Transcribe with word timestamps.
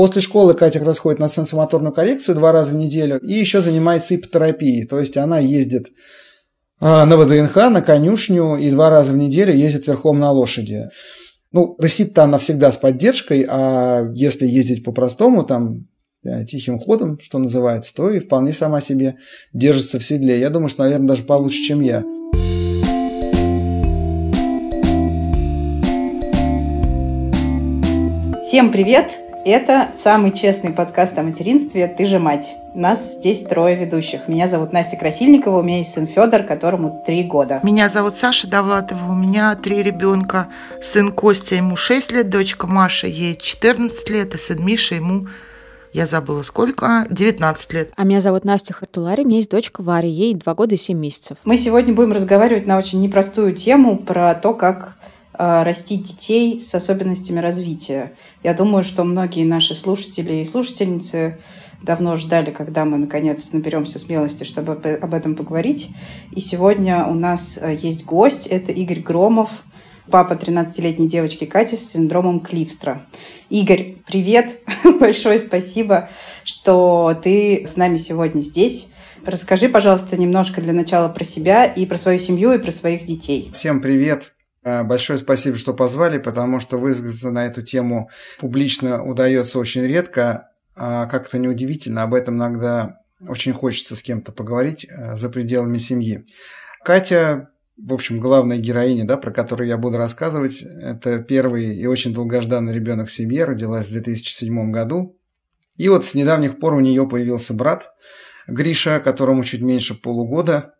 После 0.00 0.22
школы 0.22 0.54
Катя 0.54 0.78
как 0.78 0.88
раз 0.88 0.98
ходит 0.98 1.18
на 1.18 1.28
сенсомоторную 1.28 1.92
коррекцию 1.92 2.34
два 2.34 2.52
раза 2.52 2.72
в 2.72 2.74
неделю 2.74 3.18
и 3.18 3.34
еще 3.34 3.60
занимается 3.60 4.16
ипотерапией. 4.16 4.86
То 4.86 4.98
есть 4.98 5.18
она 5.18 5.38
ездит 5.38 5.88
а, 6.80 7.04
на 7.04 7.18
ВДНХ, 7.18 7.54
на 7.68 7.82
конюшню 7.82 8.56
и 8.56 8.70
два 8.70 8.88
раза 8.88 9.12
в 9.12 9.18
неделю 9.18 9.52
ездит 9.52 9.86
верхом 9.86 10.18
на 10.18 10.30
лошади. 10.30 10.88
Ну, 11.52 11.76
рысит-то 11.78 12.24
она 12.24 12.38
всегда 12.38 12.72
с 12.72 12.78
поддержкой, 12.78 13.46
а 13.46 14.10
если 14.14 14.46
ездить 14.46 14.84
по-простому, 14.84 15.44
там, 15.44 15.86
э, 16.24 16.46
тихим 16.46 16.78
ходом, 16.78 17.20
что 17.20 17.36
называется, 17.36 17.94
то 17.94 18.08
и 18.08 18.20
вполне 18.20 18.54
сама 18.54 18.80
себе 18.80 19.16
держится 19.52 19.98
в 19.98 20.02
седле. 20.02 20.40
Я 20.40 20.48
думаю, 20.48 20.70
что, 20.70 20.84
наверное, 20.84 21.08
даже 21.08 21.24
получше, 21.24 21.62
чем 21.62 21.82
я. 21.82 22.02
Всем 28.42 28.72
привет! 28.72 29.29
Это 29.46 29.88
самый 29.94 30.32
честный 30.32 30.70
подкаст 30.70 31.18
о 31.18 31.22
материнстве 31.22 31.88
«Ты 31.88 32.04
же 32.04 32.18
мать». 32.18 32.56
Нас 32.74 33.14
здесь 33.14 33.42
трое 33.42 33.74
ведущих. 33.74 34.28
Меня 34.28 34.46
зовут 34.48 34.74
Настя 34.74 34.98
Красильникова, 34.98 35.60
у 35.60 35.62
меня 35.62 35.78
есть 35.78 35.92
сын 35.92 36.06
Федор, 36.06 36.42
которому 36.42 37.02
три 37.06 37.24
года. 37.24 37.58
Меня 37.62 37.88
зовут 37.88 38.16
Саша 38.16 38.46
Довлатова, 38.48 39.10
у 39.10 39.14
меня 39.14 39.56
три 39.56 39.82
ребенка. 39.82 40.48
Сын 40.82 41.10
Костя, 41.10 41.54
ему 41.54 41.74
6 41.74 42.12
лет, 42.12 42.28
дочка 42.28 42.66
Маша, 42.66 43.06
ей 43.06 43.34
14 43.34 44.10
лет, 44.10 44.34
и 44.34 44.36
сын 44.36 44.62
Миша, 44.62 44.96
ему 44.96 45.26
я 45.94 46.06
забыла 46.06 46.42
сколько, 46.42 47.06
19 47.08 47.72
лет. 47.72 47.92
А 47.96 48.04
меня 48.04 48.20
зовут 48.20 48.44
Настя 48.44 48.74
Хартулари, 48.74 49.22
у 49.22 49.26
меня 49.26 49.38
есть 49.38 49.50
дочка 49.50 49.82
Варя, 49.82 50.08
ей 50.08 50.34
2 50.34 50.54
года 50.54 50.74
и 50.74 50.78
7 50.78 50.98
месяцев. 50.98 51.38
Мы 51.44 51.56
сегодня 51.56 51.94
будем 51.94 52.12
разговаривать 52.12 52.66
на 52.66 52.76
очень 52.76 53.00
непростую 53.00 53.54
тему 53.54 53.96
про 53.96 54.34
то, 54.34 54.52
как 54.52 54.96
растить 55.40 56.04
детей 56.04 56.60
с 56.60 56.74
особенностями 56.74 57.40
развития. 57.40 58.12
Я 58.42 58.52
думаю, 58.52 58.84
что 58.84 59.04
многие 59.04 59.44
наши 59.44 59.74
слушатели 59.74 60.34
и 60.34 60.44
слушательницы 60.44 61.38
давно 61.82 62.16
ждали, 62.16 62.50
когда 62.50 62.84
мы 62.84 62.98
наконец 62.98 63.52
наберемся 63.52 63.98
смелости, 63.98 64.44
чтобы 64.44 64.72
об 64.72 65.14
этом 65.14 65.34
поговорить. 65.34 65.88
И 66.32 66.40
сегодня 66.40 67.06
у 67.06 67.14
нас 67.14 67.58
э, 67.60 67.78
есть 67.80 68.04
гость, 68.04 68.46
это 68.48 68.72
Игорь 68.72 69.00
Громов, 69.00 69.64
папа 70.10 70.34
13-летней 70.34 71.08
девочки 71.08 71.46
Кати 71.46 71.76
с 71.76 71.90
синдромом 71.90 72.40
Кливстра. 72.40 73.06
Игорь, 73.48 73.96
привет! 74.06 74.60
Большое 75.00 75.38
спасибо, 75.38 76.10
что 76.44 77.18
ты 77.22 77.66
с 77.66 77.76
нами 77.76 77.96
сегодня 77.96 78.40
здесь. 78.40 78.88
Расскажи, 79.24 79.68
пожалуйста, 79.68 80.16
немножко 80.16 80.60
для 80.60 80.72
начала 80.72 81.08
про 81.08 81.24
себя 81.24 81.64
и 81.64 81.86
про 81.86 81.98
свою 81.98 82.18
семью 82.18 82.52
и 82.52 82.58
про 82.58 82.70
своих 82.70 83.04
детей. 83.04 83.50
Всем 83.52 83.80
привет! 83.80 84.39
Э, 84.62 84.82
большое 84.82 85.18
спасибо, 85.18 85.56
что 85.56 85.74
позвали, 85.74 86.18
потому 86.18 86.60
что 86.60 86.76
высказаться 86.76 87.30
на 87.30 87.46
эту 87.46 87.62
тему 87.62 88.10
публично 88.38 89.02
удается 89.04 89.58
очень 89.58 89.82
редко. 89.82 90.50
А 90.76 91.06
как-то 91.06 91.38
неудивительно, 91.38 92.02
об 92.02 92.14
этом 92.14 92.36
иногда 92.36 92.98
очень 93.28 93.52
хочется 93.52 93.96
с 93.96 94.02
кем-то 94.02 94.32
поговорить 94.32 94.86
э, 94.88 95.16
за 95.16 95.28
пределами 95.28 95.78
семьи. 95.78 96.26
Катя, 96.84 97.50
в 97.76 97.92
общем, 97.92 98.18
главная 98.18 98.58
героиня, 98.58 99.04
да, 99.04 99.16
про 99.16 99.30
которую 99.30 99.68
я 99.68 99.76
буду 99.76 99.96
рассказывать, 99.96 100.62
это 100.62 101.18
первый 101.18 101.74
и 101.74 101.86
очень 101.86 102.14
долгожданный 102.14 102.74
ребенок 102.74 103.08
в 103.08 103.12
семье, 103.12 103.44
родилась 103.44 103.88
в 103.88 103.92
2007 103.92 104.70
году. 104.70 105.16
И 105.76 105.88
вот 105.88 106.04
с 106.04 106.14
недавних 106.14 106.58
пор 106.58 106.74
у 106.74 106.80
нее 106.80 107.08
появился 107.08 107.54
брат 107.54 107.92
Гриша, 108.46 109.00
которому 109.00 109.44
чуть 109.44 109.62
меньше 109.62 109.94
полугода– 109.94 110.74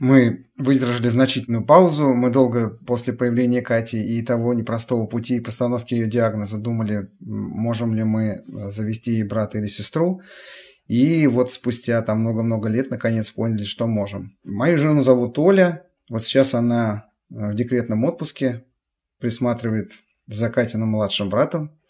мы 0.00 0.46
выдержали 0.58 1.08
значительную 1.08 1.64
паузу. 1.64 2.14
Мы 2.14 2.30
долго 2.30 2.70
после 2.86 3.12
появления 3.12 3.62
Кати 3.62 4.02
и 4.02 4.22
того 4.22 4.52
непростого 4.52 5.06
пути 5.06 5.40
постановки 5.40 5.94
ее 5.94 6.08
диагноза 6.08 6.58
думали, 6.58 7.10
можем 7.20 7.94
ли 7.94 8.02
мы 8.02 8.42
завести 8.46 9.12
ей 9.12 9.22
брата 9.22 9.58
или 9.58 9.68
сестру. 9.68 10.20
И 10.86 11.26
вот 11.26 11.52
спустя 11.52 12.02
там 12.02 12.20
много-много 12.20 12.68
лет 12.68 12.90
наконец 12.90 13.30
поняли, 13.30 13.62
что 13.62 13.86
можем. 13.86 14.36
Мою 14.42 14.76
жену 14.76 15.02
зовут 15.02 15.38
Оля. 15.38 15.86
Вот 16.10 16.22
сейчас 16.22 16.54
она 16.54 17.06
э, 17.30 17.52
в 17.52 17.54
декретном 17.54 18.04
отпуске, 18.04 18.64
присматривает 19.18 19.90
за 20.26 20.50
Катиным 20.50 20.88
младшим 20.88 21.30
братом. 21.30 21.80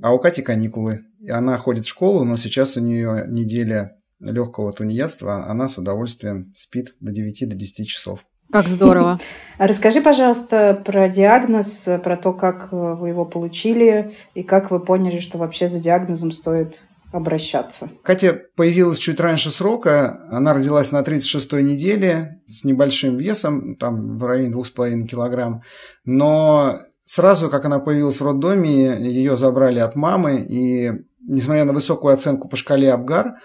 А 0.00 0.12
у 0.12 0.20
Кати 0.20 0.42
каникулы. 0.42 1.00
И 1.18 1.30
она 1.30 1.58
ходит 1.58 1.84
в 1.84 1.88
школу, 1.88 2.24
но 2.24 2.36
сейчас 2.36 2.76
у 2.76 2.80
нее 2.80 3.24
неделя 3.26 3.96
легкого 4.22 4.72
тунеядства, 4.72 5.46
она 5.46 5.68
с 5.68 5.78
удовольствием 5.78 6.52
спит 6.54 6.94
до 7.00 7.12
9-10 7.12 7.46
до 7.46 7.84
часов. 7.84 8.26
Как 8.50 8.68
здорово. 8.68 9.18
Расскажи, 9.58 10.00
пожалуйста, 10.00 10.80
про 10.84 11.08
диагноз, 11.08 11.88
про 12.04 12.16
то, 12.16 12.32
как 12.32 12.68
вы 12.70 13.08
его 13.08 13.24
получили 13.24 14.14
и 14.34 14.42
как 14.42 14.70
вы 14.70 14.80
поняли, 14.80 15.20
что 15.20 15.38
вообще 15.38 15.68
за 15.68 15.80
диагнозом 15.80 16.32
стоит 16.32 16.82
обращаться. 17.12 17.90
Катя 18.02 18.40
появилась 18.56 18.98
чуть 18.98 19.20
раньше 19.20 19.50
срока. 19.50 20.20
Она 20.30 20.54
родилась 20.54 20.92
на 20.92 21.00
36-й 21.00 21.62
неделе 21.62 22.40
с 22.46 22.64
небольшим 22.64 23.16
весом, 23.16 23.76
там 23.76 24.16
в 24.16 24.24
районе 24.24 24.54
2,5 24.54 25.02
килограмм. 25.06 25.62
Но 26.04 26.78
сразу, 27.00 27.50
как 27.50 27.64
она 27.64 27.78
появилась 27.78 28.20
в 28.20 28.24
роддоме, 28.24 28.96
ее 28.98 29.36
забрали 29.36 29.78
от 29.78 29.94
мамы. 29.94 30.44
И 30.48 30.90
несмотря 31.20 31.64
на 31.64 31.72
высокую 31.72 32.14
оценку 32.14 32.48
по 32.48 32.56
шкале 32.56 32.92
Абгар, 32.92 33.36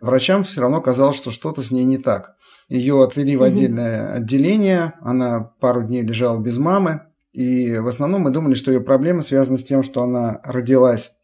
врачам 0.00 0.44
все 0.44 0.60
равно 0.60 0.80
казалось, 0.80 1.16
что 1.16 1.30
что-то 1.30 1.62
с 1.62 1.70
ней 1.70 1.84
не 1.84 1.98
так. 1.98 2.36
Ее 2.68 3.02
отвели 3.02 3.36
в 3.36 3.42
отдельное 3.42 4.12
отделение, 4.14 4.94
она 5.00 5.40
пару 5.60 5.82
дней 5.82 6.02
лежала 6.02 6.38
без 6.40 6.58
мамы, 6.58 7.02
и 7.32 7.76
в 7.78 7.86
основном 7.86 8.22
мы 8.22 8.30
думали, 8.30 8.54
что 8.54 8.70
ее 8.70 8.80
проблема 8.80 9.22
связана 9.22 9.58
с 9.58 9.64
тем, 9.64 9.82
что 9.82 10.02
она 10.02 10.40
родилась 10.44 11.16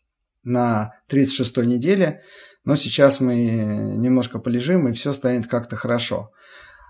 на 0.44 0.94
36-й 1.10 1.66
неделе, 1.66 2.22
но 2.64 2.76
сейчас 2.76 3.20
мы 3.20 3.34
немножко 3.34 4.38
полежим, 4.38 4.88
и 4.88 4.92
все 4.92 5.12
станет 5.12 5.46
как-то 5.46 5.76
хорошо. 5.76 6.30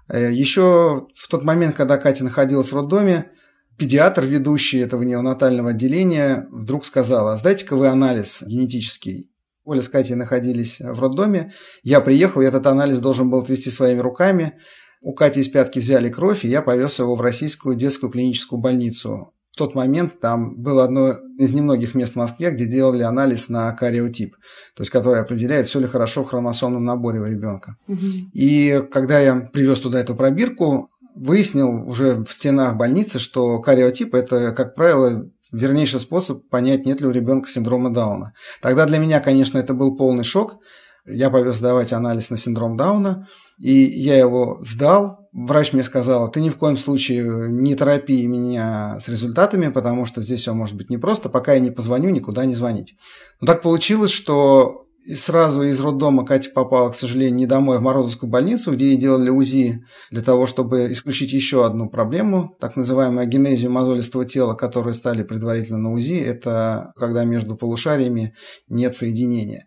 Э, 0.08 0.30
Еще 0.32 1.06
в 1.14 1.28
тот 1.28 1.44
момент, 1.44 1.76
когда 1.76 1.98
Катя 1.98 2.25
находилась 2.25 2.72
в 2.72 2.76
роддоме, 2.76 3.30
педиатр, 3.78 4.25
ведущий 4.25 4.78
этого 4.78 5.02
неонатального 5.02 5.70
отделения, 5.70 6.46
вдруг 6.50 6.84
сказала, 6.84 7.34
а 7.34 7.36
сдайте-ка 7.36 7.76
вы 7.76 7.88
анализ 7.88 8.42
генетический. 8.42 9.30
Оля 9.66 9.82
с 9.82 9.88
Катей 9.88 10.15
находились 10.15 10.81
в 10.81 11.00
роддоме. 11.00 11.53
Я 11.82 12.00
приехал, 12.00 12.41
я 12.41 12.49
этот 12.49 12.66
анализ 12.69 13.00
должен 13.00 13.28
был 13.28 13.41
отвести 13.41 13.69
своими 13.69 13.99
руками. 13.99 14.54
У 15.03 15.12
Кати 15.12 15.41
из 15.41 15.49
пятки 15.49 15.81
взяли 15.81 16.09
кровь, 16.09 16.44
и 16.44 16.49
я 16.49 16.62
повез 16.62 16.99
его 17.00 17.16
в 17.16 17.21
российскую 17.21 17.75
детскую 17.76 18.10
клиническую 18.10 18.60
больницу. 18.60 19.34
В 19.50 19.59
тот 19.59 19.75
момент 19.75 20.21
там 20.21 20.55
было 20.56 20.84
одно 20.84 21.16
из 21.38 21.53
немногих 21.53 21.94
мест 21.94 22.12
в 22.12 22.16
Москве, 22.16 22.50
где 22.50 22.66
делали 22.66 23.03
анализ 23.03 23.49
на 23.49 23.72
кариотип, 23.72 24.37
то 24.76 24.82
есть 24.82 24.91
который 24.91 25.21
определяет, 25.21 25.66
все 25.66 25.81
ли 25.81 25.87
хорошо 25.87 26.22
в 26.22 26.28
хромосомном 26.28 26.84
наборе 26.84 27.21
у 27.21 27.25
ребенка. 27.25 27.76
Угу. 27.88 28.06
И 28.34 28.82
когда 28.91 29.19
я 29.19 29.49
привез 29.53 29.81
туда 29.81 29.99
эту 29.99 30.15
пробирку, 30.15 30.91
выяснил 31.16 31.88
уже 31.88 32.22
в 32.22 32.31
стенах 32.31 32.76
больницы, 32.76 33.19
что 33.19 33.59
кариотип– 33.59 34.15
это, 34.15 34.53
как 34.53 34.75
правило, 34.75 35.28
вернейший 35.52 36.00
способ 36.00 36.48
понять, 36.48 36.86
нет 36.86 37.00
ли 37.00 37.06
у 37.06 37.10
ребенка 37.10 37.48
синдрома 37.48 37.90
Дауна. 37.90 38.32
Тогда 38.60 38.86
для 38.86 38.98
меня, 38.98 39.20
конечно, 39.20 39.58
это 39.58 39.74
был 39.74 39.96
полный 39.96 40.24
шок. 40.24 40.58
Я 41.06 41.30
повез 41.30 41.56
сдавать 41.56 41.92
анализ 41.92 42.30
на 42.30 42.36
синдром 42.36 42.76
Дауна, 42.76 43.28
и 43.58 43.72
я 43.72 44.18
его 44.18 44.58
сдал. 44.62 45.28
Врач 45.32 45.72
мне 45.72 45.84
сказал, 45.84 46.28
ты 46.30 46.40
ни 46.40 46.48
в 46.48 46.56
коем 46.56 46.76
случае 46.76 47.50
не 47.50 47.74
торопи 47.76 48.26
меня 48.26 48.98
с 48.98 49.08
результатами, 49.08 49.68
потому 49.68 50.04
что 50.06 50.20
здесь 50.20 50.40
все 50.40 50.52
может 50.52 50.76
быть 50.76 50.90
непросто, 50.90 51.28
пока 51.28 51.54
я 51.54 51.60
не 51.60 51.70
позвоню, 51.70 52.10
никуда 52.10 52.44
не 52.44 52.54
звонить. 52.54 52.96
Но 53.40 53.46
так 53.46 53.62
получилось, 53.62 54.10
что 54.10 54.85
и 55.06 55.15
сразу 55.15 55.62
из 55.62 55.78
роддома 55.78 56.25
Катя 56.25 56.50
попала, 56.50 56.91
к 56.91 56.97
сожалению, 56.97 57.37
не 57.37 57.47
домой, 57.47 57.77
а 57.77 57.81
в 57.81 57.83
Морозовскую 57.83 58.28
больницу, 58.28 58.72
где 58.72 58.87
ей 58.87 58.97
делали 58.97 59.31
УЗИ 59.31 59.84
для 60.11 60.21
того, 60.21 60.47
чтобы 60.47 60.93
исключить 60.93 61.33
еще 61.33 61.65
одну 61.65 61.89
проблему, 61.89 62.56
так 62.61 62.75
называемую 62.75 63.28
генезию 63.28 63.71
мозолистого 63.71 64.25
тела, 64.25 64.55
которую 64.55 64.94
стали 64.94 65.22
предварительно 65.22 65.78
на 65.78 65.93
УЗИ. 65.93 66.19
Это 66.19 66.93
когда 66.97 67.25
между 67.25 67.56
полушариями 67.56 68.34
нет 68.69 68.97
соединения. 68.97 69.67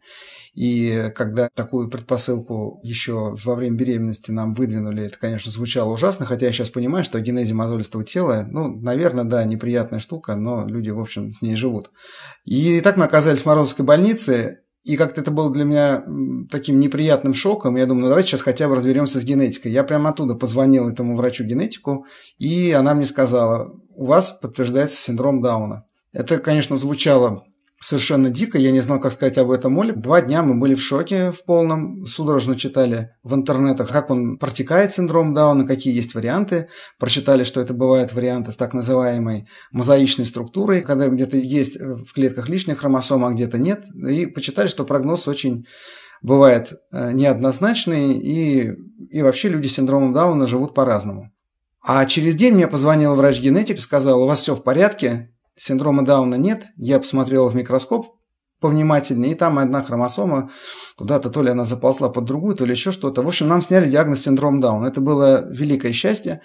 И 0.55 1.09
когда 1.15 1.47
такую 1.55 1.89
предпосылку 1.89 2.81
еще 2.83 3.33
во 3.33 3.55
время 3.55 3.77
беременности 3.77 4.31
нам 4.31 4.53
выдвинули, 4.53 5.05
это, 5.05 5.17
конечно, 5.17 5.51
звучало 5.51 5.93
ужасно, 5.93 6.25
хотя 6.25 6.47
я 6.47 6.51
сейчас 6.51 6.69
понимаю, 6.69 7.05
что 7.05 7.21
генезия 7.21 7.55
мозолистого 7.55 8.03
тела, 8.03 8.45
ну, 8.49 8.75
наверное, 8.81 9.23
да, 9.23 9.45
неприятная 9.45 9.99
штука, 9.99 10.35
но 10.35 10.67
люди, 10.67 10.89
в 10.89 10.99
общем, 10.99 11.31
с 11.31 11.41
ней 11.41 11.55
живут. 11.55 11.91
И 12.43 12.81
так 12.81 12.97
мы 12.97 13.05
оказались 13.05 13.43
в 13.43 13.45
Морозовской 13.45 13.85
больнице, 13.85 14.63
и 14.83 14.95
как-то 14.95 15.21
это 15.21 15.31
было 15.31 15.51
для 15.51 15.65
меня 15.65 16.03
таким 16.49 16.79
неприятным 16.79 17.33
шоком. 17.33 17.75
Я 17.75 17.85
думаю, 17.85 18.03
ну 18.03 18.09
давайте 18.09 18.29
сейчас 18.29 18.41
хотя 18.41 18.67
бы 18.67 18.75
разберемся 18.75 19.19
с 19.19 19.23
генетикой. 19.23 19.71
Я 19.71 19.83
прямо 19.83 20.09
оттуда 20.09 20.35
позвонил 20.35 20.87
этому 20.87 21.15
врачу-генетику, 21.15 22.05
и 22.37 22.71
она 22.71 22.93
мне 22.93 23.05
сказала, 23.05 23.71
у 23.95 24.05
вас 24.05 24.31
подтверждается 24.31 24.97
синдром 24.97 25.41
Дауна. 25.41 25.85
Это, 26.13 26.39
конечно, 26.39 26.77
звучало 26.77 27.43
совершенно 27.79 28.29
дико, 28.29 28.57
я 28.57 28.71
не 28.71 28.81
знал, 28.81 28.99
как 28.99 29.13
сказать 29.13 29.37
об 29.37 29.51
этом 29.51 29.77
Оле. 29.77 29.93
Два 29.93 30.21
дня 30.21 30.43
мы 30.43 30.59
были 30.59 30.75
в 30.75 30.81
шоке 30.81 31.31
в 31.31 31.43
полном, 31.45 32.05
судорожно 32.05 32.55
читали 32.55 33.11
в 33.23 33.33
интернетах, 33.33 33.89
как 33.89 34.09
он 34.09 34.37
протекает 34.37 34.93
синдром 34.93 35.33
Дауна, 35.33 35.65
какие 35.65 35.95
есть 35.95 36.13
варианты. 36.13 36.67
Прочитали, 36.99 37.43
что 37.43 37.61
это 37.61 37.73
бывают 37.73 38.13
варианты 38.13 38.51
с 38.51 38.57
так 38.57 38.73
называемой 38.73 39.47
мозаичной 39.71 40.25
структурой, 40.25 40.81
когда 40.81 41.07
где-то 41.07 41.37
есть 41.37 41.79
в 41.79 42.13
клетках 42.13 42.49
лишняя 42.49 42.75
хромосома, 42.75 43.29
а 43.29 43.31
где-то 43.31 43.57
нет. 43.57 43.85
И 43.95 44.25
почитали, 44.25 44.67
что 44.67 44.83
прогноз 44.83 45.27
очень 45.27 45.65
бывает 46.21 46.73
э, 46.91 47.13
неоднозначный, 47.13 48.13
и, 48.13 48.71
и 49.09 49.21
вообще 49.21 49.49
люди 49.49 49.67
с 49.67 49.73
синдромом 49.73 50.11
Дауна 50.11 50.47
живут 50.47 50.73
по-разному. 50.73 51.31
А 51.81 52.05
через 52.05 52.35
день 52.35 52.55
мне 52.55 52.67
позвонил 52.67 53.15
врач-генетик 53.15 53.77
и 53.77 53.81
сказал, 53.81 54.21
у 54.21 54.27
вас 54.27 54.41
все 54.41 54.53
в 54.53 54.63
порядке, 54.63 55.29
синдрома 55.59 56.03
Дауна 56.03 56.35
нет. 56.35 56.65
Я 56.77 56.99
посмотрел 56.99 57.49
в 57.49 57.55
микроскоп 57.55 58.07
повнимательнее, 58.59 59.33
и 59.33 59.35
там 59.35 59.57
одна 59.59 59.83
хромосома, 59.83 60.49
куда-то 60.97 61.29
то 61.29 61.41
ли 61.41 61.49
она 61.49 61.65
заползла 61.65 62.09
под 62.09 62.25
другую, 62.25 62.55
то 62.55 62.65
ли 62.65 62.71
еще 62.71 62.91
что-то. 62.91 63.21
В 63.21 63.27
общем, 63.27 63.47
нам 63.47 63.61
сняли 63.61 63.89
диагноз 63.89 64.21
синдром 64.21 64.59
Дауна. 64.59 64.87
Это 64.87 65.01
было 65.01 65.47
великое 65.49 65.93
счастье, 65.93 66.41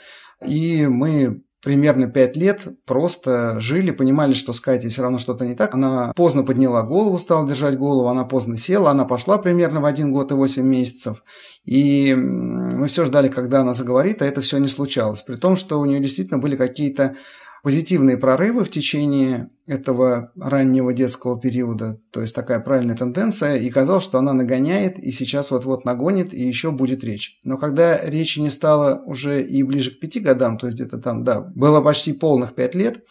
и 0.47 0.87
мы 0.87 1.43
примерно 1.65 2.07
пять 2.09 2.37
лет 2.37 2.69
просто 2.85 3.59
жили, 3.59 3.91
понимали, 3.91 4.35
что 4.35 4.53
с 4.53 4.61
Катей 4.61 4.91
все 4.91 5.03
равно 5.03 5.19
что-то 5.19 5.47
не 5.47 5.55
так. 5.55 5.75
Она 5.75 6.13
поздно 6.15 6.45
подняла 6.45 6.83
голову, 6.83 7.19
стала 7.19 7.49
держать 7.49 7.79
голову, 7.79 8.09
она 8.09 8.25
поздно 8.25 8.59
села, 8.59 8.91
она 8.91 9.07
пошла 9.07 9.39
примерно 9.39 9.81
в 9.81 9.87
один 9.87 10.13
год 10.13 10.31
и 10.31 10.35
восемь 10.35 10.67
месяцев. 10.67 11.25
И 11.65 12.15
мы 12.15 12.87
все 12.87 13.07
ждали, 13.07 13.29
когда 13.29 13.63
она 13.63 13.73
заговорит, 13.73 14.21
а 14.21 14.27
это 14.27 14.43
все 14.43 14.59
не 14.59 14.69
случалось. 14.69 15.23
При 15.23 15.37
том, 15.37 15.57
что 15.57 15.81
у 15.81 15.87
нее 15.87 16.01
действительно 16.01 16.39
были 16.39 16.55
какие-то 16.55 17.17
позитивные 17.65 18.19
прорывы 18.19 18.63
в 18.63 18.71
течение 18.71 19.49
этого 19.67 20.33
раннего 20.37 20.93
детского 20.93 21.41
периода, 21.41 21.99
то 22.13 22.21
есть 22.21 22.35
такая 22.35 22.61
правильная 22.61 22.95
тенденция, 22.95 23.57
и 23.57 23.71
казалось, 23.71 24.05
что 24.05 24.19
она 24.19 24.35
нагоняет, 24.35 24.99
и 24.99 25.11
сейчас 25.11 25.51
вот-вот 25.51 25.87
нагонит, 25.87 26.35
и 26.35 26.43
еще 26.43 26.73
будет 26.73 27.03
речь. 27.03 27.41
Но 27.43 27.57
когда 27.57 27.99
речи 28.05 28.39
не 28.39 28.51
стало 28.51 29.03
уже 29.07 29.43
и 29.43 29.63
ближе 29.63 29.93
к 29.93 29.99
пяти 29.99 30.21
годам, 30.21 30.59
то 30.59 30.67
есть 30.67 30.79
где-то 30.79 30.99
там, 30.99 31.25
да, 31.25 31.41
было 31.41 31.81
почти 31.81 32.13
полных 32.13 32.55
пять 32.55 32.75
лет, 32.75 33.03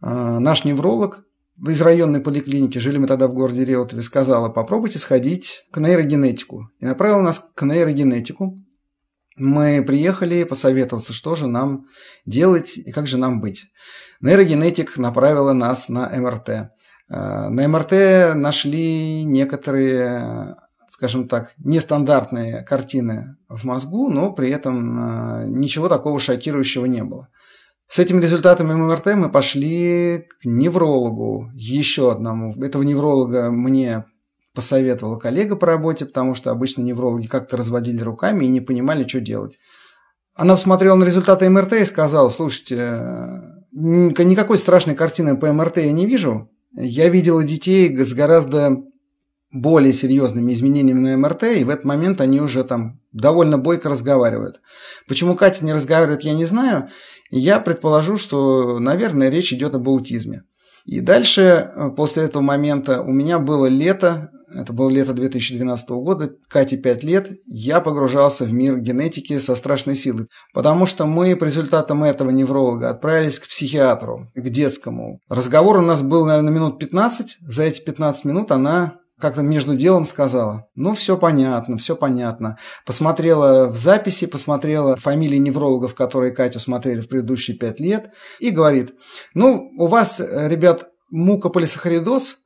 а, 0.00 0.40
наш 0.40 0.64
невролог 0.64 1.22
из 1.68 1.82
районной 1.82 2.22
поликлиники, 2.22 2.78
жили 2.78 2.96
мы 2.96 3.06
тогда 3.06 3.28
в 3.28 3.34
городе 3.34 3.66
Реутове, 3.66 4.00
сказала, 4.00 4.48
попробуйте 4.48 4.98
сходить 4.98 5.66
к 5.72 5.78
нейрогенетику. 5.78 6.70
И 6.80 6.86
направила 6.86 7.20
нас 7.20 7.50
к 7.54 7.66
нейрогенетику, 7.66 8.64
мы 9.40 9.82
приехали 9.82 10.44
посоветоваться, 10.44 11.12
что 11.12 11.34
же 11.34 11.46
нам 11.46 11.86
делать 12.26 12.78
и 12.78 12.92
как 12.92 13.06
же 13.06 13.16
нам 13.18 13.40
быть. 13.40 13.64
Нейрогенетик 14.20 14.98
направила 14.98 15.52
нас 15.52 15.88
на 15.88 16.08
МРТ. 16.08 16.48
Э, 16.48 17.48
на 17.48 17.68
МРТ 17.68 18.34
нашли 18.34 19.24
некоторые, 19.24 20.54
скажем 20.88 21.26
так, 21.26 21.54
нестандартные 21.58 22.62
картины 22.62 23.36
в 23.48 23.64
мозгу, 23.64 24.10
но 24.10 24.32
при 24.32 24.50
этом 24.50 24.98
э, 24.98 25.46
ничего 25.48 25.88
такого 25.88 26.20
шокирующего 26.20 26.84
не 26.84 27.02
было. 27.02 27.28
С 27.88 27.98
этими 27.98 28.20
результатами 28.20 28.74
МРТ 28.74 29.14
мы 29.16 29.30
пошли 29.30 30.28
к 30.40 30.44
неврологу, 30.44 31.50
еще 31.54 32.12
одному. 32.12 32.54
Этого 32.62 32.84
невролога 32.84 33.50
мне 33.50 34.04
посоветовала 34.54 35.16
коллега 35.16 35.56
по 35.56 35.66
работе, 35.66 36.06
потому 36.06 36.34
что 36.34 36.50
обычно 36.50 36.82
неврологи 36.82 37.26
как-то 37.26 37.56
разводили 37.56 38.00
руками 38.02 38.44
и 38.44 38.50
не 38.50 38.60
понимали, 38.60 39.06
что 39.06 39.20
делать. 39.20 39.58
Она 40.34 40.54
посмотрела 40.54 40.96
на 40.96 41.04
результаты 41.04 41.48
МРТ 41.48 41.74
и 41.74 41.84
сказала, 41.84 42.28
слушайте, 42.30 42.76
никакой 43.72 44.58
страшной 44.58 44.94
картины 44.94 45.36
по 45.36 45.52
МРТ 45.52 45.78
я 45.78 45.92
не 45.92 46.06
вижу. 46.06 46.50
Я 46.72 47.08
видела 47.08 47.42
детей 47.42 47.94
с 47.96 48.14
гораздо 48.14 48.76
более 49.52 49.92
серьезными 49.92 50.52
изменениями 50.52 51.00
на 51.00 51.16
МРТ, 51.16 51.42
и 51.44 51.64
в 51.64 51.70
этот 51.70 51.84
момент 51.84 52.20
они 52.20 52.40
уже 52.40 52.62
там 52.62 53.00
довольно 53.12 53.58
бойко 53.58 53.88
разговаривают. 53.88 54.60
Почему 55.08 55.34
Катя 55.34 55.64
не 55.64 55.72
разговаривает, 55.72 56.22
я 56.22 56.34
не 56.34 56.44
знаю. 56.44 56.88
Я 57.30 57.58
предположу, 57.58 58.16
что, 58.16 58.78
наверное, 58.78 59.28
речь 59.28 59.52
идет 59.52 59.74
об 59.74 59.88
аутизме. 59.88 60.44
И 60.84 61.00
дальше, 61.00 61.42
э, 61.42 61.90
после 61.96 62.24
этого 62.24 62.42
момента, 62.42 63.02
у 63.02 63.12
меня 63.12 63.38
было 63.38 63.66
лето, 63.66 64.30
это 64.54 64.72
было 64.72 64.90
лето 64.90 65.12
2012 65.12 65.88
года, 65.90 66.30
Кате 66.48 66.76
5 66.76 67.04
лет, 67.04 67.30
я 67.46 67.80
погружался 67.80 68.44
в 68.44 68.52
мир 68.52 68.78
генетики 68.78 69.38
со 69.38 69.54
страшной 69.54 69.94
силой. 69.94 70.26
Потому 70.52 70.86
что 70.86 71.06
мы 71.06 71.36
по 71.36 71.44
результатам 71.44 72.04
этого 72.04 72.30
невролога 72.30 72.90
отправились 72.90 73.38
к 73.38 73.48
психиатру, 73.48 74.28
к 74.34 74.48
детскому. 74.48 75.20
Разговор 75.28 75.78
у 75.78 75.82
нас 75.82 76.02
был, 76.02 76.26
наверное, 76.26 76.52
минут 76.52 76.78
15. 76.78 77.38
За 77.40 77.62
эти 77.62 77.80
15 77.82 78.24
минут 78.24 78.50
она 78.50 78.94
как-то 79.20 79.42
между 79.42 79.76
делом 79.76 80.06
сказала, 80.06 80.66
ну, 80.74 80.94
все 80.94 81.16
понятно, 81.16 81.76
все 81.76 81.94
понятно. 81.94 82.56
Посмотрела 82.86 83.68
в 83.68 83.76
записи, 83.76 84.26
посмотрела 84.26 84.96
фамилии 84.96 85.36
неврологов, 85.36 85.94
которые 85.94 86.32
Катю 86.32 86.58
смотрели 86.58 87.00
в 87.00 87.08
предыдущие 87.08 87.56
пять 87.56 87.80
лет, 87.80 88.10
и 88.40 88.50
говорит, 88.50 88.94
ну, 89.34 89.70
у 89.78 89.86
вас, 89.86 90.20
ребят, 90.20 90.88
мукополисахаридоз 91.10 92.38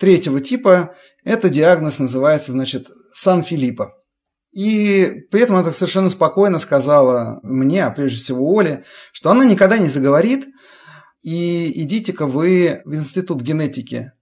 третьего 0.00 0.40
типа, 0.40 0.96
это 1.22 1.50
диагноз 1.50 1.98
называется, 1.98 2.52
значит, 2.52 2.90
Сан-Филиппо. 3.12 3.94
И 4.52 5.26
при 5.30 5.42
этом 5.42 5.56
она 5.56 5.72
совершенно 5.72 6.08
спокойно 6.08 6.58
сказала 6.58 7.38
мне, 7.44 7.84
а 7.84 7.90
прежде 7.90 8.18
всего 8.18 8.52
Оле, 8.52 8.84
что 9.12 9.30
она 9.30 9.44
никогда 9.44 9.78
не 9.78 9.88
заговорит, 9.88 10.48
и 11.22 11.82
идите-ка 11.82 12.26
вы 12.26 12.80
в 12.84 12.94
Институт 12.94 13.42
генетики 13.42 14.12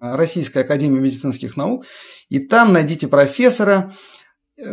Российской 0.00 0.62
Академии 0.62 0.98
медицинских 0.98 1.56
наук, 1.56 1.84
и 2.28 2.40
там 2.40 2.72
найдите 2.72 3.06
профессора, 3.06 3.92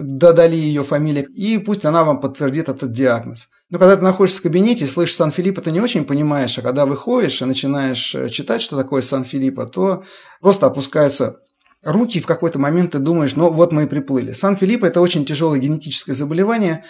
додали 0.01 0.55
ее 0.55 0.83
фамилию, 0.83 1.27
и 1.27 1.57
пусть 1.59 1.85
она 1.85 2.03
вам 2.03 2.19
подтвердит 2.19 2.69
этот 2.69 2.91
диагноз. 2.91 3.49
Но 3.69 3.79
когда 3.79 3.95
ты 3.97 4.03
находишься 4.03 4.39
в 4.39 4.43
кабинете 4.43 4.85
и 4.85 4.87
слышишь 4.87 5.15
Сан-Филиппо, 5.15 5.61
ты 5.61 5.71
не 5.71 5.81
очень 5.81 6.05
понимаешь, 6.05 6.57
а 6.57 6.61
когда 6.61 6.85
выходишь 6.85 7.41
и 7.41 7.45
начинаешь 7.45 8.13
э, 8.13 8.29
читать, 8.29 8.61
что 8.61 8.77
такое 8.77 9.01
Сан-Филиппо, 9.01 9.65
то 9.65 10.03
просто 10.39 10.67
опускаются 10.67 11.39
руки, 11.81 12.19
и 12.19 12.21
в 12.21 12.27
какой-то 12.27 12.59
момент 12.59 12.91
ты 12.91 12.99
думаешь, 12.99 13.35
ну 13.35 13.49
вот 13.51 13.71
мы 13.71 13.83
и 13.83 13.87
приплыли. 13.87 14.33
Сан-Филиппо– 14.33 14.85
это 14.87 15.01
очень 15.01 15.25
тяжелое 15.25 15.59
генетическое 15.59 16.13
заболевание, 16.13 16.83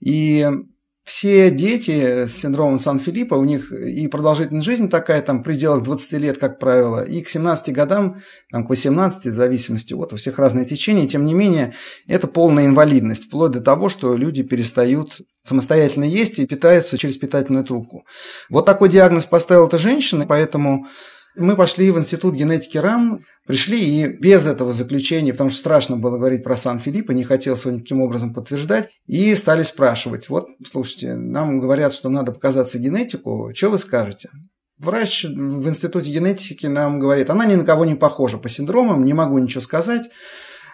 и 0.00 0.48
все 1.06 1.52
дети 1.52 2.26
с 2.26 2.36
синдромом 2.36 2.80
Сан-Филиппа, 2.80 3.34
у 3.34 3.44
них 3.44 3.70
и 3.70 4.08
продолжительность 4.08 4.66
жизни 4.66 4.88
такая, 4.88 5.22
там, 5.22 5.38
в 5.38 5.42
пределах 5.44 5.84
20 5.84 6.12
лет, 6.14 6.36
как 6.36 6.58
правило, 6.58 7.00
и 7.00 7.22
к 7.22 7.28
17 7.28 7.72
годам, 7.72 8.16
там, 8.50 8.66
к 8.66 8.70
18, 8.70 9.26
в 9.26 9.34
зависимости, 9.36 9.92
вот, 9.92 10.12
у 10.12 10.16
всех 10.16 10.40
разные 10.40 10.64
течения, 10.64 11.06
тем 11.06 11.24
не 11.24 11.34
менее, 11.34 11.74
это 12.08 12.26
полная 12.26 12.66
инвалидность, 12.66 13.26
вплоть 13.26 13.52
до 13.52 13.60
того, 13.60 13.88
что 13.88 14.16
люди 14.16 14.42
перестают 14.42 15.20
самостоятельно 15.42 16.02
есть 16.02 16.40
и 16.40 16.46
питаются 16.46 16.98
через 16.98 17.16
питательную 17.16 17.64
трубку. 17.64 18.04
Вот 18.50 18.66
такой 18.66 18.88
диагноз 18.88 19.26
поставила 19.26 19.68
эта 19.68 19.78
женщина, 19.78 20.26
поэтому 20.26 20.88
мы 21.36 21.56
пошли 21.56 21.90
в 21.90 21.98
Институт 21.98 22.34
генетики 22.34 22.78
РАН, 22.78 23.20
пришли 23.46 23.78
и 23.78 24.06
без 24.06 24.46
этого 24.46 24.72
заключения, 24.72 25.32
потому 25.32 25.50
что 25.50 25.58
страшно 25.58 25.96
было 25.96 26.18
говорить 26.18 26.42
про 26.42 26.56
Сан-Филиппо, 26.56 27.12
не 27.12 27.24
хотелось 27.24 27.64
его 27.64 27.76
никаким 27.76 28.00
образом 28.00 28.32
подтверждать, 28.32 28.90
и 29.06 29.34
стали 29.34 29.62
спрашивать, 29.62 30.28
вот, 30.28 30.48
слушайте, 30.66 31.14
нам 31.14 31.60
говорят, 31.60 31.94
что 31.94 32.08
надо 32.08 32.32
показаться 32.32 32.78
генетику, 32.78 33.50
что 33.54 33.70
вы 33.70 33.78
скажете? 33.78 34.30
Врач 34.78 35.24
в 35.24 35.68
Институте 35.68 36.10
генетики 36.10 36.66
нам 36.66 36.98
говорит, 36.98 37.30
она 37.30 37.46
ни 37.46 37.54
на 37.54 37.64
кого 37.64 37.84
не 37.84 37.94
похожа 37.94 38.38
по 38.38 38.48
синдромам, 38.48 39.04
не 39.04 39.14
могу 39.14 39.38
ничего 39.38 39.60
сказать, 39.60 40.10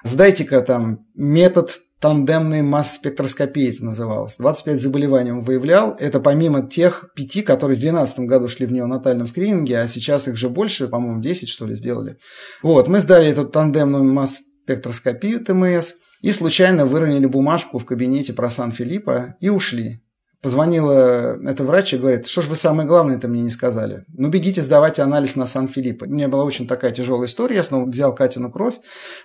сдайте-ка 0.05 0.61
там 0.61 1.07
метод 1.15 1.81
тандемной 2.03 2.63
масс-спектроскопии 2.63 3.73
это 3.73 3.85
называлось. 3.85 4.37
25 4.37 4.81
заболеваний 4.81 5.31
он 5.31 5.41
выявлял. 5.41 5.97
Это 6.01 6.19
помимо 6.19 6.67
тех 6.67 7.13
пяти, 7.15 7.43
которые 7.43 7.77
в 7.77 7.81
2012 7.81 8.19
году 8.21 8.49
шли 8.49 8.67
в 8.67 8.73
неонатальном 8.73 9.27
скрининге, 9.27 9.79
а 9.79 9.89
сейчас 9.89 10.27
их 10.27 10.37
же 10.37 10.49
больше, 10.49 10.89
по-моему, 10.89 11.23
10 11.23 11.49
что 11.49 11.65
ли 11.65 11.77
сделали. 11.77 12.19
Вот, 12.63 12.89
мы 12.89 12.99
сдали 12.99 13.29
эту 13.29 13.47
тандемную 13.47 14.03
масс-спектроскопию 14.05 15.45
ТМС 15.45 15.93
и 16.23 16.33
случайно 16.33 16.87
выронили 16.87 17.27
бумажку 17.27 17.79
в 17.79 17.87
кабинете 17.87 18.33
про 18.33 18.51
Сан-Филиппо 18.51 19.37
и 19.41 19.49
ушли. 19.49 20.03
Позвонила 20.43 21.39
эта 21.49 21.63
врач 21.63 21.95
и 21.95 21.99
говорит, 21.99 22.27
что 22.27 22.43
ж 22.43 22.49
вы 22.49 22.57
самое 22.57 22.89
главное 22.89 23.17
это 23.17 23.29
мне 23.29 23.43
не 23.43 23.51
сказали. 23.51 24.05
Ну, 24.09 24.29
бегите 24.29 24.61
сдавать 24.61 24.99
анализ 24.99 25.37
на 25.37 25.47
Сан-Филиппо. 25.47 26.05
У 26.05 26.09
меня 26.09 26.27
была 26.29 26.43
очень 26.43 26.67
такая 26.67 26.91
тяжелая 26.91 27.29
история. 27.29 27.57
Я 27.57 27.63
снова 27.63 27.89
взял 27.89 28.13
Катину 28.13 28.51
кровь. 28.51 28.75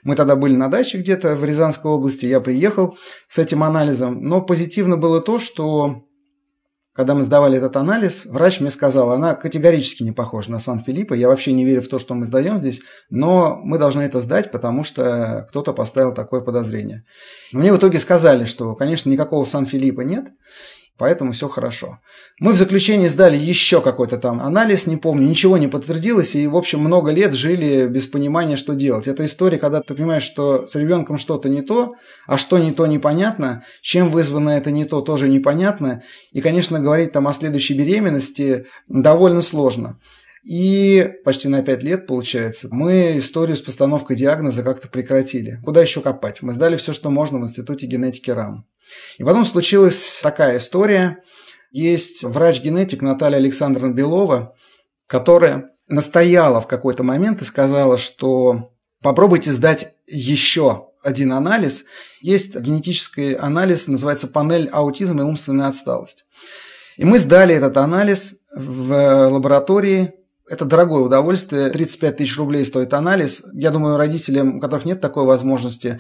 Мы 0.04 0.16
тогда 0.16 0.36
были 0.36 0.56
на 0.56 0.68
даче 0.68 1.00
где-то 1.00 1.36
в 1.36 1.44
Рязанской 1.44 1.90
области. 1.90 2.28
Я 2.28 2.40
приехал 2.40 2.96
с 3.28 3.40
этим 3.40 3.64
анализом. 3.64 4.22
Но 4.22 4.42
позитивно 4.42 4.96
было 4.96 5.20
то, 5.20 5.40
что 5.40 6.04
когда 6.98 7.14
мы 7.14 7.24
сдавали 7.24 7.58
этот 7.58 7.76
анализ, 7.76 8.26
врач 8.26 8.60
мне 8.60 8.72
сказал, 8.72 9.12
она 9.12 9.36
категорически 9.36 10.02
не 10.02 10.12
похожа 10.12 10.52
на 10.52 10.60
Сан-Филиппо. 10.60 11.14
Я 11.14 11.30
вообще 11.30 11.52
не 11.52 11.64
верю 11.64 11.84
в 11.84 11.88
то, 11.88 12.00
что 12.00 12.16
мы 12.16 12.26
сдаем 12.26 12.58
здесь, 12.58 12.82
но 13.12 13.60
мы 13.64 13.78
должны 13.78 14.02
это 14.02 14.20
сдать, 14.20 14.52
потому 14.52 14.84
что 14.84 15.46
кто-то 15.50 15.74
поставил 15.74 16.12
такое 16.12 16.42
подозрение. 16.42 17.06
Но 17.54 17.60
мне 17.60 17.72
в 17.72 17.78
итоге 17.78 18.00
сказали, 18.00 18.46
что, 18.46 18.74
конечно, 18.74 19.12
никакого 19.12 19.46
Сан-Филиппо 19.46 20.02
нет, 20.02 20.30
Поэтому 20.98 21.32
все 21.32 21.48
хорошо. 21.48 22.00
Мы 22.40 22.54
в 22.54 22.56
заключении 22.56 23.08
сдали 23.08 23.38
еще 23.38 23.82
какой-то 23.82 24.18
там 24.18 24.42
анализ, 24.42 24.88
не 24.88 24.98
помню, 24.98 25.28
ничего 25.28 25.58
не 25.58 25.68
подтвердилось, 25.68 26.36
и, 26.36 26.48
в 26.48 26.56
общем, 26.56 26.80
много 26.80 27.12
лет 27.12 27.34
жили 27.34 27.88
без 27.88 28.08
понимания, 28.08 28.58
что 28.58 28.74
делать. 28.74 29.08
Это 29.08 29.24
история, 29.26 29.58
когда 29.58 29.82
ты 29.82 29.94
понимаешь, 29.94 30.24
что 30.24 30.66
с 30.66 30.76
ребенком 30.76 31.20
что-то 31.20 31.50
не 31.50 31.62
то, 31.62 31.96
а 32.26 32.38
что 32.38 32.58
не 32.58 32.72
то 32.72 32.88
непонятно, 32.88 33.64
чем 33.82 34.10
вызвано 34.10 34.50
это 34.52 34.72
не 34.72 34.86
то, 34.86 35.02
тоже 35.02 35.30
непонятно. 35.30 36.02
И, 36.32 36.42
конечно, 36.42 36.80
говорить 36.80 37.12
там 37.12 37.28
о 37.28 37.34
следующей 37.34 37.76
беременности 37.76 38.66
довольно 38.88 39.44
сложно. 39.44 40.00
И 40.50 41.12
почти 41.26 41.50
на 41.50 41.62
5 41.62 41.84
лет, 41.84 42.08
получается, 42.08 42.70
мы 42.72 43.18
историю 43.18 43.58
с 43.58 43.62
постановкой 43.62 44.16
диагноза 44.16 44.64
как-то 44.64 44.88
прекратили. 44.88 45.60
Куда 45.64 45.82
еще 45.82 46.02
копать? 46.02 46.42
Мы 46.42 46.54
сдали 46.54 46.78
все, 46.78 46.94
что 46.94 47.10
можно 47.10 47.38
в 47.38 47.44
Институте 47.44 47.86
генетики 47.86 48.32
РАМ. 48.32 48.66
И 49.18 49.24
потом 49.24 49.46
случилась 49.46 50.20
такая 50.22 50.58
история. 50.58 51.24
Есть 51.72 52.24
врач-генетик 52.24 53.02
Наталья 53.02 53.38
Александровна 53.38 53.94
Белова, 53.94 54.56
которая 55.08 55.70
настояла 55.90 56.62
в 56.62 56.68
какой-то 56.68 57.04
момент 57.04 57.42
и 57.42 57.46
сказала, 57.46 57.98
что 57.98 58.72
попробуйте 59.02 59.52
сдать 59.52 59.94
еще 60.08 60.88
один 61.04 61.34
анализ. 61.34 61.86
Есть 62.22 62.56
генетический 62.56 63.34
анализ, 63.34 63.88
называется 63.88 64.28
панель 64.28 64.70
аутизма 64.72 65.22
и 65.22 65.26
умственная 65.26 65.68
отсталость. 65.68 66.26
И 66.98 67.06
мы 67.06 67.20
сдали 67.20 67.56
этот 67.56 67.78
анализ 67.78 68.38
в 68.56 69.30
лаборатории 69.30 70.14
это 70.50 70.66
дорогое 70.66 71.02
удовольствие. 71.02 71.70
35 71.70 72.18
тысяч 72.18 72.38
рублей 72.38 72.66
стоит 72.66 72.94
анализ. 72.94 73.44
Я 73.54 73.72
думаю, 73.72 73.98
родителям, 73.98 74.58
у 74.58 74.60
которых 74.60 74.86
нет 74.86 75.02
такой 75.02 75.26
возможности, 75.26 76.00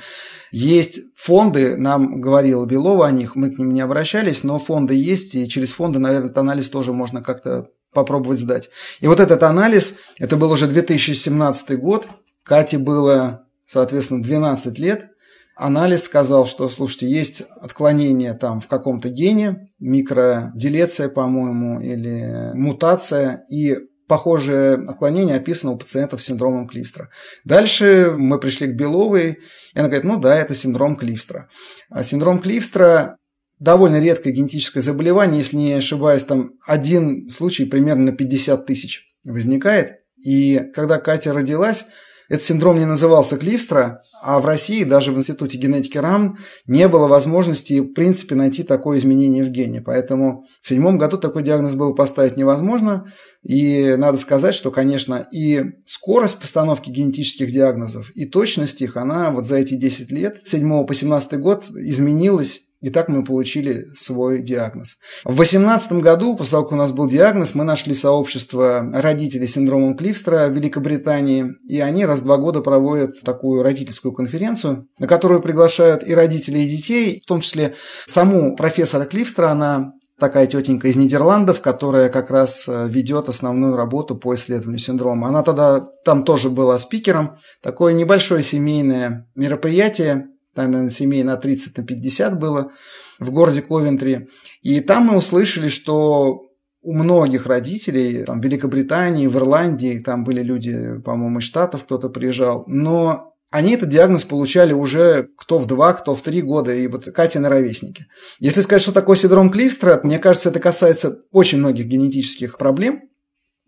есть 0.51 1.01
фонды, 1.15 1.75
нам 1.75 2.21
говорила 2.21 2.65
Белова 2.65 3.07
о 3.07 3.11
них, 3.11 3.35
мы 3.35 3.51
к 3.51 3.57
ним 3.57 3.73
не 3.73 3.81
обращались, 3.81 4.43
но 4.43 4.59
фонды 4.59 4.93
есть, 4.93 5.35
и 5.35 5.47
через 5.47 5.73
фонды, 5.73 5.99
наверное, 5.99 6.27
этот 6.27 6.37
анализ 6.37 6.69
тоже 6.69 6.93
можно 6.93 7.21
как-то 7.21 7.67
попробовать 7.93 8.39
сдать. 8.39 8.69
И 9.01 9.07
вот 9.07 9.19
этот 9.19 9.43
анализ, 9.43 9.95
это 10.17 10.37
был 10.37 10.51
уже 10.51 10.67
2017 10.67 11.77
год, 11.79 12.07
Кате 12.43 12.77
было, 12.77 13.45
соответственно, 13.65 14.23
12 14.23 14.79
лет, 14.79 15.09
Анализ 15.57 16.03
сказал, 16.03 16.45
что, 16.45 16.69
слушайте, 16.69 17.07
есть 17.07 17.41
отклонение 17.61 18.35
там 18.35 18.59
в 18.61 18.67
каком-то 18.67 19.09
гене, 19.09 19.71
микроделеция, 19.79 21.09
по-моему, 21.09 21.79
или 21.79 22.51
мутация, 22.53 23.43
и 23.49 23.75
похожее 24.07 24.75
отклонение 24.75 25.35
описано 25.35 25.73
у 25.73 25.77
пациентов 25.77 26.21
с 26.21 26.25
синдромом 26.25 26.67
Клифстра. 26.67 27.09
Дальше 27.43 28.13
мы 28.17 28.39
пришли 28.39 28.67
к 28.67 28.75
Беловой, 28.75 29.39
и 29.73 29.79
она 29.79 29.87
говорит, 29.87 30.05
ну 30.05 30.17
да, 30.17 30.35
это 30.37 30.55
синдром 30.55 30.95
Клифстра. 30.95 31.49
А 31.89 32.03
синдром 32.03 32.39
Клифстра 32.39 33.17
довольно 33.59 33.99
редкое 33.99 34.31
генетическое 34.31 34.81
заболевание, 34.81 35.39
если 35.39 35.57
не 35.57 35.73
ошибаюсь, 35.73 36.23
там 36.23 36.51
один 36.65 37.29
случай 37.29 37.65
примерно 37.65 38.11
на 38.11 38.11
50 38.13 38.65
тысяч 38.65 39.03
возникает. 39.25 39.93
И 40.17 40.61
когда 40.73 40.99
Катя 40.99 41.33
родилась, 41.33 41.85
этот 42.29 42.43
синдром 42.43 42.77
не 42.77 42.85
назывался 42.85 43.37
Клифстра, 43.37 44.01
а 44.21 44.39
в 44.39 44.45
России, 44.45 44.83
даже 44.83 45.11
в 45.11 45.17
Институте 45.17 45.57
генетики 45.57 45.97
РАМ, 45.97 46.37
не 46.65 46.87
было 46.87 47.07
возможности, 47.07 47.79
в 47.79 47.93
принципе, 47.93 48.35
найти 48.35 48.63
такое 48.63 48.97
изменение 48.97 49.43
в 49.43 49.49
гене. 49.49 49.81
Поэтому 49.81 50.45
в 50.61 50.67
седьмом 50.67 50.97
году 50.97 51.17
такой 51.17 51.43
диагноз 51.43 51.75
было 51.75 51.93
поставить 51.93 52.37
невозможно. 52.37 53.05
И 53.43 53.95
надо 53.97 54.17
сказать, 54.17 54.53
что, 54.53 54.71
конечно, 54.71 55.27
и 55.31 55.63
скорость 55.85 56.39
постановки 56.39 56.89
генетических 56.89 57.51
диагнозов, 57.51 58.11
и 58.15 58.25
точность 58.25 58.81
их, 58.81 58.97
она 58.97 59.31
вот 59.31 59.45
за 59.45 59.55
эти 59.55 59.75
10 59.75 60.11
лет, 60.11 60.37
с 60.43 60.49
7 60.49 60.85
по 60.85 60.93
17 60.93 61.39
год, 61.39 61.63
изменилась 61.69 62.66
и 62.79 62.89
так 62.89 63.07
мы 63.09 63.23
получили 63.23 63.85
свой 63.95 64.41
диагноз. 64.41 64.97
В 65.23 65.35
2018 65.35 65.93
году, 65.93 66.35
после 66.35 66.51
того, 66.51 66.63
как 66.63 66.73
у 66.73 66.75
нас 66.75 66.91
был 66.91 67.07
диагноз, 67.07 67.55
мы 67.55 67.63
нашли 67.63 67.93
сообщество 67.93 68.87
родителей 68.93 69.47
с 69.47 69.53
синдромом 69.53 69.97
Клифстера 69.97 70.47
в 70.47 70.51
Великобритании, 70.51 71.53
и 71.67 71.79
они 71.79 72.05
раз 72.05 72.19
в 72.19 72.23
два 72.23 72.37
года 72.37 72.61
проводят 72.61 73.21
такую 73.23 73.63
родительскую 73.63 74.13
конференцию, 74.13 74.87
на 74.99 75.07
которую 75.07 75.41
приглашают 75.41 76.07
и 76.07 76.13
родителей, 76.13 76.65
и 76.65 76.69
детей, 76.69 77.21
в 77.23 77.27
том 77.27 77.41
числе 77.41 77.73
саму 78.05 78.55
профессора 78.55 79.05
Клифстера, 79.05 79.49
она 79.49 79.93
такая 80.19 80.47
тетенька 80.47 80.87
из 80.87 80.95
Нидерландов, 80.95 81.61
которая 81.61 82.09
как 82.09 82.31
раз 82.31 82.67
э, 82.67 82.87
ведет 82.89 83.29
основную 83.29 83.75
работу 83.75 84.15
по 84.15 84.33
исследованию 84.35 84.79
синдрома. 84.79 85.27
Она 85.27 85.43
тогда 85.43 85.85
там 86.03 86.23
тоже 86.23 86.49
была 86.49 86.77
спикером. 86.79 87.37
Такое 87.61 87.93
небольшое 87.93 88.41
семейное 88.41 89.27
мероприятие, 89.35 90.27
там, 90.57 90.71
наверное, 90.71 90.89
семей 90.89 91.23
на 91.23 91.37
30, 91.37 91.77
на 91.77 91.83
50 91.85 92.39
было 92.39 92.71
в 93.19 93.29
городе 93.29 93.61
Ковентри. 93.61 94.27
И 94.63 94.81
там 94.81 95.05
мы 95.05 95.17
услышали, 95.17 95.69
что 95.69 96.41
у 96.81 96.93
многих 96.93 97.45
родителей, 97.45 98.23
там, 98.23 98.41
в 98.41 98.43
Великобритании, 98.43 99.27
в 99.27 99.35
Ирландии, 99.35 100.01
там 100.03 100.23
были 100.23 100.41
люди, 100.41 100.99
по-моему, 101.05 101.39
из 101.39 101.43
Штатов 101.43 101.83
кто-то 101.83 102.09
приезжал, 102.09 102.63
но 102.65 103.35
они 103.51 103.73
этот 103.73 103.89
диагноз 103.89 104.25
получали 104.25 104.73
уже 104.73 105.29
кто 105.37 105.59
в 105.59 105.67
два, 105.67 105.93
кто 105.93 106.15
в 106.15 106.21
три 106.23 106.41
года, 106.41 106.73
и 106.73 106.87
вот 106.87 107.05
Катя 107.05 107.39
на 107.39 107.49
ровесники. 107.49 108.07
Если 108.39 108.61
сказать, 108.61 108.81
что 108.81 108.91
такое 108.91 109.15
синдром 109.15 109.51
Клифстера, 109.51 109.99
мне 110.03 110.17
кажется, 110.17 110.49
это 110.49 110.59
касается 110.59 111.19
очень 111.31 111.59
многих 111.59 111.85
генетических 111.85 112.57
проблем. 112.57 113.03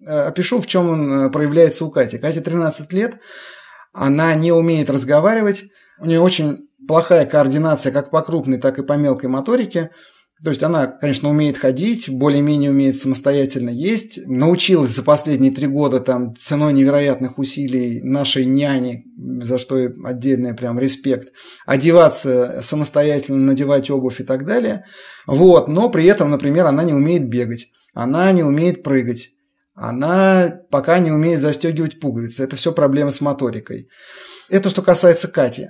Э, 0.05 0.21
опишу, 0.21 0.59
в 0.59 0.65
чем 0.65 0.89
он 0.89 1.13
э, 1.13 1.29
проявляется 1.29 1.85
у 1.85 1.91
Кати. 1.91 2.17
Кате 2.17 2.41
13 2.41 2.91
лет, 2.93 3.19
она 3.93 4.33
не 4.33 4.51
умеет 4.51 4.89
разговаривать, 4.89 5.65
у 5.99 6.05
нее 6.05 6.19
очень 6.21 6.68
плохая 6.89 7.27
координация 7.27 7.91
как 7.91 8.09
по 8.09 8.23
крупной, 8.23 8.57
так 8.57 8.79
и 8.79 8.83
по 8.83 8.93
мелкой 8.93 9.29
моторике. 9.29 9.91
То 10.43 10.49
есть 10.49 10.63
она, 10.63 10.87
конечно, 10.87 11.29
умеет 11.29 11.55
ходить, 11.55 12.09
более-менее 12.09 12.71
умеет 12.71 12.97
самостоятельно 12.97 13.69
есть. 13.69 14.21
Научилась 14.25 14.95
за 14.95 15.03
последние 15.03 15.51
три 15.51 15.67
года 15.67 15.99
там 15.99 16.35
ценой 16.35 16.73
невероятных 16.73 17.37
усилий 17.37 18.01
нашей 18.01 18.45
няни, 18.45 19.05
за 19.39 19.59
что 19.59 19.75
отдельный 20.03 20.55
прям 20.55 20.79
респект, 20.79 21.31
одеваться 21.67 22.59
самостоятельно, 22.63 23.37
надевать 23.37 23.91
обувь 23.91 24.19
и 24.19 24.23
так 24.23 24.47
далее. 24.47 24.83
Вот. 25.27 25.67
Но 25.67 25.91
при 25.91 26.05
этом, 26.05 26.31
например, 26.31 26.65
она 26.65 26.83
не 26.83 26.93
умеет 26.93 27.29
бегать, 27.29 27.67
она 27.93 28.31
не 28.31 28.41
умеет 28.41 28.81
прыгать, 28.81 29.29
она 29.75 30.59
пока 30.71 30.97
не 30.97 31.11
умеет 31.11 31.39
застегивать 31.39 31.99
пуговицы. 31.99 32.43
Это 32.43 32.55
все 32.55 32.71
проблемы 32.71 33.11
с 33.11 33.21
моторикой. 33.21 33.89
Это 34.49 34.71
что 34.71 34.81
касается 34.81 35.27
Кати. 35.27 35.69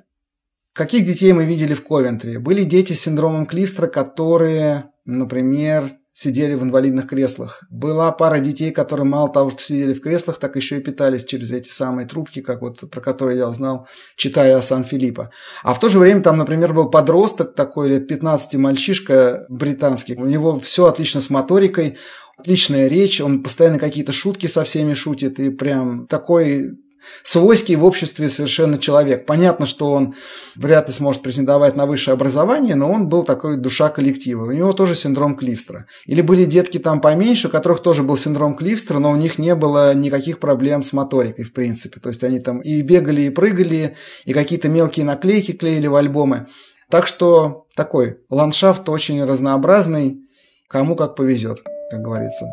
Каких 0.74 1.06
детей 1.06 1.34
мы 1.34 1.46
видели 1.46 1.74
в 1.74 1.84
Ковентри? 1.84 2.38
Были 2.38 2.64
дети 2.64 2.94
с 2.94 3.02
синдромом 3.02 3.46
Клистера, 3.46 3.88
которые, 3.88 4.86
например, 5.06 5.90
сидели 6.20 6.54
в 6.54 6.64
инвалидных 6.64 7.08
креслах. 7.08 7.64
Была 7.70 8.12
пара 8.12 8.40
детей, 8.40 8.72
которые 8.72 9.06
мало 9.06 9.30
того, 9.30 9.50
что 9.52 9.64
сидели 9.64 9.94
в 9.94 10.02
креслах, 10.02 10.38
так 10.38 10.58
еще 10.58 10.78
и 10.78 10.82
питались 10.82 11.24
через 11.24 11.52
эти 11.54 11.70
самые 11.70 12.08
трубки, 12.08 12.42
как 12.42 12.62
вот 12.62 12.90
про 12.92 13.00
которые 13.00 13.38
я 13.38 13.48
узнал, 13.48 13.88
читая 14.18 14.58
о 14.58 14.62
Сан-Филиппо. 14.62 15.32
А 15.64 15.74
в 15.74 15.80
то 15.80 15.88
же 15.88 15.98
время 15.98 16.22
там, 16.22 16.38
например, 16.38 16.74
был 16.74 16.90
подросток 16.90 17.56
такой, 17.56 17.88
лет 17.88 18.08
15 18.10 18.56
мальчишка 18.56 19.46
британский. 19.48 20.16
У 20.16 20.26
него 20.26 20.60
все 20.60 20.88
отлично 20.88 21.22
с 21.22 21.30
моторикой, 21.30 21.98
отличная 22.38 22.90
речь, 22.90 23.22
он 23.22 23.42
постоянно 23.42 23.80
какие-то 23.80 24.12
шутки 24.12 24.48
со 24.48 24.66
всеми 24.66 24.96
шутит, 24.96 25.40
и 25.40 25.50
прям 25.50 26.06
такой 26.08 26.72
свойский 27.24 27.76
в 27.76 27.84
обществе 27.84 28.30
совершенно 28.30 28.78
человек. 28.78 29.26
Понятно, 29.26 29.66
что 29.66 29.92
он 29.92 30.16
вряд 30.56 30.88
ли 30.88 30.94
сможет 30.94 31.22
претендовать 31.22 31.76
на 31.76 31.86
высшее 31.86 32.14
образование, 32.14 32.76
но 32.76 32.92
он 32.92 33.08
был 33.08 33.24
такой 33.24 33.58
душа 33.58 33.90
коллектива. 33.90 34.46
У 34.46 34.52
него 34.52 34.74
тоже 34.74 34.96
синдром 34.96 35.36
Клифстера. 35.36 35.86
Или 36.06 36.22
были 36.22 36.46
детки 36.46 36.78
там 36.78 37.02
поменьше, 37.02 37.48
у 37.48 37.52
которых 37.52 37.82
тоже 37.82 38.04
был 38.04 38.18
синдром 38.18 38.56
Клифстера, 38.56 39.00
но 39.00 39.12
у 39.12 39.16
них 39.16 39.38
не 39.38 39.56
было 39.56 39.94
никаких 39.94 40.40
проблем 40.40 40.84
с 40.84 40.94
моторикой, 40.94 41.46
в 41.46 41.54
принципе. 41.54 42.00
То 42.00 42.10
есть 42.10 42.24
они 42.24 42.40
там 42.40 42.60
и 42.60 42.82
бегали, 42.82 43.22
и 43.24 43.30
прыгали, 43.30 43.96
и 44.26 44.34
какие-то 44.34 44.70
мелкие 44.70 45.06
наклейки 45.06 45.52
клеили 45.52 45.88
в 45.88 45.96
альбомы. 45.96 46.48
Так 46.90 47.06
что 47.06 47.68
такой 47.76 48.18
ландшафт 48.30 48.90
очень 48.90 49.24
разнообразный, 49.24 50.18
кому 50.68 50.96
как 50.96 51.16
повезет, 51.16 51.64
как 51.92 52.02
говорится. 52.02 52.48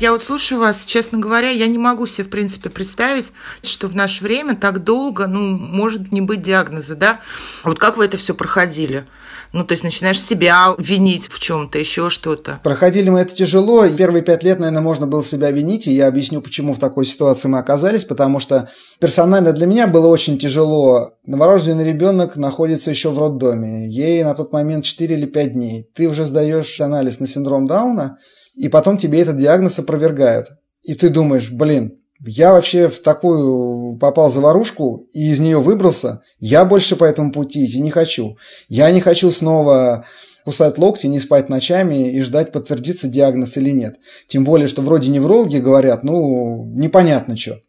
Я 0.00 0.12
вот 0.12 0.22
слушаю 0.22 0.58
вас, 0.58 0.86
честно 0.86 1.18
говоря, 1.18 1.50
я 1.50 1.66
не 1.66 1.76
могу 1.76 2.06
себе, 2.06 2.24
в 2.24 2.30
принципе, 2.30 2.70
представить, 2.70 3.32
что 3.62 3.86
в 3.86 3.94
наше 3.94 4.24
время 4.24 4.56
так 4.56 4.82
долго, 4.82 5.26
ну, 5.26 5.50
может 5.50 6.10
не 6.10 6.22
быть 6.22 6.40
диагноза, 6.40 6.96
да? 6.96 7.20
Вот 7.64 7.78
как 7.78 7.98
вы 7.98 8.06
это 8.06 8.16
все 8.16 8.32
проходили? 8.32 9.06
Ну, 9.52 9.62
то 9.62 9.72
есть 9.72 9.84
начинаешь 9.84 10.22
себя 10.22 10.74
винить 10.78 11.28
в 11.28 11.38
чем-то, 11.38 11.78
еще 11.78 12.08
что-то. 12.08 12.60
Проходили 12.64 13.10
мы 13.10 13.20
это 13.20 13.34
тяжело. 13.34 13.86
Первые 13.90 14.22
пять 14.22 14.42
лет, 14.42 14.58
наверное, 14.58 14.80
можно 14.80 15.06
было 15.06 15.22
себя 15.22 15.50
винить, 15.50 15.86
и 15.86 15.92
я 15.92 16.08
объясню, 16.08 16.40
почему 16.40 16.72
в 16.72 16.78
такой 16.78 17.04
ситуации 17.04 17.48
мы 17.48 17.58
оказались, 17.58 18.06
потому 18.06 18.40
что 18.40 18.70
персонально 19.00 19.52
для 19.52 19.66
меня 19.66 19.86
было 19.86 20.06
очень 20.06 20.38
тяжело. 20.38 21.10
Новорожденный 21.26 21.84
ребенок 21.84 22.36
находится 22.36 22.88
еще 22.88 23.10
в 23.10 23.18
роддоме. 23.18 23.86
Ей 23.86 24.24
на 24.24 24.34
тот 24.34 24.50
момент 24.50 24.86
4 24.86 25.14
или 25.14 25.26
5 25.26 25.52
дней. 25.52 25.86
Ты 25.94 26.08
уже 26.08 26.24
сдаешь 26.24 26.80
анализ 26.80 27.20
на 27.20 27.26
синдром 27.26 27.66
Дауна, 27.66 28.16
и 28.60 28.68
потом 28.68 28.98
тебе 28.98 29.22
этот 29.22 29.38
диагноз 29.38 29.78
опровергают. 29.78 30.50
И 30.82 30.94
ты 30.94 31.08
думаешь, 31.08 31.50
блин, 31.50 31.98
Я 32.22 32.52
вообще 32.52 32.88
в 32.88 32.98
такую 33.00 33.96
попал 33.96 34.30
заварушку 34.30 35.06
и 35.14 35.30
из 35.30 35.40
нее 35.40 35.58
выбрался. 35.58 36.20
Я 36.38 36.66
больше 36.66 36.96
по 36.96 37.04
этому 37.04 37.32
пути 37.32 37.64
идти 37.64 37.80
не 37.80 37.90
хочу. 37.90 38.36
Я 38.68 38.90
не 38.90 39.00
хочу 39.00 39.30
снова 39.30 40.04
кусать 40.44 40.76
локти, 40.76 41.06
не 41.06 41.18
спать 41.18 41.48
ночами 41.48 42.10
и 42.10 42.20
ждать, 42.20 42.52
подтвердится 42.52 43.08
диагноз 43.08 43.56
или 43.56 43.70
нет. 43.70 43.96
Тем 44.26 44.44
более, 44.44 44.68
что 44.68 44.82
вроде 44.82 45.10
неврологи 45.10 45.56
говорят, 45.56 46.04
ну, 46.04 46.66
непонятно 46.74 47.36
что. 47.38 47.60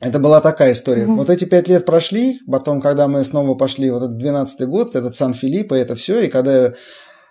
Это 0.00 0.18
была 0.18 0.42
такая 0.42 0.74
история. 0.74 1.04
Mm-hmm. 1.04 1.16
Вот 1.16 1.30
эти 1.30 1.46
пять 1.46 1.68
лет 1.68 1.86
прошли, 1.86 2.38
потом, 2.50 2.82
когда 2.82 3.08
мы 3.08 3.24
снова 3.24 3.54
пошли, 3.54 3.90
вот 3.90 4.02
этот 4.02 4.18
12 4.18 4.68
год, 4.68 4.96
этот 4.96 5.16
Сан-Филипп, 5.16 5.72
и 5.72 5.76
это 5.76 5.94
все, 5.94 6.20
и 6.20 6.28
когда 6.28 6.56
я 6.56 6.74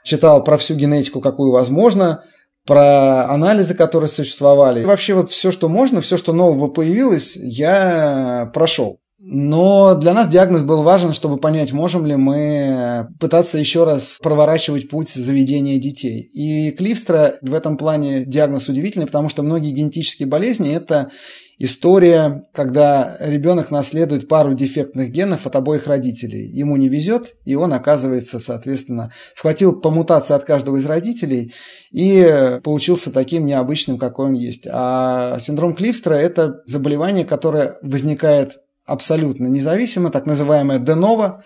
читал 0.03 0.43
про 0.43 0.57
всю 0.57 0.73
генетику, 0.73 1.21
какую 1.21 1.51
возможно, 1.51 2.23
про 2.65 3.25
анализы, 3.29 3.75
которые 3.75 4.09
существовали. 4.09 4.81
И 4.81 4.85
вообще 4.85 5.13
вот 5.13 5.29
все, 5.29 5.51
что 5.51 5.69
можно, 5.69 6.01
все, 6.01 6.17
что 6.17 6.33
нового 6.33 6.67
появилось, 6.67 7.35
я 7.35 8.49
прошел. 8.53 8.99
Но 9.25 9.95
для 9.95 10.13
нас 10.13 10.27
диагноз 10.27 10.63
был 10.63 10.83
важен, 10.83 11.13
чтобы 11.13 11.37
понять, 11.37 11.71
можем 11.71 12.05
ли 12.05 12.17
мы 12.17 13.07
пытаться 13.21 13.57
еще 13.57 13.85
раз 13.85 14.19
проворачивать 14.21 14.89
путь 14.89 15.07
заведения 15.07 15.77
детей. 15.77 16.19
И 16.33 16.71
Клифстра 16.71 17.35
в 17.41 17.53
этом 17.53 17.77
плане 17.77 18.25
диагноз 18.25 18.67
удивительный, 18.67 19.05
потому 19.05 19.29
что 19.29 19.41
многие 19.41 19.71
генетические 19.71 20.27
болезни– 20.27 20.73
это 20.75 21.09
история, 21.59 22.45
когда 22.53 23.15
ребенок 23.19 23.71
наследует 23.71 24.27
пару 24.27 24.53
дефектных 24.53 25.09
генов 25.09 25.45
от 25.45 25.55
обоих 25.55 25.87
родителей. 25.87 26.45
Ему 26.47 26.75
не 26.77 26.89
везет, 26.89 27.35
и 27.45 27.55
он 27.55 27.73
оказывается, 27.73 28.39
соответственно, 28.39 29.11
схватил 29.33 29.79
по 29.79 29.89
мутации 29.89 30.33
от 30.33 30.43
каждого 30.43 30.77
из 30.77 30.85
родителей 30.85 31.53
и 31.91 32.59
получился 32.63 33.11
таким 33.11 33.45
необычным, 33.45 33.97
какой 33.97 34.27
он 34.27 34.33
есть. 34.33 34.67
А 34.69 35.37
синдром 35.39 35.73
Клифстра– 35.75 36.13
это 36.15 36.61
заболевание, 36.65 37.25
которое 37.25 37.77
возникает 37.81 38.59
абсолютно 38.85 39.47
независимо, 39.47 40.09
так 40.09 40.25
называемое 40.25 40.79
денова, 40.79 41.43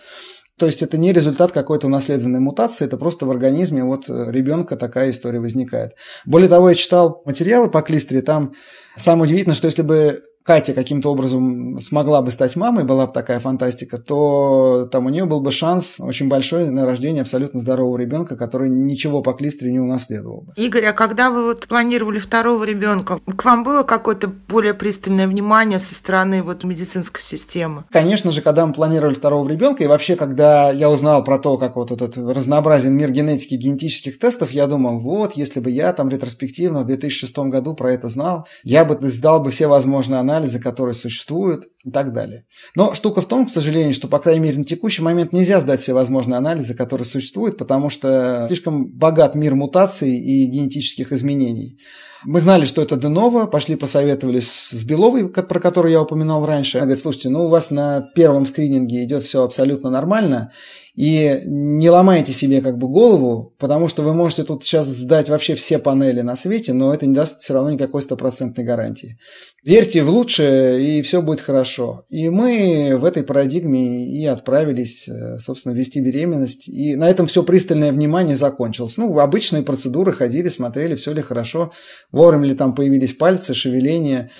то 0.57 0.65
есть 0.65 0.81
это 0.81 0.97
не 0.97 1.13
результат 1.13 1.51
какой-то 1.51 1.87
унаследованной 1.87 2.39
мутации, 2.39 2.85
это 2.85 2.97
просто 2.97 3.25
в 3.25 3.31
организме 3.31 3.83
вот 3.83 4.09
ребенка 4.09 4.75
такая 4.75 5.11
история 5.11 5.39
возникает. 5.39 5.93
Более 6.25 6.49
того, 6.49 6.69
я 6.69 6.75
читал 6.75 7.21
материалы 7.25 7.69
по 7.69 7.81
клистре, 7.81 8.21
там 8.21 8.53
самое 8.95 9.25
удивительное, 9.25 9.55
что 9.55 9.67
если 9.67 9.83
бы 9.83 10.21
Катя 10.47 10.73
каким-то 10.73 11.11
образом 11.11 11.77
смогла 11.81 12.21
бы 12.21 12.31
стать 12.31 12.55
мамой, 12.55 12.85
была 12.85 13.05
бы 13.05 13.11
такая 13.11 13.41
фантастика, 13.41 13.97
то 13.97 14.87
там 14.89 15.05
у 15.05 15.09
нее 15.09 15.25
был 15.25 15.41
бы 15.41 15.51
шанс 15.51 15.97
очень 15.99 16.29
большой 16.29 16.69
на 16.69 16.85
рождение 16.85 17.21
абсолютно 17.21 17.59
здорового 17.59 17.97
ребенка, 17.97 18.37
который 18.37 18.69
ничего 18.69 19.21
по 19.21 19.33
клистре 19.33 19.73
не 19.73 19.81
унаследовал 19.81 20.43
бы. 20.43 20.53
Игорь, 20.55 20.85
а 20.85 20.93
когда 20.93 21.31
вы 21.31 21.43
вот 21.43 21.67
планировали 21.67 22.19
второго 22.19 22.63
ребенка, 22.63 23.19
к 23.25 23.43
вам 23.43 23.65
было 23.65 23.83
какое-то 23.83 24.29
более 24.29 24.73
пристальное 24.73 25.27
внимание 25.27 25.79
со 25.79 25.93
стороны 25.93 26.41
вот 26.41 26.63
медицинской 26.63 27.21
системы? 27.21 27.83
Конечно 27.91 28.31
же, 28.31 28.41
когда 28.41 28.65
мы 28.65 28.71
планировали 28.71 29.15
второго 29.15 29.49
ребенка, 29.49 29.83
и 29.83 29.87
вообще, 29.87 30.15
когда 30.15 30.71
я 30.71 30.89
узнал 30.89 31.25
про 31.25 31.39
то, 31.39 31.57
как 31.57 31.75
вот 31.75 31.91
этот 31.91 32.15
разнообразен 32.15 32.93
мир 32.93 33.11
генетики 33.11 33.55
и 33.55 33.57
генетических 33.57 34.17
тестов, 34.17 34.51
я 34.51 34.67
думал, 34.67 34.97
вот, 34.99 35.33
если 35.33 35.59
бы 35.59 35.69
я 35.69 35.91
там 35.91 36.07
ретроспективно 36.07 36.83
в 36.83 36.85
2006 36.85 37.37
году 37.49 37.73
про 37.73 37.91
это 37.91 38.07
знал, 38.07 38.47
я 38.63 38.85
бы 38.85 38.97
сдал 39.09 39.41
бы 39.41 39.51
все 39.51 39.67
возможные 39.67 40.21
анализы 40.21 40.36
анализы, 40.37 40.59
которые 40.59 40.93
существуют 40.93 41.67
и 41.87 41.91
так 41.91 42.11
далее. 42.11 42.43
Но 42.75 42.93
штука 42.93 43.21
в 43.21 43.27
том, 43.27 43.45
к 43.45 43.49
сожалению, 43.49 43.93
что, 43.93 44.07
по 44.07 44.19
крайней 44.19 44.41
мере, 44.41 44.57
на 44.57 44.65
текущий 44.65 45.01
момент 45.01 45.31
нельзя 45.31 45.61
сдать 45.61 45.79
все 45.79 45.93
возможные 45.93 46.37
анализы, 46.37 46.73
которые 46.73 47.05
существуют, 47.05 47.57
потому 47.57 47.89
что 47.89 48.45
слишком 48.47 48.91
богат 48.91 49.35
мир 49.35 49.55
мутаций 49.55 50.17
и 50.17 50.45
генетических 50.45 51.13
изменений. 51.13 51.79
Мы 52.25 52.39
знали, 52.41 52.65
что 52.65 52.81
это 52.81 52.97
Денова, 52.97 53.45
пошли 53.45 53.75
посоветовались 53.75 54.49
с 54.71 54.83
Беловой, 54.83 55.29
про 55.29 55.59
которую 55.59 55.91
я 55.91 56.01
упоминал 56.01 56.45
раньше. 56.45 56.77
Она 56.77 56.87
говорит, 56.87 57.01
слушайте, 57.01 57.29
ну 57.29 57.45
у 57.45 57.49
вас 57.49 57.69
на 57.71 58.09
первом 58.15 58.45
скрининге 58.45 59.03
идет 59.03 59.23
все 59.23 59.43
абсолютно 59.43 59.89
нормально, 59.89 60.51
и 60.97 61.41
не 61.45 61.91
ломайте 61.91 62.31
себе 62.31 62.59
как 62.59 62.79
бы 62.79 62.87
голову, 62.87 63.53
потому 63.59 63.87
что 63.87 64.01
вы 64.01 64.15
можете 64.15 64.43
тут 64.43 64.63
сейчас 64.63 64.87
сдать 64.87 65.29
вообще 65.29 65.53
все 65.53 65.77
панели 65.77 66.21
на 66.21 66.35
свете, 66.35 66.73
но 66.73 66.91
это 66.91 67.05
не 67.05 67.13
даст 67.13 67.41
все 67.41 67.53
равно 67.53 67.69
никакой 67.69 68.01
стопроцентной 68.01 68.65
гарантии. 68.65 69.19
Верьте 69.63 70.01
в 70.01 70.09
лучшее, 70.09 70.81
и 70.81 71.03
все 71.03 71.21
будет 71.21 71.39
хорошо. 71.39 71.76
И 72.09 72.29
мы 72.29 72.95
в 72.97 73.05
этой 73.05 73.23
парадигме 73.23 74.05
и 74.05 74.25
отправились, 74.25 75.07
э, 75.07 75.37
собственно, 75.39 75.73
вести 75.73 75.99
беременность. 76.01 76.67
И 76.67 76.95
на 76.95 77.09
этом 77.09 77.27
все 77.27 77.43
пристальное 77.43 77.91
внимание 77.91 78.35
закончилось. 78.35 78.97
Ну, 78.97 79.17
обычные 79.19 79.63
процедуры 79.63 80.13
ходили, 80.13 80.47
смотрели, 80.47 80.95
все 80.95 81.13
ли 81.13 81.21
хорошо, 81.21 81.71
вовремя 82.11 82.47
ли 82.47 82.55
там 82.55 82.75
появились 82.75 83.13
пальцы, 83.13 83.53
шевеления 83.53 84.31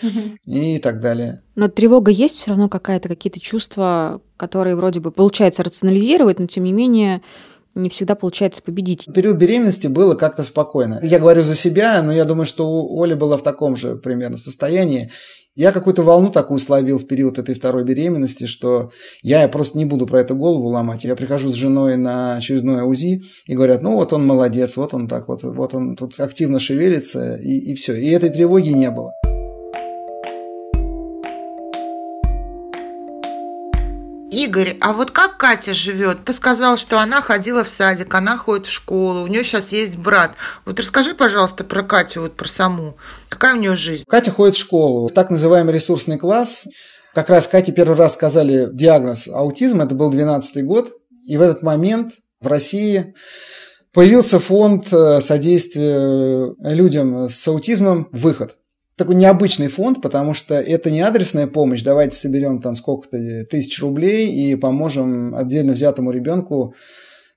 и 0.45 0.79
так 0.79 0.99
далее. 0.99 1.41
Но 1.55 1.67
тревога 1.67 2.11
есть 2.11 2.37
все 2.37 2.51
равно 2.51 2.69
какая-то, 2.69 3.09
какие-то 3.09 3.39
чувства, 3.39 4.21
которые 4.37 4.75
вроде 4.75 4.99
бы 4.99 5.11
получается 5.11 5.63
рационализировать, 5.63 6.39
но 6.39 6.47
тем 6.47 6.63
не 6.63 6.73
менее 6.73 7.21
не 7.77 7.89
всегда 7.89 8.15
получается 8.15 8.61
победить. 8.61 9.07
В 9.07 9.13
период 9.13 9.37
беременности 9.37 9.87
было 9.87 10.15
как-то 10.15 10.43
спокойно. 10.43 10.99
Я 11.03 11.19
говорю 11.19 11.43
за 11.43 11.55
себя, 11.55 12.01
но 12.01 12.11
я 12.11 12.25
думаю, 12.25 12.47
что 12.47 12.69
у 12.69 13.03
Оли 13.03 13.13
была 13.13 13.37
в 13.37 13.43
таком 13.43 13.75
же 13.75 13.95
примерно 13.95 14.37
состоянии. 14.37 15.11
Я 15.57 15.71
какую-то 15.71 16.03
волну 16.03 16.29
такую 16.29 16.59
словил 16.59 16.99
в 16.99 17.07
период 17.07 17.39
этой 17.39 17.55
второй 17.55 17.83
беременности, 17.83 18.45
что 18.45 18.91
я 19.23 19.47
просто 19.47 19.79
не 19.79 19.85
буду 19.85 20.05
про 20.05 20.19
это 20.19 20.35
голову 20.35 20.67
ломать. 20.67 21.03
Я 21.03 21.15
прихожу 21.15 21.49
с 21.49 21.55
женой 21.55 21.97
на 21.97 22.35
очередное 22.35 22.83
УЗИ 22.83 23.23
и 23.47 23.55
говорят, 23.55 23.81
ну 23.81 23.95
вот 23.95 24.13
он 24.13 24.23
молодец, 24.23 24.77
вот 24.77 24.93
он 24.93 25.07
так 25.07 25.27
вот, 25.27 25.41
вот 25.41 25.73
он 25.73 25.95
тут 25.95 26.19
активно 26.19 26.59
шевелится 26.59 27.37
и, 27.37 27.57
и 27.71 27.73
все. 27.73 27.95
И 27.95 28.07
этой 28.09 28.29
тревоги 28.29 28.69
не 28.69 28.91
было. 28.91 29.15
Игорь, 34.37 34.77
а 34.81 34.93
вот 34.93 35.09
как 35.09 35.37
Катя 35.37 35.73
живет? 35.73 36.23
Ты 36.23 36.31
сказал, 36.31 36.77
что 36.77 36.99
она 36.99 37.23
ходила 37.23 37.63
в 37.63 37.71
садик, 37.71 38.13
она 38.13 38.37
ходит 38.37 38.67
в 38.67 38.71
школу, 38.71 39.23
у 39.23 39.27
нее 39.27 39.43
сейчас 39.43 39.71
есть 39.71 39.95
брат. 39.95 40.33
Вот 40.63 40.79
расскажи, 40.79 41.15
пожалуйста, 41.15 41.63
про 41.63 41.81
Катю, 41.81 42.21
вот 42.21 42.35
про 42.35 42.47
саму. 42.47 42.97
Какая 43.29 43.55
у 43.55 43.57
нее 43.57 43.75
жизнь? 43.75 44.03
Катя 44.07 44.29
ходит 44.29 44.53
в 44.53 44.59
школу, 44.59 45.07
в 45.07 45.11
так 45.11 45.31
называемый 45.31 45.73
ресурсный 45.73 46.19
класс. 46.19 46.67
Как 47.15 47.31
раз 47.31 47.47
Кате 47.47 47.71
первый 47.71 47.97
раз 47.97 48.13
сказали 48.13 48.69
диагноз 48.71 49.27
аутизм, 49.27 49.81
это 49.81 49.95
был 49.95 50.11
12 50.11 50.63
год. 50.65 50.91
И 51.27 51.35
в 51.35 51.41
этот 51.41 51.63
момент 51.63 52.13
в 52.39 52.45
России 52.45 53.15
появился 53.91 54.37
фонд 54.37 54.93
э, 54.93 55.19
содействия 55.19 56.53
людям 56.59 57.27
с 57.27 57.47
аутизмом 57.47 58.07
«Выход» 58.11 58.55
такой 58.97 59.15
необычный 59.15 59.67
фонд, 59.67 60.01
потому 60.01 60.33
что 60.33 60.55
это 60.55 60.89
не 60.91 61.01
адресная 61.01 61.47
помощь, 61.47 61.83
давайте 61.83 62.17
соберем 62.17 62.59
там 62.59 62.75
сколько-то 62.75 63.45
тысяч 63.45 63.79
рублей 63.79 64.33
и 64.33 64.55
поможем 64.55 65.35
отдельно 65.35 65.73
взятому 65.73 66.11
ребенку 66.11 66.73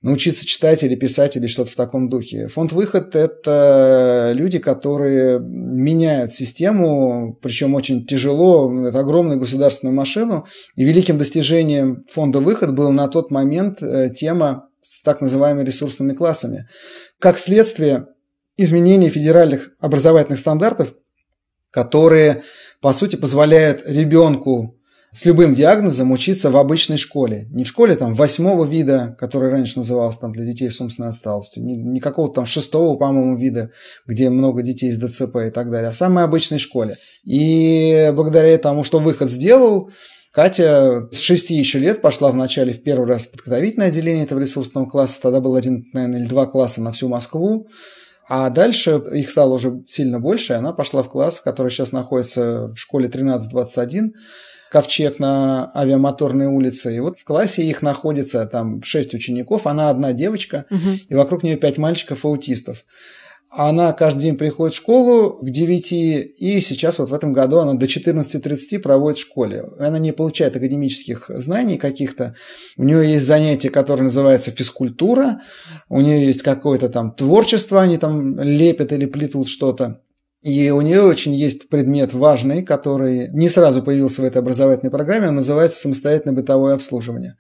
научиться 0.03 0.47
читать 0.47 0.83
или 0.83 0.95
писать 0.95 1.37
или 1.37 1.47
что-то 1.47 1.73
в 1.73 1.77
таком 1.77 2.09
духе. 2.09 2.49
Фонд 2.49 2.73
«Выход»– 2.73 3.15
это 3.15 4.33
люди, 4.35 4.59
которые 4.59 5.39
меняют 5.41 6.33
систему, 6.33 7.39
причем 7.43 7.75
очень 7.75 8.07
тяжело, 8.07 8.73
это 8.83 8.99
огромную 9.01 9.39
государственную 9.39 9.95
машину. 9.95 10.47
И 10.77 10.85
великим 10.85 11.19
достижением 11.19 12.05
фонда 12.09 12.41
«Выход» 12.41 12.75
была 12.75 12.91
на 12.91 13.09
тот 13.09 13.31
момент 13.31 13.83
э, 13.83 14.09
тема 14.09 14.69
с 14.81 15.03
так 15.03 15.21
называемыми 15.21 15.67
ресурсными 15.67 16.15
классами. 16.15 16.67
Как 17.19 17.39
следствие 17.39 18.07
изменения 18.57 19.11
федеральных 19.11 19.71
образовательных 19.81 20.39
стандартов 20.39 20.95
которые, 21.71 22.43
по 22.81 22.93
сути, 22.93 23.17
позволяют 23.17 23.83
ребенку 23.87 24.77
с 25.13 25.25
любым 25.25 25.55
диагнозом 25.55 26.13
учиться 26.13 26.51
в 26.51 26.57
обычной 26.57 26.97
школе. 26.97 27.49
Не 27.51 27.65
в 27.65 27.69
школе 27.69 27.97
там 27.97 28.15
восьмого 28.15 28.65
вида, 28.65 29.17
который 29.19 29.51
раньше 29.51 29.79
назывался 29.79 30.21
там 30.21 30.33
для 30.33 30.45
детей 30.45 30.71
с 30.71 30.81
умственной 30.81 31.09
отсталостью, 31.09 31.65
не, 31.65 31.77
не 31.77 32.01
какого-то 32.01 32.35
там 32.35 32.47
шестого, 32.47 32.97
по-моему, 32.97 33.37
вида, 33.37 33.71
где 34.07 34.31
много 34.31 34.63
детей 34.63 34.93
с 34.93 34.99
ДЦП 34.99 35.37
и 35.49 35.51
так 35.51 35.71
далее, 35.71 35.89
а 35.89 35.93
в 35.93 35.97
самой 35.97 36.25
обычной 36.25 36.59
школе. 36.59 36.97
И 37.25 38.13
благодаря 38.15 38.57
тому, 38.59 38.85
что 38.85 39.01
выход 39.01 39.31
сделал, 39.31 39.91
Катя 40.33 41.09
с 41.11 41.19
шести 41.19 41.55
еще 41.55 41.81
лет 41.81 42.01
пошла 42.01 42.31
вначале 42.31 42.73
в 42.73 42.85
первый 42.85 43.09
раз 43.09 43.25
в 43.25 43.33
подготовительное 43.33 43.89
отделение 43.89 44.25
этого 44.25 44.39
ресурсного 44.39 44.87
класса, 44.87 45.21
тогда 45.21 45.41
был 45.41 45.57
один, 45.57 45.87
наверное, 45.93 46.21
или 46.21 46.29
два 46.29 46.47
класса 46.47 46.81
на 46.81 46.93
всю 46.93 47.09
Москву, 47.09 47.67
а 48.33 48.49
дальше 48.49 49.03
их 49.13 49.29
стало 49.29 49.55
уже 49.55 49.83
сильно 49.89 50.21
больше, 50.21 50.53
и 50.53 50.57
она 50.57 50.73
пошла 50.73 51.03
в 51.03 51.09
класс, 51.09 51.41
который 51.41 51.69
сейчас 51.69 51.91
находится 51.91 52.69
в 52.69 52.77
школе 52.77 53.09
1321, 53.09 54.15
ковчег 54.71 55.19
на 55.19 55.73
авиамоторной 55.75 56.47
улице. 56.47 56.95
И 56.95 57.01
вот 57.01 57.19
в 57.19 57.25
классе 57.25 57.65
их 57.65 57.83
находится 57.83 58.47
там 58.47 58.85
шесть 58.85 59.15
учеников, 59.15 59.67
она 59.67 59.91
одна 59.91 60.13
девочка, 60.13 60.65
угу. 60.71 60.91
и 61.09 61.15
вокруг 61.17 61.43
нее 61.43 61.57
пять 61.57 61.77
мальчиков-аутистов. 61.77 62.85
Она 63.53 63.93
каждый 63.93 64.23
день 64.23 64.37
приходит 64.37 64.75
в 64.75 64.77
школу 64.77 65.41
к 65.43 65.51
9, 65.51 65.93
и 65.93 66.61
сейчас 66.61 67.01
вот 67.01 67.11
в 67.11 67.15
этом 67.15 67.33
году 67.33 67.59
она 67.59 67.75
до 67.75 67.87
14.30 67.87 68.79
проводит 68.79 69.19
в 69.19 69.23
школе. 69.23 69.65
Она 69.81 69.99
не 69.99 70.13
получает 70.13 70.55
академических 70.55 71.29
знаний 71.35 71.77
каких-то. 71.77 72.37
У 72.77 72.85
нее 72.85 73.11
есть 73.11 73.25
занятие, 73.25 73.71
которое 73.71 74.05
называется 74.05 74.53
физкультура. 74.53 75.41
У 75.89 76.01
нее 76.01 76.27
есть 76.27 76.43
какое-то 76.43 76.89
там 76.89 77.13
творчество, 77.13 77.83
они 77.83 77.99
там 77.99 78.41
лепят 78.41 78.93
или 78.93 79.07
плетут 79.07 79.49
что-то. 79.49 80.01
И 80.43 80.71
у 80.71 80.81
нее 80.81 81.03
очень 81.03 81.35
есть 81.35 81.69
предмет 81.69 82.15
важный, 82.15 82.63
который 82.63 83.31
не 83.33 83.49
сразу 83.49 83.83
появился 83.83 84.23
в 84.23 84.25
этой 84.25 84.39
образовательной 84.39 84.91
программе, 84.91 85.29
он 85.29 85.35
называется 85.35 85.81
«Самостоятельное 85.81 86.35
бытовое 86.35 86.75
обслуживание», 86.75 87.37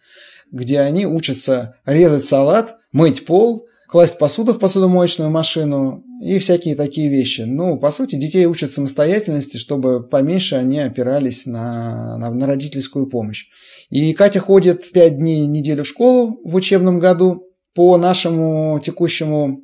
где 0.52 0.80
они 0.80 1.06
учатся 1.06 1.76
резать 1.86 2.24
салат, 2.24 2.76
мыть 2.92 3.24
пол, 3.24 3.66
класть 3.90 4.18
посуду 4.18 4.52
в 4.52 4.60
посудомоечную 4.60 5.30
машину 5.30 6.04
и 6.22 6.38
всякие 6.38 6.76
такие 6.76 7.10
вещи. 7.10 7.42
Ну, 7.42 7.76
по 7.76 7.90
сути, 7.90 8.14
детей 8.14 8.46
учат 8.46 8.70
самостоятельности, 8.70 9.56
чтобы 9.56 10.06
поменьше 10.06 10.54
они 10.54 10.78
опирались 10.78 11.44
на, 11.44 12.16
на, 12.16 12.30
на 12.30 12.46
родительскую 12.46 13.08
помощь. 13.08 13.46
И 13.90 14.12
Катя 14.12 14.38
ходит 14.38 14.88
5 14.92 15.16
дней 15.16 15.44
в 15.44 15.50
неделю 15.50 15.82
в 15.82 15.88
школу 15.88 16.40
в 16.44 16.54
учебном 16.54 17.00
году. 17.00 17.46
По 17.74 17.96
нашему 17.96 18.80
текущему 18.82 19.60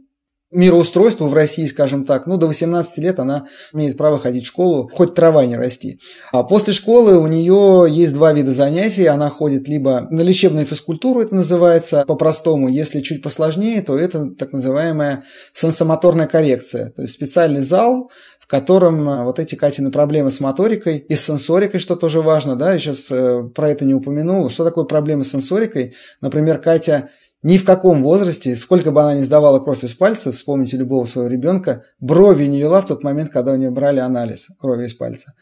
мироустройству 0.53 1.27
в 1.27 1.35
России, 1.35 1.67
скажем 1.67 2.05
так, 2.05 2.27
ну, 2.27 2.37
до 2.37 2.47
18 2.47 2.99
лет 2.99 3.19
она 3.19 3.47
имеет 3.73 3.97
право 3.97 4.19
ходить 4.19 4.45
в 4.45 4.49
школу, 4.49 4.89
хоть 4.93 5.15
трава 5.15 5.45
не 5.45 5.57
расти. 5.57 5.99
А 6.33 6.45
после 6.45 6.73
школы 6.73 7.19
у 7.19 7.27
нее 7.27 7.87
есть 7.89 8.15
два 8.15 8.33
вида 8.33 8.53
занятий. 8.53 9.07
Она 9.07 9.29
ходит 9.29 9.69
либо 9.69 10.07
на 10.11 10.21
лечебную 10.21 10.65
физкультуру, 10.65 11.21
это 11.21 11.35
называется 11.35 12.05
по-простому. 12.07 12.69
Если 12.69 13.01
чуть 13.01 13.23
посложнее, 13.23 13.83
то 13.83 13.99
это 13.99 14.31
так 14.39 14.53
называемая 14.53 15.25
сенсомоторная 15.53 16.29
коррекция. 16.29 16.91
То 16.91 17.03
есть 17.03 17.15
специальный 17.15 17.63
зал, 17.63 18.11
в 18.39 18.47
котором 18.47 19.25
вот 19.25 19.41
эти 19.41 19.57
Катины 19.57 19.91
проблемы 19.91 20.31
с 20.31 20.39
моторикой 20.39 20.99
и 20.99 21.17
с 21.17 21.25
сенсорикой, 21.25 21.81
что 21.81 21.97
тоже 21.97 22.21
важно, 22.21 22.55
да, 22.55 22.75
я 22.75 22.79
сейчас 22.79 23.11
э, 23.11 23.43
про 23.53 23.71
это 23.71 23.85
не 23.85 23.93
упомянул. 23.95 24.49
Что 24.49 24.65
такое 24.65 24.85
проблемы 24.85 25.25
с 25.25 25.33
сенсорикой? 25.33 25.95
Например, 26.21 26.59
Катя 26.59 27.11
ни 27.43 27.59
в 27.59 27.65
каком 27.65 28.03
возрасте, 28.03 28.57
сколько 28.57 28.91
бы 28.91 29.03
она 29.03 29.15
ни 29.15 29.23
сдавала 29.23 29.61
кровь 29.61 29.85
из 29.85 29.95
пальца, 29.95 30.33
вспомните 30.33 30.77
любого 30.77 31.05
своего 31.05 31.31
ребенка, 31.31 31.85
брови 32.01 32.45
не 32.45 32.61
вела 32.61 32.81
в 32.81 32.87
тот 32.87 33.03
момент, 33.03 33.31
когда 33.31 33.53
у 33.53 33.57
нее 33.57 33.71
брали 33.71 34.01
анализ 34.01 34.49
крови 34.59 34.87
из 34.87 34.95
пальца. 34.95 35.35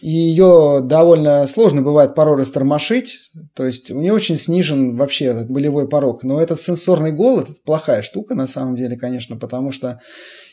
И 0.00 0.10
ее 0.10 0.80
довольно 0.82 1.46
сложно 1.48 1.82
бывает 1.82 2.14
порой 2.14 2.36
растормошить, 2.36 3.30
то 3.54 3.66
есть 3.66 3.90
у 3.90 4.00
нее 4.00 4.12
очень 4.12 4.36
снижен 4.36 4.96
вообще 4.96 5.26
этот 5.26 5.50
болевой 5.50 5.88
порог. 5.88 6.22
Но 6.22 6.40
этот 6.40 6.60
сенсорный 6.60 7.10
голод– 7.10 7.48
это 7.50 7.60
плохая 7.64 8.02
штука 8.02 8.36
на 8.36 8.46
самом 8.46 8.76
деле, 8.76 8.96
конечно, 8.96 9.36
потому 9.36 9.72
что 9.72 10.00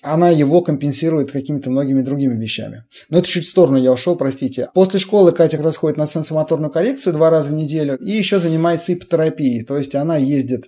она 0.01 0.29
его 0.29 0.61
компенсирует 0.61 1.31
какими-то 1.31 1.69
многими 1.69 2.01
другими 2.01 2.41
вещами. 2.41 2.85
Но 3.09 3.19
это 3.19 3.27
чуть 3.27 3.45
в 3.45 3.49
сторону 3.49 3.77
я 3.77 3.91
ушел, 3.91 4.15
простите. 4.15 4.69
После 4.73 4.99
школы 4.99 5.31
Катя 5.31 5.57
как 5.57 5.97
на 5.97 6.07
сенсомоторную 6.07 6.71
коррекцию 6.71 7.13
два 7.13 7.29
раза 7.29 7.51
в 7.51 7.53
неделю 7.53 7.97
и 7.97 8.11
еще 8.11 8.39
занимается 8.39 8.93
ипотерапией, 8.93 9.63
то 9.63 9.77
есть 9.77 9.93
она 9.93 10.17
ездит 10.17 10.65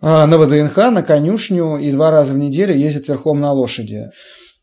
а, 0.00 0.26
на 0.26 0.38
ВДНХ, 0.38 0.76
на 0.76 1.02
конюшню 1.02 1.78
и 1.78 1.90
два 1.90 2.10
раза 2.10 2.32
в 2.32 2.38
неделю 2.38 2.74
ездит 2.74 3.08
верхом 3.08 3.40
на 3.40 3.52
лошади. 3.52 4.10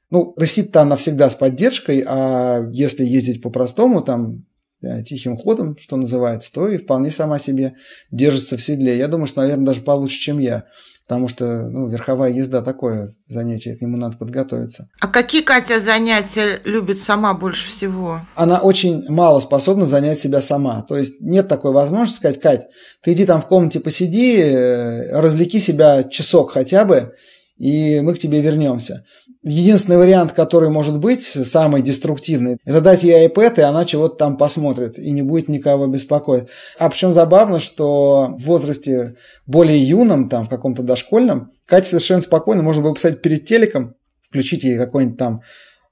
Ну, 0.10 0.34
рысит-то 0.38 0.82
она 0.82 0.96
всегда 0.96 1.30
с 1.30 1.36
поддержкой, 1.36 2.04
а 2.08 2.70
если 2.72 3.04
ездить 3.04 3.41
по-простому, 3.41 4.02
там, 4.02 4.46
э, 4.82 5.04
тихим 5.04 5.36
ходом, 5.36 5.78
что 5.78 5.98
называется, 5.98 6.52
то 6.54 6.68
и 6.68 6.78
вполне 6.78 7.12
сама 7.12 7.39
себе 7.39 7.76
держится 8.12 8.58
в 8.58 8.62
седле. 8.62 8.98
Я 8.98 9.08
думаю, 9.08 9.28
что, 9.28 9.41
наверное, 9.41 9.65
даже 9.65 9.82
получше, 9.82 10.20
чем 10.20 10.39
я. 10.39 10.65
Потому 11.08 11.28
что 11.28 11.62
ну, 11.70 11.88
верховая 11.88 12.32
езда 12.32 12.63
такое 12.63 13.13
занятие, 13.28 13.76
к 13.76 13.82
нему 13.82 13.96
надо 13.96 14.18
подготовиться. 14.18 14.89
А 15.00 15.08
какие, 15.08 15.44
Катя, 15.44 15.80
занятия 15.80 16.60
любит 16.63 17.00
сама 17.00 17.36
больше 17.36 17.70
всего? 17.70 18.22
Она 18.34 18.58
очень 18.60 19.08
мало 19.08 19.39
способна 19.39 19.86
занять 19.86 20.18
себя 20.18 20.41
сама. 20.41 20.82
То 20.82 20.98
есть 20.98 21.22
нет 21.22 21.48
такой 21.48 21.74
возможности 21.74 22.18
сказать, 22.18 22.41
Кать, 22.41 22.68
ты 23.04 23.13
иди 23.13 23.26
там 23.26 23.39
в 23.39 23.46
комнате 23.46 23.80
посиди, 23.80 24.38
э, 24.38 25.20
развлеки 25.20 25.60
себя 25.60 26.04
часок 26.06 26.54
хотя 26.54 26.86
бы, 26.86 27.13
и 27.58 28.00
мы 28.02 28.15
к 28.15 28.20
тебе 28.20 28.41
вернемся. 28.41 29.06
Единственный 29.47 29.97
вариант, 29.97 30.34
который 30.34 30.69
может 30.69 30.99
быть 30.99 31.21
самый 31.21 31.84
деструктивный, 31.84 32.58
это 32.65 32.81
дать 32.81 33.03
ей 33.03 33.27
iPad, 33.27 33.60
и 33.60 33.62
она 33.62 33.86
чего-то 33.86 34.15
там 34.15 34.38
посмотрит, 34.38 34.97
и 34.97 35.12
не 35.12 35.21
будет 35.21 35.49
никого 35.49 35.86
беспокоить. 35.86 36.45
А 36.79 36.89
причем 36.89 37.13
забавно, 37.13 37.60
что 37.60 38.34
в 38.39 38.43
возрасте 38.43 39.17
более 39.45 39.77
юном, 39.77 40.29
там, 40.29 40.45
в 40.45 40.49
каком-то 40.49 40.81
дошкольном, 40.81 41.51
Катя 41.67 41.89
совершенно 41.89 42.21
спокойно 42.21 42.63
можно 42.63 42.81
было 42.81 42.95
посадить 42.95 43.21
перед 43.21 43.45
телеком, 43.45 43.93
включить 44.23 44.63
ей 44.63 44.79
какой-нибудь 44.79 45.19
там 45.19 45.41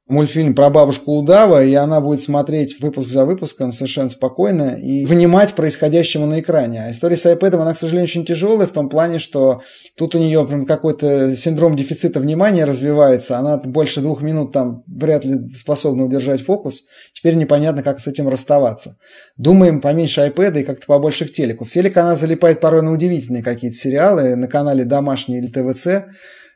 мультфильм 0.07 0.53
про 0.53 0.69
бабушку 0.69 1.13
Удава, 1.13 1.63
и 1.63 1.73
она 1.75 2.01
будет 2.01 2.21
смотреть 2.21 2.81
выпуск 2.81 3.09
за 3.09 3.25
выпуском 3.25 3.71
совершенно 3.71 4.09
спокойно 4.09 4.77
и 4.77 5.05
внимать 5.05 5.53
происходящему 5.53 6.25
на 6.25 6.41
экране. 6.41 6.83
А 6.83 6.91
история 6.91 7.15
с 7.15 7.25
iPad, 7.25 7.55
она, 7.55 7.73
к 7.73 7.77
сожалению, 7.77 8.05
очень 8.05 8.25
тяжелая 8.25 8.67
в 8.67 8.71
том 8.71 8.89
плане, 8.89 9.17
что 9.17 9.61
тут 9.97 10.15
у 10.15 10.19
нее 10.19 10.45
прям 10.45 10.65
какой-то 10.65 11.35
синдром 11.35 11.75
дефицита 11.75 12.19
внимания 12.19 12.65
развивается, 12.65 13.37
она 13.37 13.57
больше 13.57 14.01
двух 14.01 14.21
минут 14.21 14.51
там 14.51 14.83
вряд 14.87 15.23
ли 15.23 15.39
способна 15.49 16.03
удержать 16.05 16.41
фокус, 16.41 16.83
теперь 17.13 17.35
непонятно, 17.35 17.81
как 17.81 18.01
с 18.01 18.07
этим 18.07 18.27
расставаться. 18.27 18.97
Думаем 19.37 19.79
поменьше 19.79 20.21
iPad 20.21 20.59
и 20.59 20.63
как-то 20.63 20.85
побольше 20.85 21.25
к 21.25 21.31
телеку. 21.31 21.63
В 21.63 21.69
телек 21.69 21.95
она 21.95 22.15
залипает 22.15 22.59
порой 22.59 22.81
на 22.81 22.91
удивительные 22.91 23.41
какие-то 23.41 23.77
сериалы 23.77 24.35
на 24.35 24.47
канале 24.47 24.83
«Домашний» 24.83 25.37
или 25.37 25.47
ТВЦ, 25.47 26.09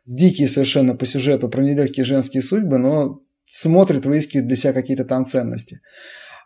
дикие 0.05 0.47
совершенно 0.47 0.95
по 0.95 1.05
сюжету 1.05 1.49
про 1.49 1.61
нелегкие 1.61 2.05
женские 2.05 2.41
судьбы, 2.41 2.77
но 2.77 3.19
смотрит, 3.49 4.05
выискивает 4.05 4.47
для 4.47 4.55
себя 4.55 4.73
какие-то 4.73 5.05
там 5.05 5.25
ценности. 5.25 5.81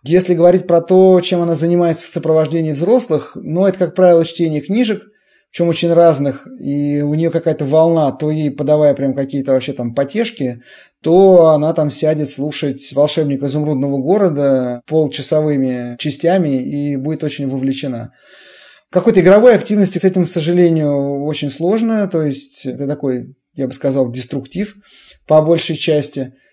Если 0.04 0.34
говорить 0.34 0.66
про 0.66 0.82
то, 0.82 1.20
чем 1.22 1.42
она 1.42 1.56
занимается 1.56 2.06
в 2.06 2.10
сопровождении 2.10 2.72
взрослых, 2.72 3.34
ну, 3.36 3.68
это, 3.68 3.78
как 3.78 3.96
правило, 3.96 4.26
чтение 4.26 4.62
книжек, 4.62 5.04
причем 5.52 5.68
очень 5.68 5.94
разных, 5.94 6.48
и 6.60 7.02
у 7.02 7.14
нее 7.14 7.30
какая-то 7.30 7.66
волна, 7.66 8.12
то 8.12 8.32
ей 8.32 8.50
подавая 8.52 8.94
прям 8.94 9.14
какие-то 9.14 9.52
вообще 9.52 9.74
там 9.74 9.94
потешки, 9.94 10.62
то 11.04 11.50
она 11.50 11.74
там 11.74 11.90
сядет 11.90 12.30
слушать 12.30 12.94
«Волшебник 12.94 13.44
изумрудного 13.44 13.98
города» 13.98 14.82
полчасовыми 14.88 15.98
частями 15.98 16.64
и 16.64 16.96
будет 16.96 17.24
очень 17.24 17.48
вовлечена. 17.48 18.14
Какой-то 18.92 19.20
игровой 19.20 19.56
активности 19.56 20.00
с 20.00 20.04
этим, 20.04 20.24
к 20.24 20.30
сожалению, 20.30 21.22
очень 21.24 21.50
сложно, 21.50 22.08
то 22.08 22.24
есть 22.24 22.66
это 22.66 22.88
такой, 22.88 23.36
я 23.54 23.68
бы 23.68 23.74
сказал, 23.74 24.10
деструктив 24.10 24.76
по 25.28 25.42
большей 25.42 25.76
части– 25.76 26.34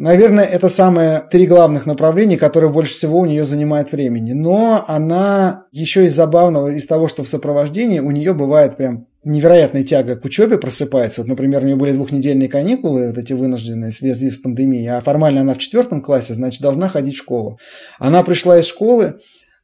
Наверное, 0.00 0.46
это 0.46 0.70
самые 0.70 1.22
три 1.30 1.46
главных 1.46 1.84
направления, 1.84 2.38
которые 2.38 2.72
больше 2.72 2.94
всего 2.94 3.18
у 3.18 3.26
нее 3.26 3.44
занимают 3.44 3.92
времени. 3.92 4.32
Но 4.32 4.82
она 4.88 5.66
еще 5.72 6.06
из 6.06 6.14
забавного, 6.14 6.68
из 6.68 6.86
того, 6.86 7.06
что 7.06 7.22
в 7.22 7.28
сопровождении 7.28 8.00
у 8.00 8.10
нее 8.10 8.32
бывает 8.32 8.78
прям 8.78 9.08
невероятная 9.24 9.84
тяга 9.84 10.16
к 10.16 10.24
учебе 10.24 10.56
просыпается. 10.56 11.20
Вот, 11.20 11.28
например, 11.28 11.62
у 11.62 11.66
нее 11.66 11.76
были 11.76 11.92
двухнедельные 11.92 12.48
каникулы, 12.48 13.08
вот 13.08 13.18
эти 13.18 13.34
вынужденные 13.34 13.90
в 13.90 13.94
связи 13.94 14.30
с 14.30 14.38
пандемией, 14.38 14.88
а 14.88 15.02
формально 15.02 15.42
она 15.42 15.52
в 15.52 15.58
четвертом 15.58 16.00
классе, 16.00 16.32
значит, 16.32 16.62
должна 16.62 16.88
ходить 16.88 17.16
в 17.16 17.18
школу. 17.18 17.58
Она 17.98 18.22
пришла 18.22 18.58
из 18.58 18.64
школы, 18.64 19.18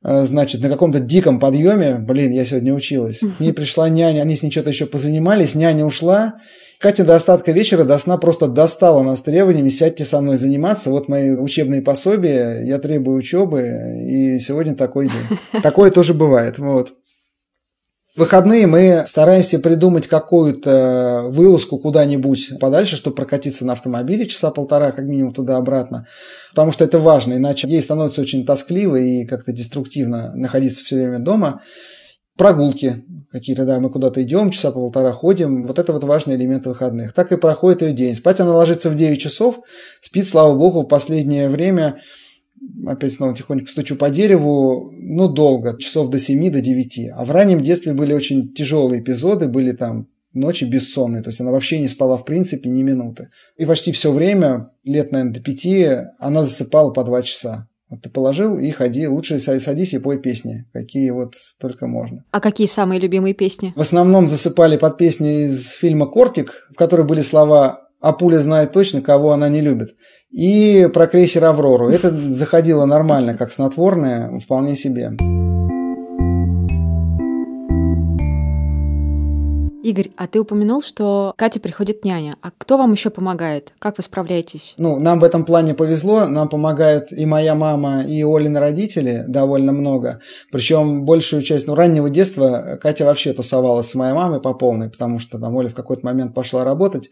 э, 0.04 0.26
значит, 0.26 0.60
на 0.60 0.68
каком-то 0.68 1.00
диком 1.00 1.40
подъеме, 1.40 1.94
блин, 1.94 2.32
я 2.32 2.44
сегодня 2.44 2.74
училась. 2.74 3.20
К 3.38 3.40
ней 3.40 3.54
пришла 3.54 3.88
няня, 3.88 4.20
они 4.20 4.36
с 4.36 4.42
ней 4.42 4.50
что-то 4.50 4.68
еще 4.68 4.84
позанимались, 4.84 5.54
няня 5.54 5.86
ушла, 5.86 6.34
Катя 6.78 7.04
до 7.04 7.14
остатка 7.14 7.52
вечера 7.52 7.84
до 7.84 7.98
сна 7.98 8.18
просто 8.18 8.48
достала 8.48 9.02
нас 9.02 9.22
требованиями. 9.22 9.70
«сядьте 9.70 10.04
со 10.04 10.20
мной 10.20 10.36
заниматься, 10.36 10.90
вот 10.90 11.08
мои 11.08 11.30
учебные 11.30 11.80
пособия, 11.80 12.62
я 12.64 12.78
требую 12.78 13.18
учебы, 13.18 14.02
и 14.06 14.38
сегодня 14.40 14.74
такой 14.74 15.06
день». 15.06 15.38
Такое 15.62 15.90
тоже 15.90 16.12
бывает, 16.12 16.58
вот. 16.58 16.92
В 18.14 18.20
выходные 18.20 18.66
мы 18.66 19.04
стараемся 19.06 19.58
придумать 19.58 20.06
какую-то 20.06 21.26
вылазку 21.28 21.78
куда-нибудь 21.78 22.58
подальше, 22.58 22.96
чтобы 22.96 23.16
прокатиться 23.16 23.66
на 23.66 23.74
автомобиле 23.74 24.26
часа 24.26 24.50
полтора, 24.50 24.92
как 24.92 25.04
минимум 25.04 25.32
туда-обратно, 25.32 26.06
потому 26.50 26.72
что 26.72 26.84
это 26.84 26.98
важно, 26.98 27.34
иначе 27.34 27.68
ей 27.68 27.82
становится 27.82 28.22
очень 28.22 28.46
тоскливо 28.46 28.96
и 28.96 29.26
как-то 29.26 29.52
деструктивно 29.52 30.32
находиться 30.34 30.82
все 30.82 30.96
время 30.96 31.18
дома. 31.18 31.60
Прогулки 32.38 33.04
какие-то, 33.36 33.66
да, 33.66 33.80
мы 33.80 33.90
куда-то 33.90 34.22
идем, 34.22 34.50
часа 34.50 34.72
полтора 34.72 35.12
ходим, 35.12 35.64
вот 35.64 35.78
это 35.78 35.92
вот 35.92 36.04
важный 36.04 36.36
элемент 36.36 36.66
выходных. 36.66 37.12
Так 37.12 37.32
и 37.32 37.36
проходит 37.36 37.82
ее 37.82 37.92
день. 37.92 38.14
Спать 38.14 38.40
она 38.40 38.56
ложится 38.56 38.88
в 38.88 38.94
9 38.94 39.20
часов, 39.20 39.60
спит, 40.00 40.26
слава 40.26 40.56
богу, 40.56 40.82
в 40.82 40.86
последнее 40.86 41.50
время, 41.50 42.00
опять 42.86 43.12
снова 43.12 43.34
тихонько 43.34 43.70
стучу 43.70 43.96
по 43.96 44.08
дереву, 44.08 44.90
ну, 44.92 45.28
долго, 45.28 45.76
часов 45.78 46.08
до 46.08 46.18
7, 46.18 46.50
до 46.50 46.62
9. 46.62 47.10
А 47.14 47.24
в 47.26 47.30
раннем 47.30 47.60
детстве 47.60 47.92
были 47.92 48.14
очень 48.14 48.54
тяжелые 48.54 49.02
эпизоды, 49.02 49.48
были 49.48 49.72
там 49.72 50.08
ночи 50.32 50.64
бессонные, 50.64 51.22
то 51.22 51.28
есть 51.28 51.40
она 51.40 51.50
вообще 51.50 51.78
не 51.78 51.88
спала 51.88 52.16
в 52.16 52.24
принципе 52.24 52.70
ни 52.70 52.82
минуты. 52.82 53.28
И 53.58 53.66
почти 53.66 53.92
все 53.92 54.12
время, 54.12 54.70
лет, 54.84 55.12
наверное, 55.12 55.34
до 55.34 55.40
пяти, 55.40 55.88
она 56.18 56.42
засыпала 56.42 56.90
по 56.90 57.04
два 57.04 57.22
часа. 57.22 57.68
Вот 57.88 58.02
ты 58.02 58.10
положил 58.10 58.58
и 58.58 58.70
ходи, 58.70 59.06
лучше 59.06 59.38
садись 59.38 59.94
и 59.94 59.98
пой 59.98 60.18
песни, 60.18 60.66
какие 60.72 61.10
вот 61.10 61.34
только 61.60 61.86
можно. 61.86 62.24
А 62.32 62.40
какие 62.40 62.66
самые 62.66 63.00
любимые 63.00 63.32
песни? 63.32 63.72
В 63.76 63.80
основном 63.80 64.26
засыпали 64.26 64.76
под 64.76 64.98
песню 64.98 65.46
из 65.46 65.70
фильма 65.70 66.06
«Кортик», 66.06 66.68
в 66.72 66.74
которой 66.74 67.06
были 67.06 67.22
слова 67.22 67.82
«А 68.00 68.12
пуля 68.12 68.40
знает 68.40 68.72
точно, 68.72 69.02
кого 69.02 69.32
она 69.32 69.48
не 69.48 69.60
любит». 69.60 69.90
И 70.30 70.88
про 70.92 71.06
крейсер 71.06 71.44
«Аврору». 71.44 71.88
Это 71.88 72.10
заходило 72.32 72.86
нормально, 72.86 73.36
как 73.36 73.52
снотворное, 73.52 74.36
вполне 74.40 74.74
себе. 74.74 75.12
Игорь, 79.86 80.10
а 80.16 80.26
ты 80.26 80.40
упомянул, 80.40 80.82
что 80.82 81.32
Кате 81.36 81.60
приходит 81.60 82.04
няня. 82.04 82.34
А 82.42 82.50
кто 82.58 82.76
вам 82.76 82.90
еще 82.90 83.08
помогает? 83.08 83.72
Как 83.78 83.98
вы 83.98 84.02
справляетесь? 84.02 84.74
Ну, 84.78 84.98
нам 84.98 85.20
в 85.20 85.24
этом 85.24 85.44
плане 85.44 85.74
повезло. 85.74 86.26
Нам 86.26 86.48
помогают 86.48 87.12
и 87.12 87.24
моя 87.24 87.54
мама, 87.54 88.02
и 88.02 88.24
Олины 88.24 88.58
родители 88.58 89.24
довольно 89.28 89.70
много. 89.70 90.20
Причем 90.50 91.04
большую 91.04 91.42
часть, 91.42 91.68
ну, 91.68 91.76
раннего 91.76 92.10
детства 92.10 92.80
Катя 92.82 93.04
вообще 93.04 93.32
тусовалась 93.32 93.88
с 93.88 93.94
моей 93.94 94.12
мамой 94.12 94.40
по 94.40 94.54
полной, 94.54 94.90
потому 94.90 95.20
что 95.20 95.38
там 95.38 95.54
Оля 95.54 95.68
в 95.68 95.74
какой-то 95.74 96.04
момент 96.04 96.34
пошла 96.34 96.64
работать. 96.64 97.08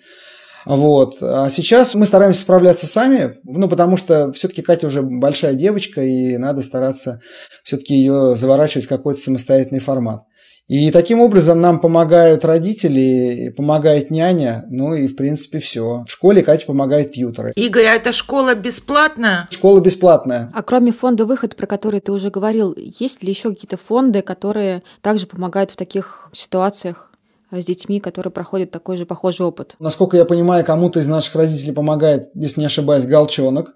Вот. 0.65 1.19
А 1.23 1.49
сейчас 1.51 1.95
мы 1.95 2.07
стараемся 2.07 2.41
справляться 2.41 2.89
сами, 2.89 3.37
ну, 3.45 3.69
потому 3.69 3.97
что 3.97 4.33
все-таки 4.33 4.63
Катя 4.63 4.89
уже 4.89 5.03
большая 5.03 5.55
девочка, 5.55 6.03
и 6.03 6.37
надо 6.39 6.63
стараться 6.63 7.21
все-таки 7.63 7.95
ее 7.95 8.35
заворачивать 8.35 8.87
в 8.87 8.89
какой-то 8.89 9.21
самостоятельный 9.21 9.81
формат. 9.81 10.25
И 10.67 10.91
таким 10.91 11.21
образом 11.21 11.61
нам 11.61 11.79
помогают 11.79 12.43
родители, 12.45 13.53
помогает 13.55 14.11
няня, 14.11 14.65
ну 14.71 14.95
и 14.95 15.07
в 15.07 15.15
принципе 15.15 15.59
все. 15.59 16.05
В 16.07 16.11
школе 16.11 16.43
Катя 16.43 16.65
помогает 16.65 17.13
тьюторы. 17.13 17.53
Игорь, 17.55 17.85
а 17.85 17.95
эта 17.97 18.13
школа 18.13 18.55
бесплатная? 18.55 19.47
Школа 19.51 19.81
бесплатная. 19.81 20.51
А 20.55 20.63
кроме 20.63 20.93
фонда 20.93 21.27
«Выход», 21.27 21.55
про 21.55 21.67
который 21.67 22.01
ты 22.01 22.13
уже 22.13 22.31
говорил, 22.31 22.75
есть 22.77 23.23
ли 23.23 23.29
еще 23.29 23.51
какие-то 23.51 23.77
фонды, 23.77 24.23
которые 24.23 24.83
также 25.03 25.27
помогают 25.27 25.71
в 25.71 25.77
таких 25.77 26.31
ситуациях? 26.33 27.11
с 27.53 27.65
детьми, 27.65 28.01
которые 28.01 28.33
проходят 28.33 28.73
такой 28.73 28.97
же 28.97 29.07
похожий 29.07 29.47
опыт. 29.47 29.77
Насколько 29.79 30.17
я 30.17 30.25
понимаю, 30.25 30.65
кому-то 30.65 30.99
из 30.99 31.07
наших 31.07 31.37
родителей 31.37 31.73
помогает, 31.73 32.31
если 32.35 32.59
не 32.59 32.67
ошибаюсь, 32.67 33.07
Галчонок. 33.07 33.75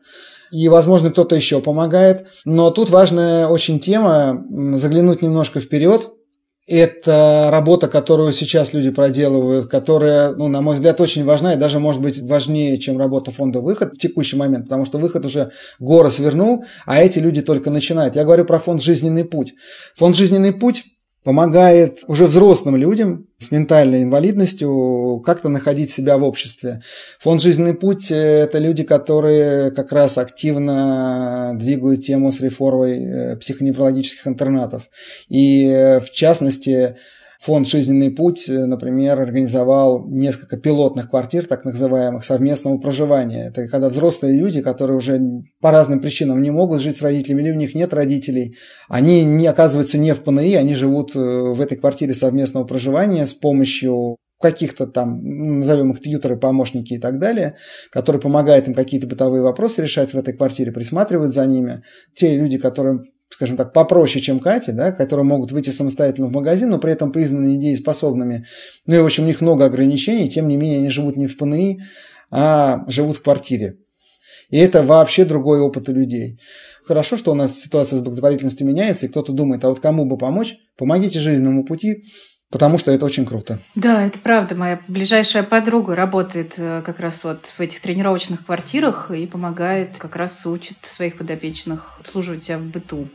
И, 0.51 0.69
возможно, 0.69 1.13
кто-то 1.13 1.37
еще 1.37 1.61
помогает. 1.61 2.27
Но 2.45 2.73
тут 2.73 2.91
важная 2.91 3.47
очень 3.47 3.79
тема 3.79 4.45
заглянуть 4.75 5.23
немножко 5.23 5.61
вперед, 5.61 6.11
это 6.69 7.49
работа, 7.51 7.89
которую 7.89 8.33
сейчас 8.33 8.75
люди 8.75 8.91
проделывают, 8.91 9.67
которая, 9.69 10.33
ну, 10.33 10.49
на 10.49 10.61
мой 10.61 10.75
взгляд, 10.75 11.01
очень 11.01 11.25
важна 11.25 11.55
и 11.55 11.57
даже 11.57 11.81
может 11.81 12.03
быть 12.03 12.23
важнее, 12.23 12.77
чем 12.79 12.99
работа 12.99 13.31
фонда 13.31 13.61
«Выход» 13.61 13.95
в 13.95 13.99
текущий 13.99 14.37
момент, 14.37 14.67
потому 14.67 14.85
что 14.85 14.99
«Выход» 14.99 15.25
уже 15.25 15.51
горы 15.79 16.11
свернул, 16.11 16.65
а 16.85 17.03
эти 17.03 17.19
люди 17.19 17.41
только 17.41 17.71
начинают. 17.71 18.17
Я 18.17 18.25
говорю 18.25 18.45
про 18.45 18.59
фонд 18.59 18.83
«Жизненный 18.83 19.25
путь». 19.25 19.55
Фонд 19.95 20.15
«Жизненный 20.15 20.53
путь» 20.53 20.85
помогает 21.25 21.99
уже 22.07 22.27
взрослым 22.27 22.77
людям 22.77 23.27
с 23.39 23.51
ментальной 23.51 24.03
инвалидностью 24.03 25.21
как-то 25.25 25.49
находить 25.49 25.91
себя 25.91 26.17
в 26.17 26.25
обществе. 26.25 26.81
Фонд 27.21 27.43
«Жизненный 27.43 27.75
путь»– 27.75 28.11
это 28.11 28.59
люди, 28.59 28.85
которые 28.85 29.71
как 29.73 29.93
раз 29.93 30.17
активно 30.19 31.53
двигают 31.55 32.03
тему 32.05 32.33
с 32.33 32.41
реформой 32.41 33.05
э, 33.05 33.37
психоневрологических 33.37 34.27
интернатов. 34.27 34.89
И 35.29 35.67
э, 35.67 36.01
в 36.01 36.11
частности, 36.11 36.97
Фонд 37.39 37.69
«Жизненный 37.69 38.11
путь», 38.11 38.49
э, 38.49 38.67
например, 38.67 39.21
организовал 39.21 40.05
несколько 40.09 40.57
пилотных 40.57 41.11
квартир, 41.11 41.47
так 41.47 41.65
называемых, 41.65 42.25
совместного 42.25 42.79
проживания. 42.79 43.47
Это 43.47 43.69
когда 43.69 43.89
взрослые 43.89 44.37
люди, 44.37 44.61
которые 44.61 44.97
уже 44.97 45.21
по 45.61 45.71
разным 45.71 46.01
причинам 46.01 46.43
не 46.43 46.51
могут 46.51 46.81
жить 46.81 46.97
с 46.97 47.03
родителями, 47.03 47.43
или 47.43 47.53
у 47.53 47.55
них 47.55 47.77
нет 47.77 47.95
родителей, 47.95 48.57
они 48.89 49.25
не 49.25 49.47
оказываются 49.47 49.99
не 49.99 50.15
в 50.15 50.25
ПНИ, 50.25 50.57
они 50.57 50.75
живут 50.75 51.15
э, 51.15 51.19
в 51.21 51.61
этой 51.61 51.79
квартире 51.79 52.13
совместного 52.13 52.65
проживания 52.65 53.25
с 53.25 53.35
помощью 53.35 54.17
каких-то 54.41 54.89
там, 54.89 55.21
назовем 55.59 55.93
их 55.93 56.01
тьютеры, 56.01 56.37
помощники 56.37 56.95
и 56.95 56.99
так 56.99 57.21
далее, 57.21 57.57
которые 57.91 58.21
помогают 58.21 58.67
им 58.67 58.75
какие-то 58.75 59.07
бытовые 59.07 59.43
вопросы 59.43 59.83
решать 59.83 60.13
в 60.13 60.17
этой 60.17 60.35
квартире, 60.35 60.73
присматривают 60.73 61.33
за 61.33 61.47
ними. 61.47 61.83
Те 62.15 62.37
люди, 62.37 62.59
которые 62.59 63.01
скажем 63.29 63.57
так, 63.57 63.73
попроще, 63.73 64.23
чем 64.23 64.41
Катя, 64.41 64.73
да, 64.73 64.93
которые 64.93 65.25
могут 65.25 65.53
выйти 65.53 65.71
самостоятельно 65.71 66.29
в 66.29 66.33
магазин, 66.33 66.71
но 66.71 66.79
при 66.79 66.93
этом 66.93 67.13
признаны 67.13 67.49
недееспособными. 67.49 68.47
Ну 68.87 68.95
и, 68.95 68.99
в 68.99 69.05
общем, 69.05 69.25
у 69.25 69.27
них 69.27 69.41
много 69.41 69.65
ограничений, 69.65 70.29
тем 70.29 70.49
не 70.49 70.57
менее, 70.57 70.79
они 70.79 70.91
живут 70.91 71.17
не 71.17 71.27
в 71.27 71.37
ПНИ, 71.37 71.81
а 72.31 72.85
живут 72.89 73.19
в 73.19 73.23
квартире. 73.23 73.79
И 74.51 74.59
это 74.59 74.83
вообще 74.83 75.25
другой 75.25 75.61
опыт 75.61 75.89
у 75.89 75.93
людей. 75.93 76.41
Хорошо, 76.85 77.19
что 77.19 77.33
у 77.33 77.35
нас 77.35 77.59
ситуация 77.59 77.99
с 77.99 78.01
благотворительностью 78.01 78.67
меняется, 78.67 79.07
и 79.07 79.09
кто-то 79.11 79.33
думает, 79.33 79.65
а 79.65 79.69
вот 79.69 79.81
кому 79.81 80.07
бы 80.07 80.17
помочь? 80.17 80.57
Помогите 80.79 81.21
жизненному 81.21 81.65
пути, 81.65 82.05
потому 82.51 82.79
что 82.79 82.91
это 82.91 83.05
очень 83.05 83.27
круто. 83.27 83.59
Да, 83.75 84.05
это 84.05 84.19
правда. 84.19 84.55
Моя 84.55 84.81
ближайшая 84.89 85.43
подруга 85.43 85.95
работает 85.95 86.55
э, 86.59 86.83
как 86.85 87.01
раз 87.01 87.25
вот 87.25 87.47
в 87.47 87.61
этих 87.61 87.81
тренировочных 87.81 88.47
квартирах 88.47 89.11
и 89.11 89.27
помогает, 89.27 89.99
как 89.99 90.17
раз 90.17 90.45
учит 90.47 90.79
своих 90.83 91.17
подопечных 91.19 91.99
обслуживать 92.01 92.43
себя 92.43 92.59
в 92.59 92.65
быту. 92.65 93.09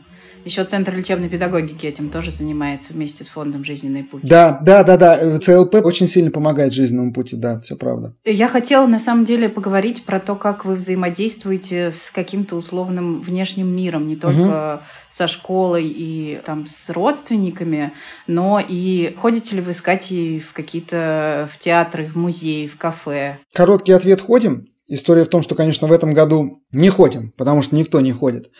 Еще 0.44 0.64
Центр 0.64 0.94
лечебной 0.94 1.28
педагогики 1.28 1.86
этим 1.86 2.10
тоже 2.10 2.30
занимается 2.30 2.92
вместе 2.92 3.24
с 3.24 3.28
фондом 3.28 3.64
«Жизненный 3.64 4.04
путь». 4.04 4.22
Да, 4.22 4.58
да, 4.62 4.84
да, 4.84 4.96
да. 4.96 5.38
ЦЛП 5.38 5.76
очень 5.76 6.06
сильно 6.06 6.30
помогает 6.30 6.72
жизненному 6.72 7.12
пути, 7.12 7.36
да, 7.36 7.58
все 7.60 7.76
правда. 7.76 8.14
Я 8.24 8.48
хотела 8.48 8.86
на 8.86 8.98
самом 8.98 9.24
деле 9.24 9.48
поговорить 9.48 10.04
про 10.04 10.20
то, 10.20 10.34
как 10.34 10.64
вы 10.64 10.74
взаимодействуете 10.74 11.90
с 11.90 12.10
каким-то 12.10 12.56
условным 12.56 13.22
внешним 13.22 13.74
миром, 13.74 14.06
не 14.06 14.16
только 14.16 14.74
угу. 14.74 14.82
со 15.10 15.28
школой 15.28 15.86
и 15.86 16.40
там 16.44 16.66
с 16.66 16.90
родственниками, 16.90 17.92
но 18.26 18.62
и 18.66 19.14
ходите 19.18 19.56
ли 19.56 19.62
вы 19.62 19.72
с 19.72 19.80
Катей 19.80 20.40
в 20.40 20.52
какие-то 20.52 21.48
в 21.50 21.58
театры, 21.58 22.06
в 22.06 22.16
музеи, 22.16 22.66
в 22.66 22.76
кафе? 22.76 23.38
Короткий 23.54 23.92
ответ 23.92 24.20
ходим. 24.20 24.66
История 24.86 25.24
в 25.24 25.28
том, 25.28 25.42
что, 25.42 25.54
конечно, 25.54 25.88
в 25.88 25.92
этом 25.92 26.12
году 26.12 26.62
не 26.72 26.90
ходим, 26.90 27.32
потому 27.38 27.62
что 27.62 27.74
никто 27.74 28.00
не 28.00 28.12
ходит. 28.12 28.50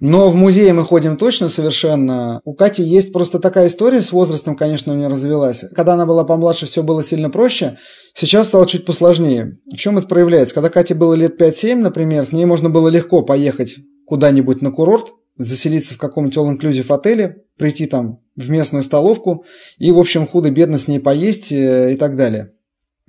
Но 0.00 0.28
в 0.30 0.34
музее 0.34 0.72
мы 0.72 0.84
ходим 0.84 1.16
точно 1.16 1.48
совершенно. 1.48 2.40
У 2.44 2.54
Кати 2.54 2.82
есть 2.82 3.12
просто 3.12 3.38
такая 3.38 3.68
история 3.68 4.02
с 4.02 4.12
возрастом, 4.12 4.56
конечно, 4.56 4.92
у 4.92 4.96
нее 4.96 5.08
развелась. 5.08 5.64
Когда 5.74 5.94
она 5.94 6.06
была 6.06 6.24
помладше, 6.24 6.66
все 6.66 6.82
было 6.82 7.02
сильно 7.02 7.30
проще. 7.30 7.78
Сейчас 8.14 8.46
стало 8.46 8.66
чуть 8.66 8.84
посложнее. 8.84 9.58
В 9.72 9.76
чем 9.76 9.98
это 9.98 10.06
проявляется? 10.06 10.54
Когда 10.54 10.70
Кате 10.70 10.94
было 10.94 11.14
лет 11.14 11.40
5-7, 11.40 11.76
например, 11.76 12.26
с 12.26 12.32
ней 12.32 12.44
можно 12.44 12.70
было 12.70 12.88
легко 12.88 13.22
поехать 13.22 13.76
куда-нибудь 14.06 14.62
на 14.62 14.70
курорт, 14.70 15.08
заселиться 15.36 15.94
в 15.94 15.98
каком-нибудь 15.98 16.36
all-inclusive 16.36 16.94
отеле, 16.94 17.44
прийти 17.58 17.86
там 17.86 18.20
в 18.36 18.50
местную 18.50 18.82
столовку 18.82 19.44
и, 19.78 19.90
в 19.90 19.98
общем, 19.98 20.26
худо-бедно 20.26 20.78
с 20.78 20.88
ней 20.88 21.00
поесть 21.00 21.52
э, 21.52 21.92
и 21.92 21.96
так 21.96 22.16
далее. 22.16 22.52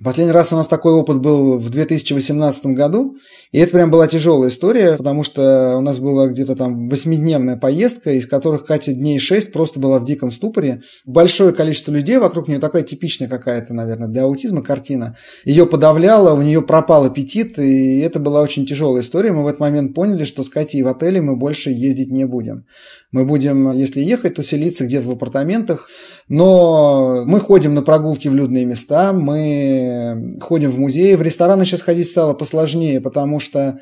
Последний 0.00 0.32
раз 0.32 0.52
у 0.52 0.56
нас 0.56 0.68
такой 0.68 0.92
опыт 0.92 1.20
был 1.20 1.58
в 1.58 1.70
2018 1.70 2.66
году, 2.66 3.16
и 3.50 3.58
это 3.58 3.72
прям 3.72 3.90
была 3.90 4.06
тяжелая 4.06 4.48
история, 4.48 4.96
потому 4.96 5.24
что 5.24 5.74
у 5.76 5.80
нас 5.80 5.98
была 5.98 6.28
где-то 6.28 6.54
там 6.54 6.88
восьмидневная 6.88 7.56
поездка, 7.56 8.12
из 8.12 8.28
которых 8.28 8.64
Катя 8.64 8.92
дней 8.92 9.18
шесть 9.18 9.50
просто 9.50 9.80
была 9.80 9.98
в 9.98 10.04
диком 10.04 10.30
ступоре. 10.30 10.82
Большое 11.04 11.52
количество 11.52 11.90
людей 11.90 12.18
вокруг 12.18 12.46
нее, 12.46 12.60
такая 12.60 12.84
типичная 12.84 13.26
какая-то, 13.26 13.74
наверное, 13.74 14.06
для 14.06 14.22
аутизма 14.22 14.62
картина. 14.62 15.16
Ее 15.44 15.66
подавляло, 15.66 16.32
у 16.38 16.42
нее 16.42 16.62
пропал 16.62 17.06
аппетит, 17.06 17.58
и 17.58 17.98
это 17.98 18.20
была 18.20 18.40
очень 18.40 18.66
тяжелая 18.66 19.02
история. 19.02 19.32
Мы 19.32 19.42
в 19.42 19.48
этот 19.48 19.58
момент 19.58 19.96
поняли, 19.96 20.22
что 20.22 20.44
с 20.44 20.48
Катей 20.48 20.82
в 20.82 20.86
отеле 20.86 21.20
мы 21.20 21.34
больше 21.34 21.70
ездить 21.70 22.12
не 22.12 22.24
будем. 22.24 22.66
Мы 23.10 23.24
будем, 23.24 23.72
если 23.72 24.00
ехать, 24.00 24.34
то 24.34 24.44
селиться 24.44 24.84
где-то 24.84 25.08
в 25.08 25.10
апартаментах, 25.10 25.88
но 26.28 27.24
мы 27.26 27.40
ходим 27.40 27.74
на 27.74 27.82
прогулки 27.82 28.28
в 28.28 28.34
людные 28.34 28.64
места, 28.64 29.12
мы 29.12 30.36
ходим 30.40 30.70
в 30.70 30.78
музеи. 30.78 31.14
В 31.14 31.22
рестораны 31.22 31.64
сейчас 31.64 31.82
ходить 31.82 32.08
стало 32.08 32.34
посложнее, 32.34 33.00
потому 33.00 33.40
что 33.40 33.78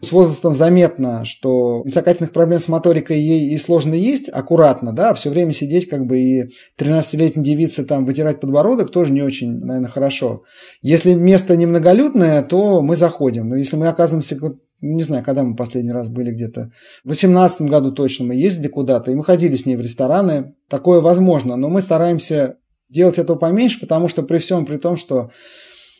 с 0.00 0.12
возрастом 0.12 0.54
заметно, 0.54 1.24
что 1.24 1.82
несокательных 1.84 2.32
проблем 2.32 2.58
с 2.58 2.68
моторикой 2.68 3.20
ей 3.20 3.52
и 3.52 3.58
сложно 3.58 3.94
есть 3.94 4.30
аккуратно, 4.30 4.92
да, 4.92 5.10
а 5.10 5.14
все 5.14 5.28
время 5.30 5.52
сидеть 5.52 5.88
как 5.88 6.06
бы 6.06 6.18
и 6.18 6.50
13-летней 6.78 7.44
девице 7.44 7.84
там 7.84 8.06
вытирать 8.06 8.40
подбородок 8.40 8.90
тоже 8.90 9.12
не 9.12 9.22
очень, 9.22 9.58
наверное, 9.58 9.90
хорошо. 9.90 10.44
Если 10.80 11.12
место 11.12 11.56
немноголюдное, 11.56 12.42
то 12.42 12.80
мы 12.80 12.96
заходим. 12.96 13.48
Но 13.48 13.56
если 13.56 13.76
мы 13.76 13.88
оказываемся 13.88 14.36
не 14.80 15.02
знаю, 15.02 15.24
когда 15.24 15.42
мы 15.42 15.56
последний 15.56 15.92
раз 15.92 16.08
были 16.08 16.30
где-то. 16.30 16.70
В 17.04 17.08
2018 17.08 17.62
году 17.62 17.92
точно 17.92 18.26
мы 18.26 18.34
ездили 18.34 18.68
куда-то, 18.68 19.10
и 19.10 19.14
мы 19.14 19.24
ходили 19.24 19.56
с 19.56 19.66
ней 19.66 19.76
в 19.76 19.80
рестораны. 19.80 20.54
Такое 20.68 21.00
возможно, 21.00 21.56
но 21.56 21.68
мы 21.68 21.80
стараемся 21.80 22.56
делать 22.88 23.18
этого 23.18 23.36
поменьше, 23.36 23.80
потому 23.80 24.08
что 24.08 24.22
при 24.22 24.38
всем 24.38 24.66
при 24.66 24.76
том, 24.76 24.96
что 24.96 25.30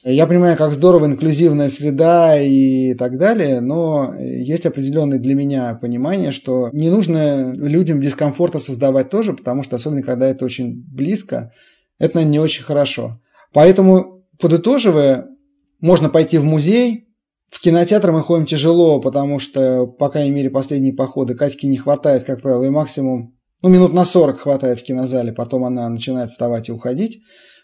я 0.02 0.26
понимаю, 0.26 0.56
как 0.56 0.72
здорово 0.72 1.06
инклюзивная 1.06 1.68
среда 1.68 2.40
и 2.40 2.94
так 2.94 3.18
далее, 3.18 3.60
но 3.60 4.14
есть 4.18 4.64
определенное 4.64 5.18
для 5.18 5.34
меня 5.34 5.74
понимание, 5.74 6.32
что 6.32 6.70
не 6.72 6.88
нужно 6.88 7.52
людям 7.52 8.00
дискомфорта 8.00 8.58
создавать 8.58 9.10
тоже, 9.10 9.34
потому 9.34 9.62
что 9.62 9.76
особенно 9.76 10.02
когда 10.02 10.26
это 10.26 10.46
очень 10.46 10.82
близко, 10.90 11.52
это, 11.98 12.16
наверное, 12.16 12.32
не 12.32 12.38
очень 12.38 12.64
хорошо. 12.64 13.20
Поэтому, 13.52 14.24
подытоживая, 14.38 15.26
можно 15.82 16.08
пойти 16.08 16.38
в 16.38 16.44
музей, 16.44 17.09
в 17.50 17.60
кинотеатр 17.60 18.12
мы 18.12 18.22
ходим 18.22 18.46
тяжело, 18.46 19.00
потому 19.00 19.38
что, 19.38 19.86
по 19.86 20.08
крайней 20.08 20.30
мере, 20.30 20.50
последние 20.50 20.94
походы 20.94 21.34
Катьки 21.34 21.66
не 21.66 21.76
хватает, 21.76 22.24
как 22.24 22.40
правило, 22.40 22.64
и 22.64 22.70
максимум, 22.70 23.36
ну, 23.60 23.68
минут 23.68 23.92
на 23.92 24.04
40 24.04 24.38
хватает 24.40 24.78
в 24.78 24.84
кинозале, 24.84 25.32
потом 25.32 25.64
она 25.64 25.88
начинает 25.88 26.30
вставать 26.30 26.68
и 26.68 26.72
уходить. 26.72 27.18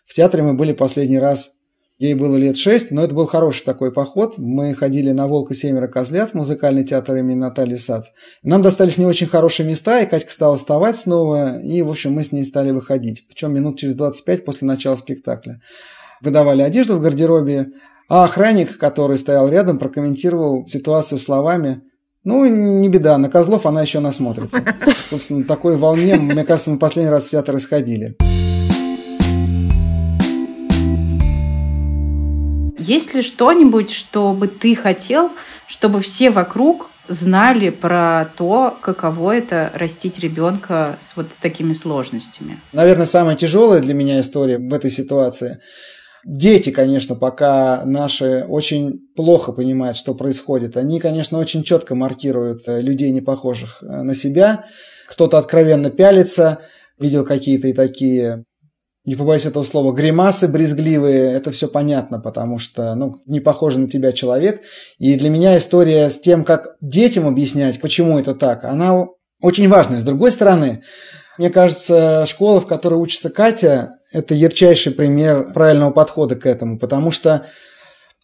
В 0.04 0.14
театре 0.14 0.42
мы 0.42 0.54
были 0.54 0.72
последний 0.72 1.18
раз 1.18 1.52
Ей 1.98 2.12
было 2.12 2.36
лет 2.36 2.58
шесть, 2.58 2.90
но 2.90 3.02
это 3.02 3.14
был 3.14 3.24
хороший 3.26 3.64
такой 3.64 3.90
поход. 3.90 4.34
Мы 4.36 4.74
ходили 4.74 5.12
на 5.12 5.26
«Волк 5.26 5.50
и 5.52 5.54
семеро 5.54 5.88
козлят» 5.88 6.30
в 6.30 6.34
музыкальный 6.34 6.84
театр 6.84 7.16
имени 7.16 7.38
Натальи 7.38 7.76
Сац. 7.76 8.08
Нам 8.42 8.60
достались 8.60 8.98
не 8.98 9.06
очень 9.06 9.26
хорошие 9.26 9.66
места, 9.66 10.02
и 10.02 10.06
Катька 10.06 10.30
стала 10.30 10.58
вставать 10.58 10.98
снова, 10.98 11.58
и, 11.58 11.80
в 11.80 11.88
общем, 11.88 12.12
мы 12.12 12.22
с 12.22 12.32
ней 12.32 12.44
стали 12.44 12.70
выходить. 12.70 13.26
Причем 13.28 13.54
минут 13.54 13.78
через 13.78 13.94
25 13.94 14.44
после 14.44 14.68
начала 14.68 14.96
спектакля. 14.96 15.62
Выдавали 16.20 16.60
одежду 16.60 16.96
в 16.96 17.00
гардеробе, 17.00 17.68
а 18.08 18.24
охранник, 18.24 18.78
который 18.78 19.18
стоял 19.18 19.48
рядом, 19.48 19.78
прокомментировал 19.78 20.66
ситуацию 20.66 21.18
словами 21.18 21.82
ну, 22.26 22.44
не 22.44 22.88
беда, 22.88 23.16
на 23.18 23.30
Козлов 23.30 23.66
она 23.66 23.82
еще 23.82 24.00
насмотрится. 24.00 24.60
Собственно, 24.96 25.44
такой 25.44 25.76
волне, 25.76 26.16
мне 26.16 26.44
кажется, 26.44 26.72
мы 26.72 26.78
последний 26.80 27.08
раз 27.08 27.24
в 27.24 27.30
театр 27.30 27.54
исходили. 27.54 28.16
Есть 32.76 33.14
ли 33.14 33.22
что-нибудь, 33.22 33.92
что 33.92 34.32
бы 34.32 34.48
ты 34.48 34.74
хотел, 34.74 35.30
чтобы 35.68 36.00
все 36.00 36.30
вокруг 36.30 36.90
знали 37.06 37.70
про 37.70 38.28
то, 38.36 38.76
каково 38.80 39.36
это 39.36 39.70
растить 39.74 40.18
ребенка 40.18 40.96
с 40.98 41.16
вот 41.16 41.28
такими 41.40 41.74
сложностями? 41.74 42.60
Наверное, 42.72 43.06
самая 43.06 43.36
тяжелая 43.36 43.78
для 43.78 43.94
меня 43.94 44.18
история 44.18 44.58
в 44.58 44.74
этой 44.74 44.90
ситуации. 44.90 45.60
Дети, 46.26 46.70
конечно, 46.70 47.14
пока 47.14 47.82
наши 47.84 48.44
очень 48.48 48.98
плохо 49.14 49.52
понимают, 49.52 49.96
что 49.96 50.12
происходит. 50.12 50.76
Они, 50.76 50.98
конечно, 50.98 51.38
очень 51.38 51.62
четко 51.62 51.94
маркируют 51.94 52.62
э, 52.66 52.80
людей, 52.80 53.12
не 53.12 53.20
похожих 53.20 53.80
э, 53.80 54.02
на 54.02 54.12
себя. 54.12 54.64
Кто-то 55.06 55.38
откровенно 55.38 55.88
пялится, 55.90 56.58
видел 56.98 57.24
какие-то 57.24 57.68
и 57.68 57.72
такие 57.72 58.44
не 59.04 59.14
побоюсь 59.14 59.46
этого 59.46 59.62
слова, 59.62 59.92
гримасы 59.92 60.48
брезгливые, 60.48 61.32
это 61.32 61.52
все 61.52 61.68
понятно, 61.68 62.18
потому 62.18 62.58
что, 62.58 62.96
ну, 62.96 63.14
не 63.26 63.38
похоже 63.38 63.78
на 63.78 63.88
тебя 63.88 64.10
человек. 64.10 64.62
И 64.98 65.14
для 65.14 65.30
меня 65.30 65.56
история 65.56 66.10
с 66.10 66.18
тем, 66.18 66.42
как 66.42 66.76
детям 66.80 67.28
объяснять, 67.28 67.80
почему 67.80 68.18
это 68.18 68.34
так, 68.34 68.64
она 68.64 69.06
очень 69.40 69.68
важная. 69.68 70.00
С 70.00 70.02
другой 70.02 70.32
стороны, 70.32 70.82
мне 71.38 71.50
кажется, 71.50 72.26
школа, 72.26 72.60
в 72.60 72.66
которой 72.66 72.94
учится 72.94 73.30
Катя, 73.30 73.92
это 74.12 74.34
ярчайший 74.34 74.92
пример 74.92 75.52
правильного 75.52 75.90
подхода 75.90 76.36
к 76.36 76.46
этому, 76.46 76.78
потому 76.78 77.10
что 77.10 77.46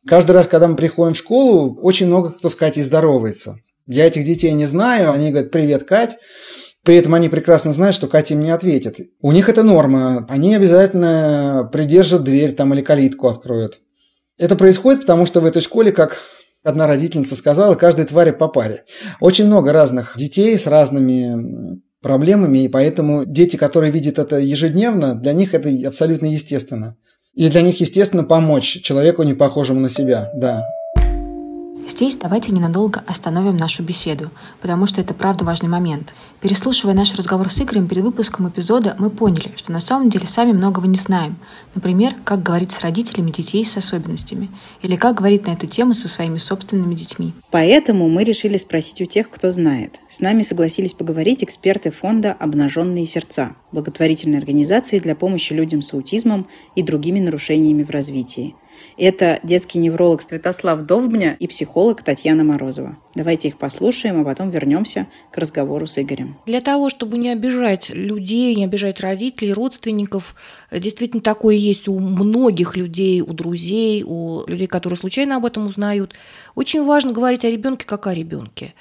каждый 0.06 0.32
раз, 0.32 0.46
когда 0.46 0.68
мы 0.68 0.76
приходим 0.76 1.14
в 1.14 1.18
школу, 1.18 1.78
очень 1.80 2.06
много 2.06 2.30
кто 2.30 2.48
с 2.48 2.54
Катей 2.54 2.82
здоровается. 2.82 3.56
Я 3.86 4.06
этих 4.06 4.24
детей 4.24 4.52
не 4.52 4.66
знаю, 4.66 5.12
они 5.12 5.30
говорят 5.30 5.50
«Привет, 5.50 5.84
Кать», 5.84 6.18
при 6.84 6.96
этом 6.96 7.14
они 7.14 7.28
прекрасно 7.28 7.72
знают, 7.72 7.94
что 7.94 8.08
Катя 8.08 8.34
им 8.34 8.40
не 8.40 8.50
ответит. 8.50 8.98
У 9.20 9.30
них 9.30 9.48
это 9.48 9.62
норма. 9.62 10.26
Они 10.28 10.54
обязательно 10.54 11.68
придержат 11.72 12.24
дверь 12.24 12.52
там 12.52 12.74
или 12.74 12.82
калитку 12.82 13.28
откроют. 13.28 13.80
Это 14.36 14.56
происходит, 14.56 15.02
потому 15.02 15.24
что 15.24 15.40
в 15.40 15.44
этой 15.44 15.62
школе, 15.62 15.92
как 15.92 16.18
одна 16.64 16.88
родительница 16.88 17.36
сказала, 17.36 17.76
каждой 17.76 18.04
твари 18.04 18.32
по 18.32 18.48
паре. 18.48 18.84
Очень 19.20 19.46
много 19.46 19.72
разных 19.72 20.14
детей 20.16 20.58
с 20.58 20.66
разными 20.66 21.80
проблемами, 22.02 22.64
и 22.64 22.68
поэтому 22.68 23.24
дети, 23.24 23.56
которые 23.56 23.92
видят 23.92 24.18
это 24.18 24.38
ежедневно, 24.38 25.14
для 25.14 25.32
них 25.32 25.54
это 25.54 25.70
абсолютно 25.86 26.26
естественно. 26.26 26.96
И 27.34 27.48
для 27.48 27.62
них 27.62 27.80
естественно 27.80 28.24
помочь 28.24 28.82
человеку, 28.82 29.22
не 29.22 29.34
похожему 29.34 29.80
на 29.80 29.88
себя, 29.88 30.30
да. 30.34 30.66
Здесь 31.86 32.16
давайте 32.16 32.52
ненадолго 32.52 33.02
остановим 33.06 33.56
нашу 33.56 33.82
беседу, 33.82 34.30
потому 34.60 34.86
что 34.86 35.00
это 35.00 35.14
правда 35.14 35.44
важный 35.44 35.68
момент. 35.68 36.14
Переслушивая 36.40 36.94
наш 36.94 37.14
разговор 37.14 37.50
с 37.50 37.60
Игорем 37.60 37.88
перед 37.88 38.04
выпуском 38.04 38.48
эпизода, 38.48 38.94
мы 38.98 39.10
поняли, 39.10 39.52
что 39.56 39.72
на 39.72 39.80
самом 39.80 40.08
деле 40.08 40.26
сами 40.26 40.52
многого 40.52 40.86
не 40.86 40.96
знаем. 40.96 41.36
Например, 41.74 42.14
как 42.24 42.42
говорить 42.42 42.70
с 42.70 42.80
родителями 42.80 43.30
детей 43.30 43.64
с 43.64 43.76
особенностями, 43.76 44.48
или 44.80 44.94
как 44.94 45.16
говорить 45.16 45.46
на 45.46 45.52
эту 45.52 45.66
тему 45.66 45.94
со 45.94 46.08
своими 46.08 46.36
собственными 46.36 46.94
детьми. 46.94 47.34
Поэтому 47.50 48.08
мы 48.08 48.22
решили 48.24 48.56
спросить 48.56 49.00
у 49.00 49.04
тех, 49.04 49.28
кто 49.28 49.50
знает. 49.50 50.00
С 50.08 50.20
нами 50.20 50.42
согласились 50.42 50.94
поговорить 50.94 51.42
эксперты 51.42 51.90
фонда 51.90 52.32
«Обнаженные 52.32 53.06
сердца», 53.06 53.56
благотворительной 53.72 54.38
организации 54.38 54.98
для 54.98 55.16
помощи 55.16 55.52
людям 55.52 55.82
с 55.82 55.92
аутизмом 55.92 56.46
и 56.76 56.82
другими 56.82 57.18
нарушениями 57.18 57.82
в 57.82 57.90
развитии. 57.90 58.54
Это 59.04 59.40
детский 59.42 59.80
невролог 59.80 60.22
Святослав 60.22 60.82
Довбня 60.82 61.34
и 61.40 61.48
психолог 61.48 62.04
Татьяна 62.04 62.44
Морозова. 62.44 62.96
Давайте 63.16 63.48
их 63.48 63.58
послушаем, 63.58 64.20
а 64.20 64.24
потом 64.24 64.50
вернемся 64.50 65.08
к 65.32 65.38
разговору 65.38 65.88
с 65.88 65.98
Игорем. 65.98 66.38
Для 66.46 66.60
того, 66.60 66.88
чтобы 66.88 67.18
не 67.18 67.30
обижать 67.30 67.90
людей, 67.90 68.54
не 68.54 68.62
обижать 68.62 69.00
родителей, 69.00 69.54
родственников, 69.54 70.36
действительно 70.70 71.20
такое 71.20 71.56
есть 71.56 71.88
у 71.88 71.98
многих 71.98 72.76
людей, 72.76 73.22
у 73.22 73.32
друзей, 73.32 74.04
у 74.06 74.44
людей, 74.46 74.68
которые 74.68 74.96
случайно 74.96 75.34
об 75.34 75.46
этом 75.46 75.66
узнают. 75.66 76.14
Очень 76.54 76.84
важно 76.84 77.10
говорить 77.10 77.44
о 77.44 77.50
ребенке 77.50 77.88
как 77.88 78.06
о 78.06 78.14
ребенке 78.14 78.72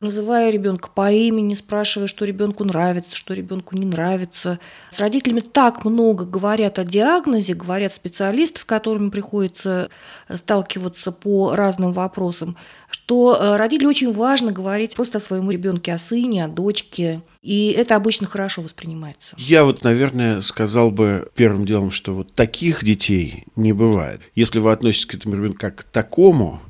называя 0.00 0.50
ребенка 0.50 0.88
по 0.94 1.10
имени, 1.10 1.54
спрашивая, 1.54 2.08
что 2.08 2.24
ребенку 2.24 2.64
нравится, 2.64 3.14
что 3.14 3.34
ребенку 3.34 3.76
не 3.76 3.86
нравится. 3.86 4.58
С 4.90 4.98
родителями 4.98 5.40
так 5.40 5.84
много 5.84 6.24
говорят 6.24 6.78
о 6.78 6.84
диагнозе, 6.84 7.54
говорят 7.54 7.92
специалисты, 7.92 8.60
с 8.60 8.64
которыми 8.64 9.10
приходится 9.10 9.90
сталкиваться 10.28 11.12
по 11.12 11.54
разным 11.54 11.92
вопросам, 11.92 12.56
что 12.90 13.36
э, 13.38 13.56
родителям 13.56 13.90
очень 13.90 14.12
важно 14.12 14.52
говорить 14.52 14.94
просто 14.96 15.18
о 15.18 15.20
своем 15.20 15.50
ребенке, 15.50 15.92
о 15.92 15.98
сыне, 15.98 16.44
о 16.44 16.48
дочке. 16.48 17.22
И 17.42 17.70
это 17.70 17.94
обычно 17.94 18.26
хорошо 18.26 18.62
воспринимается. 18.62 19.36
Я 19.38 19.64
вот, 19.64 19.84
наверное, 19.84 20.40
сказал 20.40 20.90
бы 20.90 21.28
первым 21.36 21.64
делом, 21.64 21.90
что 21.90 22.14
вот 22.14 22.32
таких 22.34 22.84
детей 22.84 23.44
не 23.54 23.72
бывает. 23.72 24.20
Если 24.34 24.58
вы 24.58 24.72
относитесь 24.72 25.06
к 25.06 25.14
этому 25.14 25.36
ребенку 25.36 25.58
как 25.58 25.76
к 25.76 25.82
такому, 25.84 26.60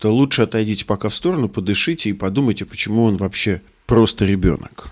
то 0.00 0.12
лучше 0.14 0.42
отойдите 0.42 0.86
пока 0.86 1.08
в 1.10 1.14
сторону, 1.14 1.48
подышите 1.48 2.08
и 2.08 2.14
подумайте, 2.14 2.64
почему 2.64 3.04
он 3.04 3.18
вообще 3.18 3.60
просто 3.86 4.24
ребенок. 4.24 4.90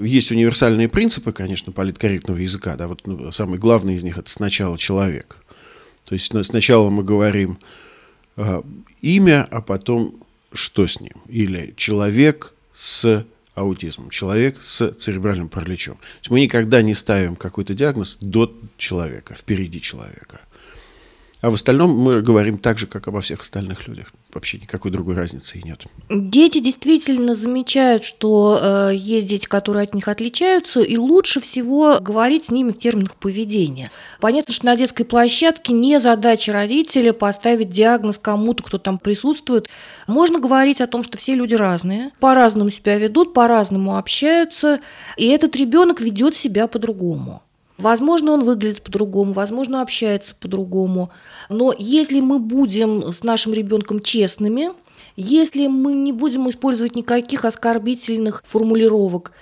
Есть 0.00 0.32
универсальные 0.32 0.88
принципы, 0.88 1.30
конечно, 1.30 1.72
политкорректного 1.72 2.38
языка. 2.38 2.76
Да, 2.76 2.88
вот 2.88 3.06
ну, 3.06 3.30
самый 3.30 3.58
главный 3.58 3.94
из 3.94 4.02
них– 4.02 4.18
это 4.18 4.28
сначала 4.28 4.76
человек. 4.76 5.36
То 6.04 6.14
есть 6.14 6.32
сначала 6.44 6.90
мы 6.90 7.04
говорим 7.04 7.58
э, 8.36 8.62
имя, 9.00 9.46
а 9.48 9.60
потом 9.60 10.14
что 10.52 10.88
с 10.88 11.00
ним. 11.00 11.14
Или 11.28 11.72
человек 11.76 12.52
с 12.74 13.24
аутизмом, 13.54 14.10
человек 14.10 14.60
с 14.60 14.92
церебральным 14.92 15.48
параличом. 15.48 15.94
То 15.94 16.18
есть 16.20 16.30
мы 16.30 16.40
никогда 16.40 16.82
не 16.82 16.94
ставим 16.94 17.36
какой-то 17.36 17.74
диагноз 17.74 18.18
до 18.20 18.52
человека, 18.76 19.34
впереди 19.34 19.80
человека. 19.80 20.40
А 21.42 21.50
в 21.50 21.54
остальном 21.54 21.90
мы 21.90 22.22
говорим 22.22 22.56
так 22.56 22.78
же, 22.78 22.86
как 22.86 23.08
обо 23.08 23.20
всех 23.20 23.42
остальных 23.42 23.86
людях. 23.86 24.12
Вообще 24.32 24.58
никакой 24.58 24.90
другой 24.90 25.16
разницы 25.16 25.58
и 25.58 25.62
нет. 25.62 25.84
Дети 26.08 26.60
действительно 26.60 27.34
замечают, 27.34 28.04
что 28.04 28.58
э, 28.60 28.94
есть 28.94 29.26
дети, 29.26 29.46
которые 29.46 29.84
от 29.84 29.94
них 29.94 30.08
отличаются, 30.08 30.80
и 30.80 30.96
лучше 30.96 31.40
всего 31.40 31.98
говорить 32.00 32.46
с 32.46 32.50
ними 32.50 32.70
в 32.70 32.78
терминах 32.78 33.16
поведения. 33.16 33.90
Понятно, 34.20 34.54
что 34.54 34.66
на 34.66 34.76
детской 34.76 35.04
площадке 35.04 35.74
не 35.74 36.00
задача 36.00 36.52
родителя 36.52 37.12
поставить 37.12 37.70
диагноз 37.70 38.18
кому-то, 38.18 38.62
кто 38.62 38.78
там 38.78 38.98
присутствует. 38.98 39.68
Можно 40.06 40.38
говорить 40.38 40.80
о 40.80 40.86
том, 40.86 41.04
что 41.04 41.18
все 41.18 41.34
люди 41.34 41.54
разные, 41.54 42.12
по-разному 42.18 42.70
себя 42.70 42.96
ведут, 42.96 43.34
по-разному 43.34 43.98
общаются, 43.98 44.80
и 45.18 45.26
этот 45.28 45.54
ребенок 45.54 46.00
ведет 46.00 46.36
себя 46.36 46.66
по-другому. 46.66 47.42
Возможно, 47.78 48.32
он 48.32 48.44
выглядит 48.44 48.82
по-другому, 48.82 49.32
возможно, 49.32 49.82
общается 49.82 50.34
по-другому. 50.34 51.10
Но 51.50 51.74
если 51.76 52.20
мы 52.20 52.38
будем 52.38 53.12
с 53.12 53.22
нашим 53.22 53.52
ребенком 53.52 54.00
честными, 54.00 54.70
если 55.16 55.66
мы 55.66 55.92
не 55.92 56.12
будем 56.12 56.48
использовать 56.48 56.96
никаких 56.96 57.44
оскорбительных 57.44 58.42
формулировок, 58.46 59.32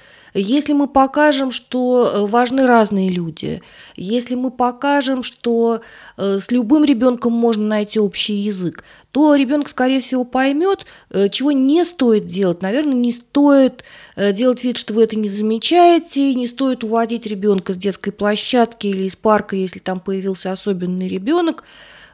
если 0.40 0.72
мы 0.72 0.88
покажем, 0.88 1.52
что 1.52 2.10
э, 2.12 2.26
важны 2.26 2.66
разные 2.66 3.08
люди, 3.08 3.62
если 3.94 4.34
мы 4.34 4.50
покажем, 4.50 5.22
что 5.22 5.80
э, 6.16 6.38
с 6.40 6.50
любым 6.50 6.84
ребенком 6.84 7.32
можно 7.32 7.64
найти 7.64 8.00
общий 8.00 8.34
язык, 8.34 8.82
то 9.12 9.36
ребенок, 9.36 9.68
скорее 9.68 10.00
всего, 10.00 10.24
поймет, 10.24 10.86
э, 11.10 11.28
чего 11.28 11.52
не 11.52 11.84
стоит 11.84 12.26
делать. 12.26 12.62
Наверное, 12.62 12.94
не 12.94 13.12
стоит 13.12 13.84
делать 14.16 14.62
вид, 14.62 14.76
что 14.76 14.94
вы 14.94 15.04
это 15.04 15.16
не 15.16 15.28
замечаете, 15.28 16.34
не 16.34 16.46
стоит 16.46 16.84
уводить 16.84 17.26
ребенка 17.26 17.74
с 17.74 17.76
детской 17.76 18.12
площадки 18.12 18.86
или 18.86 19.04
из 19.04 19.16
парка, 19.16 19.56
если 19.56 19.80
там 19.80 19.98
появился 19.98 20.52
особенный 20.52 21.08
ребенок. 21.08 21.64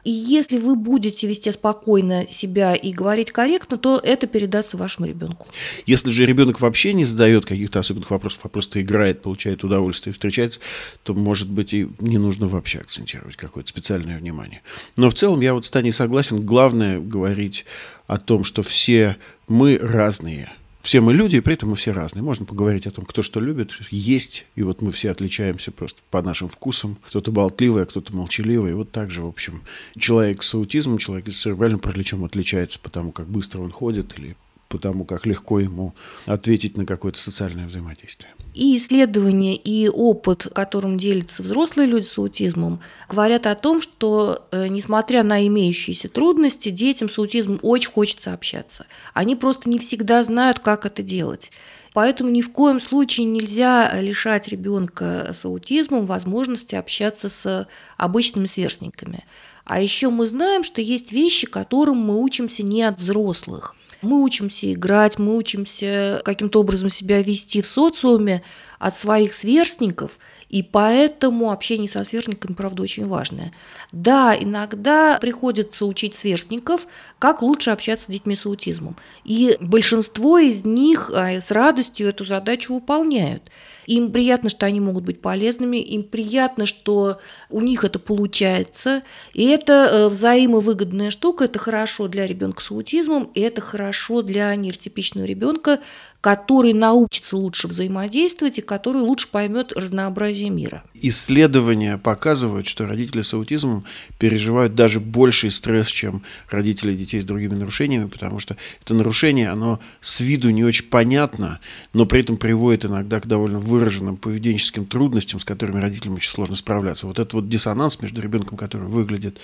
И 0.03 0.11
если 0.11 0.57
вы 0.57 0.75
будете 0.75 1.27
вести 1.27 1.51
спокойно 1.51 2.25
себя 2.29 2.75
и 2.75 2.91
говорить 2.91 3.31
корректно, 3.31 3.77
то 3.77 3.99
это 4.03 4.27
передастся 4.27 4.77
вашему 4.77 5.07
ребенку. 5.07 5.47
Если 5.85 6.11
же 6.11 6.25
ребенок 6.25 6.61
вообще 6.61 6.93
не 6.93 7.05
задает 7.05 7.45
каких-то 7.45 7.79
особенных 7.79 8.11
вопросов, 8.11 8.41
а 8.43 8.49
просто 8.49 8.81
играет, 8.81 9.21
получает 9.21 9.63
удовольствие, 9.63 10.13
встречается, 10.13 10.59
то, 11.03 11.13
может 11.13 11.49
быть, 11.49 11.73
и 11.73 11.87
не 11.99 12.17
нужно 12.17 12.47
вообще 12.47 12.79
акцентировать 12.79 13.35
какое-то 13.35 13.69
специальное 13.69 14.17
внимание. 14.17 14.61
Но 14.95 15.09
в 15.09 15.13
целом 15.13 15.41
я 15.41 15.53
вот 15.53 15.65
с 15.65 15.69
Таней 15.69 15.93
согласен. 15.93 16.41
Главное 16.41 16.99
говорить 16.99 17.65
о 18.07 18.17
том, 18.17 18.43
что 18.43 18.63
все 18.63 19.17
мы 19.47 19.77
разные– 19.77 20.51
все 20.81 21.01
мы 21.01 21.13
люди, 21.13 21.35
и 21.35 21.39
при 21.41 21.53
этом 21.53 21.69
мы 21.69 21.75
все 21.75 21.91
разные. 21.91 22.23
Можно 22.23 22.45
поговорить 22.45 22.87
о 22.87 22.91
том, 22.91 23.05
кто 23.05 23.21
что 23.21 23.39
любит, 23.39 23.71
есть, 23.91 24.45
и 24.55 24.63
вот 24.63 24.81
мы 24.81 24.91
все 24.91 25.11
отличаемся 25.11 25.71
просто 25.71 25.99
по 26.09 26.21
нашим 26.21 26.47
вкусам. 26.47 26.97
Кто-то 27.07 27.31
болтливый, 27.31 27.83
а 27.83 27.85
кто-то 27.85 28.15
молчаливый. 28.15 28.71
И 28.71 28.73
вот 28.75 28.91
так 28.91 29.11
же, 29.11 29.21
в 29.21 29.27
общем, 29.27 29.61
человек 29.97 30.43
с 30.43 30.53
аутизмом, 30.53 30.97
человек 30.97 31.27
с 31.31 31.41
церебральным 31.41 31.79
параличом 31.79 32.23
отличается 32.23 32.79
по 32.79 32.89
тому, 32.89 33.11
как 33.11 33.27
быстро 33.27 33.61
он 33.61 33.71
ходит 33.71 34.17
или 34.17 34.35
по 34.71 34.77
тому, 34.77 35.03
как 35.03 35.25
легко 35.25 35.59
ему 35.59 35.93
ответить 36.25 36.77
на 36.77 36.85
какое-то 36.85 37.19
социальное 37.19 37.67
взаимодействие. 37.67 38.33
И 38.53 38.75
исследования, 38.77 39.55
и 39.55 39.89
опыт, 39.89 40.47
которым 40.53 40.97
делятся 40.97 41.43
взрослые 41.43 41.87
люди 41.87 42.05
с 42.05 42.17
аутизмом, 42.17 42.79
говорят 43.09 43.47
о 43.47 43.55
том, 43.55 43.81
что, 43.81 44.47
э, 44.51 44.67
несмотря 44.67 45.23
на 45.23 45.45
имеющиеся 45.45 46.09
трудности, 46.09 46.69
детям 46.69 47.09
с 47.09 47.17
аутизмом 47.17 47.59
очень 47.61 47.91
хочется 47.91 48.33
общаться. 48.33 48.85
Они 49.13 49.35
просто 49.35 49.69
не 49.69 49.79
всегда 49.79 50.23
знают, 50.23 50.59
как 50.59 50.85
это 50.85 51.03
делать. 51.03 51.51
Поэтому 51.93 52.29
ни 52.29 52.41
в 52.41 52.51
коем 52.51 52.79
случае 52.79 53.25
нельзя 53.25 53.91
лишать 53.99 54.47
ребенка 54.47 55.31
с 55.33 55.43
аутизмом 55.43 56.05
возможности 56.05 56.75
общаться 56.75 57.29
с 57.29 57.67
обычными 57.97 58.47
сверстниками. 58.47 59.25
А 59.65 59.81
еще 59.81 60.09
мы 60.09 60.27
знаем, 60.27 60.63
что 60.63 60.81
есть 60.81 61.11
вещи, 61.11 61.47
которым 61.47 61.97
мы 61.97 62.21
учимся 62.21 62.63
не 62.63 62.83
от 62.83 62.99
взрослых. 62.99 63.75
Мы 64.01 64.23
учимся 64.23 64.71
играть, 64.71 65.19
мы 65.19 65.37
учимся 65.37 66.21
каким-то 66.25 66.59
образом 66.59 66.89
себя 66.89 67.21
вести 67.21 67.61
в 67.61 67.67
социуме 67.67 68.41
от 68.79 68.97
своих 68.97 69.35
сверстников, 69.35 70.17
и 70.49 70.63
поэтому 70.63 71.51
общение 71.51 71.87
со 71.87 72.03
сверстниками, 72.03 72.53
правда, 72.53 72.81
очень 72.81 73.05
важное. 73.05 73.51
Да, 73.91 74.35
иногда 74.37 75.19
приходится 75.21 75.85
учить 75.85 76.17
сверстников, 76.17 76.87
как 77.19 77.43
лучше 77.43 77.69
общаться 77.69 78.05
с 78.05 78.11
детьми 78.11 78.35
с 78.35 78.45
аутизмом. 78.45 78.97
И 79.23 79.55
большинство 79.61 80.39
из 80.39 80.65
них 80.65 81.11
а, 81.13 81.39
с 81.39 81.51
радостью 81.51 82.09
эту 82.09 82.23
задачу 82.23 82.73
выполняют. 82.73 83.43
Им 83.85 84.11
приятно, 84.11 84.49
что 84.49 84.65
они 84.65 84.79
могут 84.79 85.03
быть 85.03 85.21
полезными, 85.21 85.77
им 85.77 86.03
приятно, 86.03 86.65
что 86.65 87.19
у 87.51 87.61
них 87.61 87.83
это 87.83 87.99
получается. 87.99 89.03
И 89.33 89.45
это 89.45 89.73
э, 89.73 90.07
взаимовыгодная 90.07 91.11
штука, 91.11 91.45
это 91.45 91.59
хорошо 91.59 92.07
для 92.07 92.25
ребенка 92.25 92.61
с 92.61 92.71
аутизмом, 92.71 93.29
и 93.33 93.41
это 93.41 93.61
хорошо 93.61 94.21
для 94.21 94.55
нейротипичного 94.55 95.25
ребенка, 95.25 95.79
который 96.21 96.73
научится 96.73 97.35
лучше 97.35 97.67
взаимодействовать 97.67 98.59
и 98.59 98.61
который 98.61 99.01
лучше 99.01 99.27
поймет 99.29 99.73
разнообразие 99.73 100.51
мира. 100.51 100.83
Исследования 100.93 101.97
показывают, 101.97 102.67
что 102.67 102.85
родители 102.85 103.23
с 103.23 103.33
аутизмом 103.33 103.85
переживают 104.19 104.75
даже 104.75 104.99
больший 104.99 105.49
стресс, 105.49 105.87
чем 105.87 106.21
родители 106.49 106.95
детей 106.95 107.21
с 107.21 107.25
другими 107.25 107.55
нарушениями, 107.55 108.07
потому 108.07 108.37
что 108.37 108.55
это 108.83 108.93
нарушение, 108.93 109.49
оно 109.49 109.79
с 109.99 110.19
виду 110.19 110.51
не 110.51 110.63
очень 110.63 110.85
понятно, 110.85 111.59
но 111.93 112.05
при 112.05 112.19
этом 112.21 112.37
приводит 112.37 112.85
иногда 112.85 113.19
к 113.19 113.25
довольно 113.25 113.59
выраженным 113.59 114.15
поведенческим 114.15 114.85
трудностям, 114.85 115.39
с 115.39 115.45
которыми 115.45 115.81
родителям 115.81 116.15
очень 116.15 116.31
сложно 116.31 116.55
справляться. 116.55 117.07
Вот 117.07 117.17
этот 117.17 117.33
вот 117.33 117.40
диссонанс 117.47 118.01
между 118.01 118.21
ребенком, 118.21 118.57
который 118.57 118.87
выглядит 118.87 119.39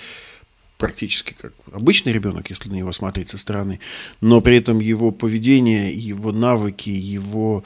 практически 0.78 1.34
как 1.34 1.52
обычный 1.72 2.12
ребенок, 2.12 2.48
если 2.50 2.68
на 2.68 2.74
него 2.74 2.92
смотреть 2.92 3.28
со 3.28 3.38
стороны, 3.38 3.80
но 4.20 4.40
при 4.40 4.56
этом 4.56 4.78
его 4.78 5.10
поведение, 5.10 5.92
его 5.92 6.32
навыки, 6.32 6.88
его, 6.88 7.64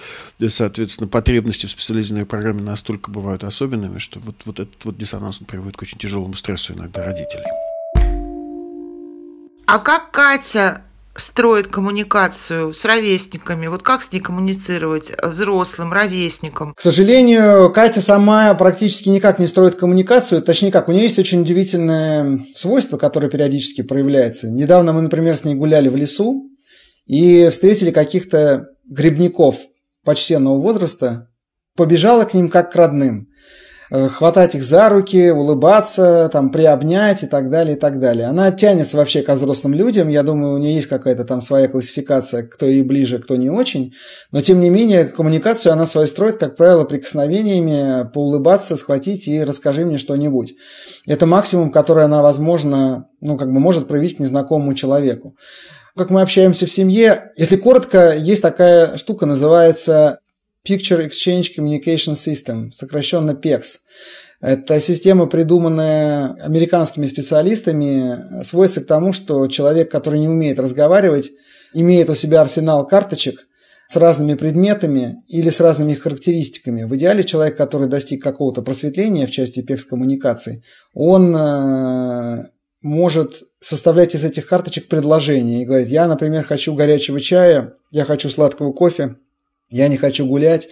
соответственно, 0.49 1.09
потребности 1.09 1.67
в 1.67 1.71
специализированной 1.71 2.27
программе 2.27 2.63
настолько 2.63 3.11
бывают 3.11 3.45
особенными, 3.45 3.99
что 3.99 4.19
вот, 4.19 4.37
вот 4.47 4.61
этот 4.61 4.85
вот 4.85 4.97
диссонанс 4.97 5.39
приводит 5.39 5.77
к 5.77 5.83
очень 5.83 5.99
тяжелому 5.99 6.35
стрессу 6.35 6.73
иногда 6.73 7.05
родителей. 7.05 7.45
А 9.67 9.79
как 9.79 10.11
Катя 10.11 10.83
строит 11.15 11.69
коммуникацию 11.69 12.73
с 12.73 12.85
ровесниками? 12.85 13.67
Вот 13.67 13.83
как 13.83 14.03
с 14.03 14.13
ней 14.13 14.21
коммуницировать 14.21 15.13
взрослым, 15.23 15.93
ровесникам? 15.93 16.75
К 16.75 16.81
сожалению, 16.81 17.71
Катя 17.73 18.01
сама 18.01 18.55
практически 18.55 19.09
никак 19.09 19.39
не 19.39 19.47
строит 19.47 19.75
коммуникацию. 19.75 20.43
Точнее 20.43 20.73
как, 20.73 20.89
у 20.89 20.93
нее 20.93 21.05
есть 21.05 21.19
очень 21.19 21.43
удивительное 21.43 22.45
свойство, 22.57 22.97
которое 22.97 23.29
периодически 23.29 23.83
проявляется. 23.83 24.49
Недавно 24.49 24.93
мы, 24.93 25.03
например, 25.03 25.37
с 25.37 25.45
ней 25.45 25.55
гуляли 25.55 25.89
в 25.89 25.97
лесу 25.97 26.45
и 27.07 27.49
встретили 27.51 27.91
каких-то 27.91 28.67
грибников 28.89 29.57
почтенного 30.05 30.59
возраста. 30.59 31.29
Побежала 31.77 32.25
к 32.25 32.35
ним 32.35 32.49
как 32.51 32.73
к 32.73 32.77
родным. 32.77 33.29
Э, 33.95 34.09
хватать 34.09 34.55
их 34.55 34.65
за 34.65 34.89
руки, 34.89 35.29
улыбаться, 35.29 36.31
там, 36.33 36.51
приобнять 36.51 37.25
и 37.25 37.27
так 37.27 37.51
далее, 37.51 37.77
и 37.77 37.79
так 37.79 38.01
далее. 38.01 38.25
Она 38.25 38.51
тянется 38.51 38.97
вообще 38.97 39.21
к 39.21 39.35
взрослым 39.35 39.75
людям. 39.75 40.09
Я 40.09 40.23
думаю, 40.23 40.55
у 40.55 40.59
нее 40.59 40.77
есть 40.77 40.87
какая-то 40.87 41.25
там 41.25 41.43
своя 41.43 41.69
классификация, 41.69 42.45
кто 42.45 42.65
ей 42.65 42.85
ближе, 42.85 43.19
кто 43.19 43.37
не 43.37 43.51
очень. 43.51 43.93
Но, 44.31 44.41
тем 44.41 44.63
не 44.63 44.71
менее, 44.71 45.05
коммуникацию 45.05 45.75
она 45.75 45.85
свою 45.85 46.07
строит, 46.07 46.39
как 46.39 46.57
правило, 46.57 46.85
прикосновениями, 46.85 48.09
поулыбаться, 48.15 48.79
схватить 48.79 49.29
и 49.29 49.45
расскажи 49.45 49.85
мне 49.85 49.99
что-нибудь. 49.99 50.55
Это 51.07 51.27
максимум, 51.27 51.71
который 51.71 52.05
она, 52.05 52.23
возможно, 52.23 53.09
ну, 53.21 53.37
как 53.37 53.53
бы 53.53 53.61
может 53.61 53.89
проявить 53.89 54.17
к 54.17 54.21
незнакомому 54.21 54.73
человеку 54.73 55.37
как 55.95 56.09
мы 56.09 56.23
общаемся 56.23 56.65
в 56.65 56.73
семье. 56.73 57.33
Если 57.37 57.57
коротко, 57.57 58.17
есть 58.17 58.41
такая 58.41 58.97
штука, 58.97 59.27
называется 59.27 60.21
Picture 60.67 61.05
Exchange 61.05 61.51
Communication 61.57 62.15
System, 62.15 62.71
сокращенно 62.71 63.33
PEX. 63.33 63.81
Эта 64.41 64.81
система, 64.81 65.27
придуманная 65.27 66.35
американскими 66.43 67.07
специалистами, 67.07 68.43
сводится 68.45 68.81
к 68.81 68.87
тому, 68.87 69.13
что 69.13 69.47
человек, 69.49 69.91
который 69.91 70.21
не 70.21 70.29
умеет 70.29 70.59
разговаривать, 70.59 71.31
имеет 71.75 72.11
у 72.11 72.15
себя 72.15 72.41
арсенал 72.41 72.87
карточек 72.87 73.47
с 73.89 73.97
разными 73.97 74.35
предметами 74.35 75.23
или 75.29 75.51
с 75.51 75.61
разными 75.61 75.95
характеристиками. 75.95 76.85
В 76.85 76.97
идеале 76.97 77.25
человек, 77.25 77.57
который 77.57 77.89
достиг 77.89 78.23
какого-то 78.23 78.63
просветления 78.63 79.27
в 79.27 79.31
части 79.31 79.61
PEX-коммуникаций, 79.61 80.65
он 80.95 81.37
э, 81.37 82.45
может 82.83 83.43
составлять 83.61 84.15
из 84.15 84.25
этих 84.25 84.47
карточек 84.47 84.89
предложения 84.89 85.63
и 85.63 85.65
говорить, 85.65 85.89
я, 85.89 86.07
например, 86.07 86.45
хочу 86.45 86.75
горячего 86.75 87.21
чая, 87.21 87.75
я 87.91 88.05
хочу 88.05 88.29
сладкого 88.29 88.73
кофе, 88.73 89.17
я 89.73 89.89
не 89.89 89.97
хочу 89.97 90.27
гулять 90.27 90.69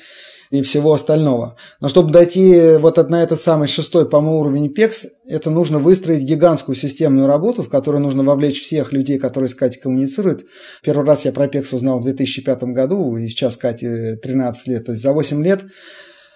и 0.51 0.63
всего 0.63 0.93
остального. 0.93 1.57
Но 1.81 1.89
чтобы 1.89 2.11
дойти 2.11 2.77
вот 2.79 2.97
на 3.09 3.23
этот 3.23 3.41
самый 3.41 3.69
шестой, 3.69 4.09
по-моему, 4.09 4.41
уровень 4.41 4.75
PEX, 4.77 5.07
это 5.29 5.49
нужно 5.51 5.79
выстроить 5.79 6.23
гигантскую 6.23 6.75
системную 6.75 7.27
работу, 7.29 7.63
в 7.63 7.69
которую 7.69 8.03
нужно 8.03 8.25
вовлечь 8.25 8.61
всех 8.61 8.93
людей, 8.93 9.19
которые 9.19 9.49
с 9.49 9.55
Катей 9.55 9.81
коммуницируют. 9.81 10.45
Первый 10.83 11.07
раз 11.07 11.25
я 11.25 11.33
про 11.33 11.47
PEX 11.47 11.75
узнал 11.75 12.01
в 12.01 12.03
2005 12.03 12.65
году, 12.65 13.17
и 13.17 13.29
сейчас 13.29 13.57
Кате 13.57 14.17
13 14.17 14.67
лет. 14.67 14.87
То 14.87 14.93
есть 14.93 15.03
за 15.03 15.13
8 15.13 15.45
лет 15.45 15.65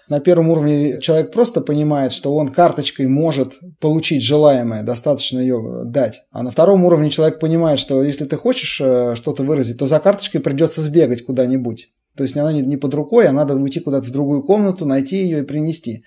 на 0.08 0.20
первом 0.20 0.50
уровне 0.50 1.00
человек 1.00 1.32
просто 1.32 1.60
понимает, 1.60 2.12
что 2.12 2.34
он 2.36 2.48
карточкой 2.48 3.06
может 3.06 3.58
получить 3.80 4.22
желаемое, 4.22 4.82
достаточно 4.82 5.38
ее 5.38 5.82
дать. 5.86 6.22
А 6.30 6.42
на 6.42 6.50
втором 6.50 6.84
уровне 6.84 7.10
человек 7.10 7.40
понимает, 7.40 7.78
что 7.78 8.02
если 8.02 8.26
ты 8.26 8.36
хочешь 8.36 8.80
э, 8.82 9.14
что-то 9.16 9.42
выразить, 9.42 9.78
то 9.78 9.86
за 9.86 9.98
карточкой 10.00 10.42
придется 10.42 10.82
сбегать 10.82 11.24
куда-нибудь. 11.24 11.88
То 12.16 12.22
есть 12.22 12.36
она 12.36 12.52
не 12.52 12.76
под 12.76 12.94
рукой, 12.94 13.26
а 13.26 13.32
надо 13.32 13.54
уйти 13.54 13.80
куда-то 13.80 14.06
в 14.06 14.10
другую 14.10 14.42
комнату, 14.42 14.86
найти 14.86 15.16
ее 15.16 15.40
и 15.40 15.42
принести. 15.42 16.04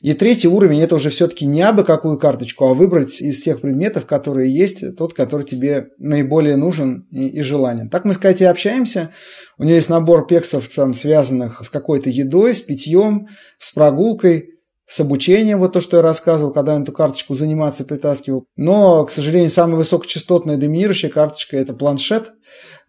И 0.00 0.14
третий 0.14 0.48
уровень– 0.48 0.80
это 0.82 0.96
уже 0.96 1.10
все-таки 1.10 1.44
не 1.44 1.62
абы 1.62 1.84
какую 1.84 2.18
карточку, 2.18 2.64
а 2.64 2.74
выбрать 2.74 3.20
из 3.20 3.40
всех 3.40 3.60
предметов, 3.60 4.06
которые 4.06 4.52
есть, 4.52 4.96
тот, 4.96 5.14
который 5.14 5.44
тебе 5.44 5.88
наиболее 5.98 6.56
нужен 6.56 7.06
и, 7.10 7.28
и 7.28 7.42
желанен. 7.42 7.88
Так 7.88 8.04
мы 8.04 8.14
с 8.14 8.18
Катей 8.18 8.48
общаемся. 8.48 9.10
У 9.58 9.64
нее 9.64 9.76
есть 9.76 9.88
набор 9.88 10.26
пексов, 10.26 10.68
там, 10.68 10.94
связанных 10.94 11.62
с 11.62 11.68
какой-то 11.68 12.10
едой, 12.10 12.54
с 12.54 12.60
питьем, 12.60 13.28
с 13.58 13.72
прогулкой– 13.72 14.48
с 14.92 15.00
обучением, 15.00 15.58
вот 15.58 15.72
то, 15.72 15.80
что 15.80 15.96
я 15.96 16.02
рассказывал, 16.02 16.52
когда 16.52 16.74
я 16.74 16.82
эту 16.82 16.92
карточку 16.92 17.32
заниматься 17.32 17.84
притаскивал. 17.84 18.44
Но, 18.56 19.04
к 19.06 19.10
сожалению, 19.10 19.48
самая 19.48 19.76
высокочастотная 19.76 20.58
доминирующая 20.58 21.08
карточка– 21.08 21.56
это 21.58 21.72
планшет. 21.72 22.32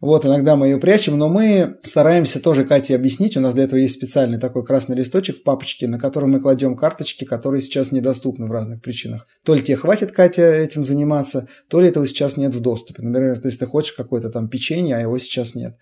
Вот, 0.03 0.25
иногда 0.25 0.57
мы 0.57 0.67
ее 0.67 0.79
прячем, 0.79 1.17
но 1.17 1.29
мы 1.29 1.77
стараемся 1.81 2.41
тоже 2.41 2.65
Кате 2.65 2.93
объяснить. 2.93 3.37
У 3.37 3.39
нас 3.39 3.53
для 3.53 3.63
этого 3.63 3.79
есть 3.79 3.93
специальный 3.93 4.37
такой 4.37 4.65
красный 4.65 4.97
листочек 4.97 5.37
в 5.37 5.43
папочке, 5.43 5.87
на 5.87 5.97
котором 5.97 6.31
мы 6.31 6.41
кладем 6.41 6.75
карточки, 6.75 7.23
которые 7.23 7.61
сейчас 7.61 7.93
недоступны 7.93 8.45
в 8.45 8.51
разных 8.51 8.81
причинах. 8.81 9.25
То 9.45 9.55
ли 9.55 9.61
тебе 9.61 9.77
хватит, 9.77 10.11
Катя, 10.11 10.41
этим 10.41 10.83
заниматься, 10.83 11.47
то 11.69 11.79
ли 11.79 11.87
этого 11.87 12.05
сейчас 12.05 12.35
нет 12.35 12.53
в 12.53 12.59
доступе. 12.59 13.01
Например, 13.01 13.39
если 13.41 13.59
ты 13.59 13.65
хочешь 13.65 13.93
какое-то 13.93 14.29
там 14.29 14.49
печенье, 14.49 14.97
а 14.97 14.99
его 14.99 15.17
сейчас 15.19 15.55
нет. 15.55 15.77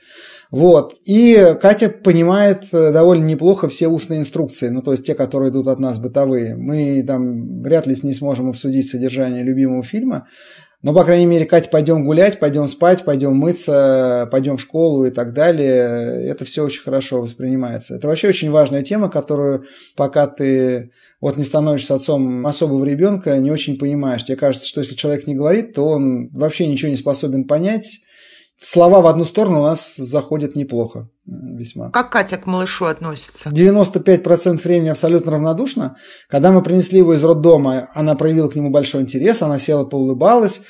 Вот. 0.51 0.93
И 1.07 1.55
Катя 1.59 1.89
понимает 1.89 2.65
э, 2.73 2.91
довольно 2.91 3.25
неплохо 3.25 3.69
все 3.69 3.87
устные 3.87 4.19
инструкции, 4.19 4.69
ну, 4.69 4.83
то 4.83 4.91
есть 4.91 5.03
те, 5.03 5.15
которые 5.15 5.49
идут 5.49 5.67
от 5.67 5.79
нас 5.79 5.97
бытовые. 5.97 6.55
Мы 6.55 7.03
там 7.07 7.63
вряд 7.63 7.87
ли 7.87 7.95
с 7.95 8.03
ней 8.03 8.13
сможем 8.13 8.49
обсудить 8.49 8.87
содержание 8.87 9.43
любимого 9.43 9.81
фильма, 9.81 10.27
но, 10.83 10.93
по 10.93 11.03
крайней 11.03 11.27
мере, 11.27 11.45
Катя, 11.45 11.69
пойдем 11.69 12.03
гулять, 12.03 12.39
пойдем 12.39 12.67
спать, 12.67 13.05
пойдем 13.05 13.35
мыться, 13.35 14.27
пойдем 14.31 14.57
в 14.57 14.61
школу 14.61 15.05
и 15.05 15.11
так 15.11 15.33
далее. 15.33 16.27
Это 16.27 16.43
все 16.43 16.63
очень 16.63 16.81
хорошо 16.81 17.21
воспринимается. 17.21 17.95
Это 17.95 18.07
вообще 18.07 18.29
очень 18.29 18.49
важная 18.49 18.81
тема, 18.81 19.07
которую 19.07 19.65
пока 19.95 20.25
ты 20.25 20.91
вот 21.19 21.37
не 21.37 21.43
становишься 21.43 21.93
отцом 21.93 22.47
особого 22.47 22.83
ребенка, 22.83 23.37
не 23.37 23.51
очень 23.51 23.77
понимаешь. 23.77 24.23
Тебе 24.23 24.37
кажется, 24.37 24.67
что 24.67 24.81
если 24.81 24.95
человек 24.95 25.27
не 25.27 25.35
говорит, 25.35 25.73
то 25.73 25.87
он 25.87 26.29
вообще 26.29 26.65
ничего 26.65 26.89
не 26.89 26.97
способен 26.97 27.43
понять, 27.43 27.99
слова 28.61 29.01
в 29.01 29.07
одну 29.07 29.25
сторону 29.25 29.59
у 29.59 29.63
нас 29.63 29.95
заходят 29.95 30.55
неплохо 30.55 31.09
весьма. 31.25 31.89
Как 31.89 32.11
Катя 32.11 32.37
к 32.37 32.45
малышу 32.45 32.85
относится? 32.85 33.49
95% 33.49 34.63
времени 34.63 34.89
абсолютно 34.89 35.33
равнодушно. 35.33 35.97
Когда 36.29 36.51
мы 36.51 36.61
принесли 36.61 36.99
его 36.99 37.13
из 37.13 37.23
роддома, 37.23 37.89
она 37.93 38.15
проявила 38.15 38.47
к 38.47 38.55
нему 38.55 38.69
большой 38.69 39.01
интерес, 39.01 39.41
она 39.41 39.59
села, 39.59 39.85
поулыбалась. 39.85 40.61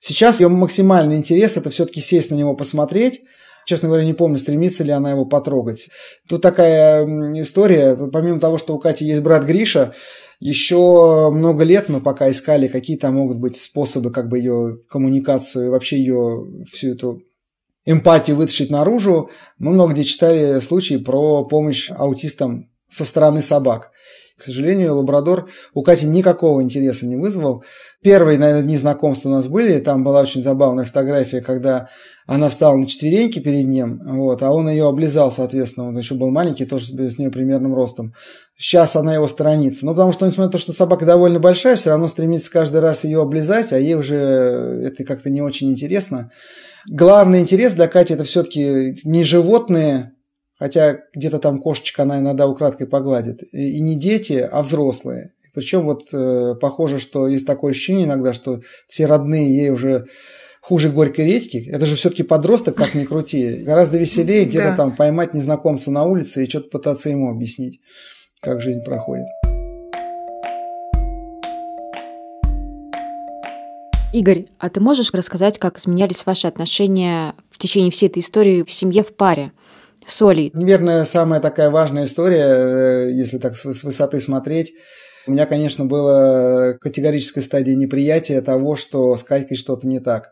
Сейчас 0.00 0.40
ее 0.40 0.48
максимальный 0.48 1.16
интерес– 1.16 1.56
это 1.56 1.70
все-таки 1.70 2.00
сесть 2.00 2.30
на 2.30 2.34
него, 2.34 2.54
посмотреть, 2.54 3.22
Честно 3.68 3.88
говоря, 3.88 4.04
не 4.06 4.14
помню, 4.14 4.38
стремится 4.38 4.82
ли 4.82 4.92
она 4.92 5.10
его 5.10 5.26
потрогать. 5.26 5.90
Тут 6.26 6.40
такая 6.40 7.04
история, 7.42 7.98
помимо 8.10 8.40
того, 8.40 8.56
что 8.56 8.74
у 8.74 8.78
Кати 8.78 9.04
есть 9.04 9.20
брат 9.20 9.44
Гриша, 9.44 9.92
еще 10.40 11.30
много 11.30 11.64
лет 11.64 11.90
мы 11.90 12.00
пока 12.00 12.30
искали, 12.30 12.68
какие 12.68 12.96
там 12.96 13.16
могут 13.16 13.38
быть 13.38 13.60
способы 13.60 14.10
как 14.10 14.30
бы 14.30 14.38
ее 14.38 14.78
коммуникацию, 14.88 15.70
вообще 15.70 15.98
ее 15.98 16.46
всю 16.72 16.92
эту 16.92 17.22
эмпатию 17.88 18.36
вытащить 18.36 18.70
наружу. 18.70 19.30
Мы 19.58 19.72
много 19.72 19.92
где 19.92 20.04
читали 20.04 20.60
случаи 20.60 20.96
про 20.96 21.44
помощь 21.44 21.90
аутистам 21.90 22.68
со 22.88 23.04
стороны 23.04 23.42
собак. 23.42 23.90
К 24.38 24.44
сожалению, 24.44 24.94
лабрадор 24.94 25.48
у 25.74 25.82
Кати 25.82 26.06
никакого 26.06 26.62
интереса 26.62 27.06
не 27.06 27.16
вызвал. 27.16 27.64
Первые, 28.02 28.38
наверное, 28.38 28.62
дни 28.62 28.76
знакомства 28.76 29.30
у 29.30 29.32
нас 29.32 29.48
были. 29.48 29.78
Там 29.80 30.04
была 30.04 30.20
очень 30.20 30.44
забавная 30.44 30.84
фотография, 30.84 31.40
когда 31.40 31.88
она 32.24 32.48
встала 32.48 32.76
на 32.76 32.86
четвереньки 32.86 33.40
перед 33.40 33.66
ним, 33.66 34.00
вот, 34.04 34.42
а 34.42 34.52
он 34.52 34.68
ее 34.68 34.86
облизал, 34.86 35.32
соответственно. 35.32 35.88
Он 35.88 35.98
еще 35.98 36.14
был 36.14 36.30
маленький, 36.30 36.66
тоже 36.66 36.84
с 36.84 37.18
нее 37.18 37.30
примерным 37.30 37.74
ростом. 37.74 38.14
Сейчас 38.56 38.94
она 38.94 39.14
его 39.14 39.26
сторонится. 39.26 39.86
Ну, 39.86 39.92
потому 39.92 40.12
что, 40.12 40.26
несмотря 40.26 40.46
на 40.46 40.52
то, 40.52 40.58
что 40.58 40.72
собака 40.72 41.04
довольно 41.04 41.40
большая, 41.40 41.74
все 41.74 41.90
равно 41.90 42.06
стремится 42.06 42.52
каждый 42.52 42.80
раз 42.80 43.02
ее 43.04 43.22
облизать, 43.22 43.72
а 43.72 43.78
ей 43.78 43.94
уже 43.94 44.16
это 44.84 45.02
как-то 45.04 45.30
не 45.30 45.42
очень 45.42 45.72
интересно. 45.72 46.30
Главный 46.86 47.40
интерес 47.40 47.74
для 47.74 47.88
Кати 47.88 48.14
это 48.14 48.24
все-таки 48.24 48.96
не 49.04 49.24
животные, 49.24 50.12
хотя 50.58 51.00
где-то 51.14 51.38
там 51.38 51.60
кошечка 51.60 52.02
она 52.02 52.18
иногда 52.18 52.46
украдкой 52.46 52.86
погладит, 52.86 53.42
и 53.52 53.80
не 53.80 53.96
дети, 53.96 54.48
а 54.50 54.62
взрослые. 54.62 55.32
Причем 55.54 55.84
вот 55.84 56.04
э, 56.12 56.54
похоже, 56.60 57.00
что 57.00 57.26
есть 57.26 57.46
такое 57.46 57.72
ощущение 57.72 58.04
иногда, 58.04 58.32
что 58.32 58.60
все 58.86 59.06
родные 59.06 59.56
ей 59.56 59.70
уже 59.70 60.06
хуже 60.60 60.90
горькой 60.90 61.26
редьки. 61.26 61.68
Это 61.68 61.86
же 61.86 61.96
все-таки 61.96 62.22
подросток, 62.22 62.76
как 62.76 62.94
ни 62.94 63.04
крути. 63.04 63.64
Гораздо 63.64 63.98
веселее 63.98 64.44
где-то 64.46 64.76
там 64.76 64.94
поймать 64.94 65.34
незнакомца 65.34 65.90
на 65.90 66.04
улице 66.04 66.44
и 66.44 66.48
что-то 66.48 66.68
пытаться 66.68 67.10
ему 67.10 67.30
объяснить, 67.30 67.80
как 68.40 68.60
жизнь 68.60 68.84
проходит. 68.84 69.26
Игорь, 74.12 74.46
а 74.58 74.70
ты 74.70 74.80
можешь 74.80 75.12
рассказать, 75.12 75.58
как 75.58 75.78
изменялись 75.78 76.24
ваши 76.24 76.46
отношения 76.46 77.34
в 77.50 77.58
течение 77.58 77.90
всей 77.90 78.08
этой 78.08 78.20
истории 78.20 78.62
в 78.62 78.72
семье 78.72 79.02
в 79.02 79.14
паре? 79.14 79.52
с 80.06 80.22
Олей? 80.22 80.50
Наверное, 80.54 81.04
самая 81.04 81.40
такая 81.40 81.70
важная 81.70 82.06
история, 82.06 82.44
э, 82.44 83.10
если 83.12 83.38
так 83.38 83.56
с 83.56 83.84
высоты 83.84 84.20
смотреть, 84.20 84.72
у 85.26 85.32
меня, 85.32 85.44
конечно, 85.44 85.84
было 85.84 86.78
категорическая 86.80 87.42
стадия 87.42 87.74
неприятия 87.74 88.40
того, 88.40 88.76
что 88.76 89.14
с 89.16 89.22
Катькой 89.22 89.58
что-то 89.58 89.86
не 89.86 90.00
так. 90.00 90.30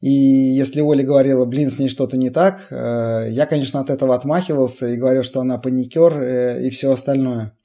И 0.00 0.10
если 0.10 0.82
Оля 0.82 1.02
говорила, 1.02 1.46
блин, 1.46 1.70
с 1.70 1.78
ней 1.78 1.88
что-то 1.88 2.18
не 2.18 2.28
так, 2.28 2.66
э, 2.70 3.28
я, 3.30 3.46
конечно, 3.46 3.80
от 3.80 3.88
этого 3.88 4.14
отмахивался 4.14 4.88
и 4.88 4.98
говорил, 4.98 5.22
что 5.22 5.40
она 5.40 5.56
паникер 5.56 6.20
э, 6.20 6.66
и 6.66 6.70
все 6.70 6.92
остальное. 6.92 7.56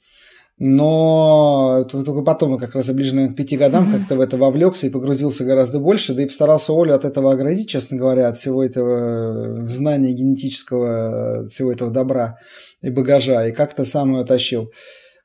Но 0.63 1.87
только 1.89 2.21
потом, 2.21 2.59
как 2.59 2.75
раз 2.75 2.87
ближе 2.91 3.29
к 3.29 3.35
пяти 3.35 3.57
годам, 3.57 3.89
mm-hmm. 3.89 3.97
как-то 3.97 4.15
в 4.15 4.21
это 4.21 4.37
вовлекся 4.37 4.85
и 4.85 4.91
погрузился 4.91 5.43
гораздо 5.43 5.79
больше, 5.79 6.13
да 6.13 6.21
и 6.21 6.27
постарался 6.27 6.71
Олю 6.79 6.93
от 6.93 7.03
этого 7.03 7.33
оградить, 7.33 7.67
честно 7.67 7.97
говоря, 7.97 8.27
от 8.27 8.37
всего 8.37 8.63
этого 8.63 9.65
знания 9.65 10.11
генетического, 10.11 11.49
всего 11.49 11.71
этого 11.71 11.89
добра 11.89 12.37
и 12.83 12.91
багажа, 12.91 13.47
и 13.47 13.53
как-то 13.53 13.85
сам 13.85 14.15
ее 14.15 14.23
тащил. 14.23 14.69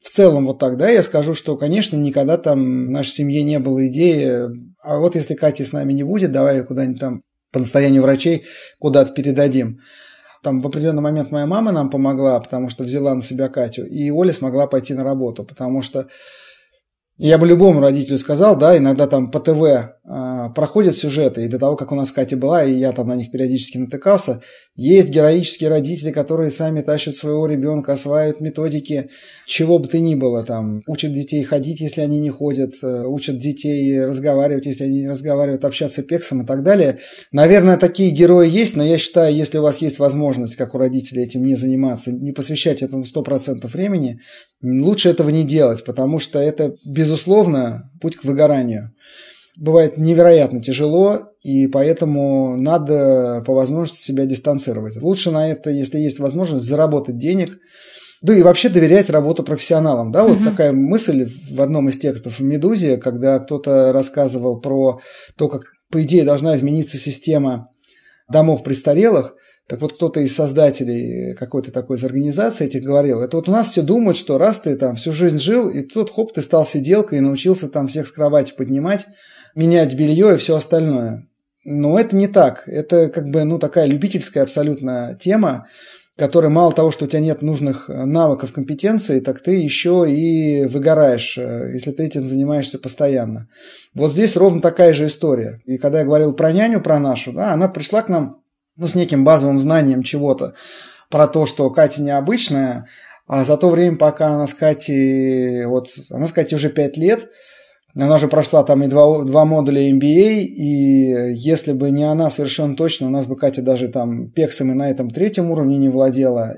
В 0.01 0.09
целом 0.09 0.47
вот 0.47 0.59
тогда 0.59 0.89
я 0.89 1.03
скажу, 1.03 1.35
что, 1.35 1.59
конечно, 1.59 1.99
никогда 1.99 2.39
там 2.39 2.87
в 2.87 2.91
нашей 2.91 3.11
семье 3.11 3.43
не 3.43 3.59
было 3.59 3.87
идеи, 3.89 4.49
а 4.83 4.97
вот 4.97 5.17
если 5.17 5.35
Кати 5.35 5.65
с 5.65 5.75
нами 5.75 5.93
не 5.93 6.03
будет, 6.03 6.33
давай 6.33 6.65
куда-нибудь 6.65 7.01
там 7.01 7.23
по 7.53 7.59
настоянию 7.59 8.01
врачей 8.01 8.47
куда-то 8.79 9.13
передадим. 9.13 9.81
Там 10.47 10.61
в 10.61 10.67
определенный 10.69 11.03
момент 11.03 11.33
моя 11.33 11.45
мама 11.45 11.73
нам 11.73 11.91
помогла, 11.91 12.39
потому 12.39 12.69
что 12.69 12.85
взяла 12.85 13.13
на 13.17 13.21
себя 13.21 13.49
Катю, 13.49 13.85
и 13.85 14.11
Оля 14.13 14.33
смогла 14.33 14.69
пойти 14.69 14.95
на 14.95 15.03
работу, 15.03 15.43
потому 15.43 15.83
что 15.83 16.07
я 17.17 17.37
бы 17.37 17.49
любому 17.49 17.81
родителю 17.81 18.17
сказал, 18.17 18.57
да, 18.57 18.79
иногда 18.79 19.09
там 19.09 19.33
по 19.33 19.41
ТВ 19.41 19.61
э, 19.61 20.51
проходят 20.55 20.95
сюжеты, 20.95 21.45
и 21.45 21.49
до 21.49 21.59
того, 21.59 21.75
как 21.75 21.91
у 21.91 21.97
нас 21.97 22.13
Катя 22.13 22.37
была, 22.37 22.63
и 22.63 22.75
я 22.75 22.93
там 22.93 23.09
на 23.09 23.17
них 23.17 23.33
периодически 23.33 23.79
натыкался, 23.79 24.41
есть 24.77 25.09
героические 25.09 25.71
родители, 25.71 26.13
которые 26.13 26.51
сами 26.51 26.83
тащат 26.83 27.15
своего 27.15 27.47
ребенка, 27.47 27.95
осваивают 27.95 28.41
методики, 28.41 29.09
чего 29.47 29.79
бы 29.79 29.89
то 29.89 29.99
ни 29.99 30.15
было, 30.15 30.45
там, 30.45 30.83
учат 30.87 31.13
детей 31.13 31.43
ходить, 31.45 31.81
если 31.81 32.03
они 32.03 32.19
не 32.19 32.29
ходят, 32.29 32.75
э, 32.83 33.05
учат 33.07 33.39
детей 33.39 34.05
разговаривать, 34.05 34.67
если 34.67 34.85
они 34.85 35.01
не 35.01 35.09
разговаривают, 35.09 35.65
общаться 35.65 36.03
пексом 36.03 36.43
и 36.43 36.47
так 36.47 36.63
далее. 36.63 36.99
Наверное, 37.33 37.79
такие 37.79 38.11
герои 38.11 38.49
есть, 38.49 38.77
но 38.77 38.85
я 38.85 38.99
считаю, 38.99 39.35
если 39.35 39.59
у 39.59 39.63
вас 39.63 39.79
есть 39.79 39.99
возможность, 39.99 40.57
как 40.57 40.75
у 40.75 40.79
родителей, 40.79 41.23
этим 41.23 41.47
не 41.47 41.55
заниматься, 41.55 42.13
не 42.13 42.33
посвящать 42.33 42.83
этому 42.83 43.05
100% 43.05 43.67
времени, 43.69 44.21
лучше 44.63 45.09
этого 45.09 45.31
не 45.31 45.45
делать, 45.45 45.85
потому 45.85 46.19
что 46.19 46.39
это, 46.39 46.75
безусловно, 46.85 47.91
путь 48.01 48.17
к 48.17 48.25
выгоранию 48.25 48.93
бывает 49.57 49.99
невероятно 49.99 50.63
тяжело, 50.63 51.33
и 51.43 51.67
поэтому 51.67 52.57
надо 52.57 53.43
по 53.47 53.55
возможности 53.55 54.01
себя 54.01 54.27
дистанцировать. 54.27 55.01
Лучше 55.01 55.31
на 55.31 55.51
это, 55.51 55.71
если 55.71 55.99
есть 55.99 56.19
возможность, 56.19 56.65
заработать 56.65 57.19
денег, 57.19 57.59
да 58.23 58.35
и 58.35 58.43
вообще 58.43 58.69
доверять 58.69 59.11
работу 59.11 59.43
профессионалам. 59.43 60.11
Да, 60.11 60.25
вот 60.25 60.39
угу. 60.39 60.45
такая 60.45 60.73
мысль 60.73 61.29
в 61.51 61.61
одном 61.61 61.89
из 61.89 61.99
текстов 61.99 62.39
в 62.39 62.43
«Медузе», 62.43 62.97
когда 62.97 63.39
кто-то 63.39 63.93
рассказывал 63.93 64.61
про 64.61 65.01
то, 65.37 65.49
как, 65.49 65.73
по 65.91 66.03
идее, 66.03 66.25
должна 66.25 66.57
измениться 66.57 66.99
система 66.99 67.71
домов 68.29 68.65
престарелых, 68.65 69.35
так 69.69 69.81
вот, 69.81 69.95
кто-то 69.95 70.21
из 70.21 70.35
создателей 70.35 71.35
какой-то 71.35 71.73
такой 71.73 71.97
из 71.97 72.05
организации 72.05 72.67
этих 72.67 72.85
говорил, 72.85 73.21
это 73.21 73.37
вот 73.37 73.49
у 73.49 73.53
нас 73.53 73.71
все 73.71 73.83
думают, 73.83 74.17
что 74.17 74.39
раз 74.39 74.59
ты 74.59 74.77
там 74.77 74.95
всю 74.95 75.13
жизнь 75.13 75.39
жил, 75.39 75.69
и 75.69 75.81
тут 75.81 76.11
хоп, 76.11 76.33
ты 76.33 76.41
стал 76.41 76.65
сиделкой 76.65 77.19
и 77.19 77.21
научился 77.21 77.69
там 77.69 77.89
всех 77.89 78.07
с 78.07 78.13
кровати 78.13 78.55
поднимать, 78.57 79.07
менять 79.57 79.95
белье 79.95 80.35
и 80.35 80.39
все 80.39 80.55
остальное. 80.57 81.27
Но 81.65 81.99
это 81.99 82.15
не 82.15 82.29
так. 82.29 82.63
Это 82.69 83.09
как 83.09 83.29
бы 83.29 83.43
ну, 83.43 83.59
такая 83.59 83.87
любительская 83.87 84.45
абсолютно 84.45 85.17
тема, 85.19 85.67
которая 86.17 86.51
мало 86.51 86.73
того, 86.73 86.93
что 86.93 87.05
у 87.07 87.09
тебя 87.09 87.21
нет 87.21 87.43
нужных 87.43 87.89
навыков, 87.89 88.53
компетенций, 88.53 89.21
так 89.21 89.41
ты 89.41 89.57
еще 89.57 90.07
и 90.09 90.65
выгораешь, 90.67 91.37
э, 91.37 91.73
если 91.75 91.91
ты 91.91 92.05
этим 92.05 92.27
занимаешься 92.27 92.79
постоянно. 92.79 93.49
Вот 93.95 94.13
здесь 94.13 94.37
ровно 94.37 94.63
такая 94.63 94.95
же 94.95 95.07
история. 95.07 95.61
И 95.67 95.77
когда 95.77 95.99
я 95.99 96.05
говорил 96.05 96.33
про 96.33 96.53
няню, 96.53 96.81
про 96.81 96.99
нашу, 96.99 97.33
да, 97.33 97.53
она 97.53 97.69
пришла 97.69 98.03
к 98.03 98.09
нам 98.09 98.41
ну, 98.77 98.89
с 98.89 98.95
неким 98.95 99.25
базовым 99.25 99.59
знанием 99.59 100.03
чего-то 100.03 100.55
про 101.11 101.27
то, 101.27 101.47
что 101.47 101.71
Катя 101.71 102.03
необычная, 102.03 102.87
а 103.27 103.45
за 103.45 103.57
то 103.57 103.71
время, 103.71 103.97
пока 103.97 104.29
она 104.29 104.47
с 104.47 104.55
Катей, 104.55 105.67
вот, 105.67 105.89
она 106.11 106.29
с 106.29 106.33
Катей 106.33 106.57
уже 106.57 106.71
5 106.71 106.97
лет, 106.97 107.29
она 108.05 108.19
же 108.19 108.29
прошла 108.29 108.63
там 108.63 108.83
и 108.83 108.89
два, 108.89 109.23
два 109.25 109.45
модуля 109.45 109.91
MBA, 109.91 110.43
и 110.43 111.35
если 111.35 111.73
бы 111.73 111.91
не 111.91 112.05
она 112.05 112.31
совершенно 112.31 112.77
точно, 112.77 113.07
у 113.07 113.11
нас 113.11 113.27
бы 113.27 113.37
Катя 113.37 113.63
даже 113.63 113.89
там 113.89 114.31
пексами 114.31 114.73
на 114.73 114.91
этом 114.91 115.09
третьем 115.09 115.51
уровне 115.51 115.79
не 115.79 115.89
владела. 115.89 116.57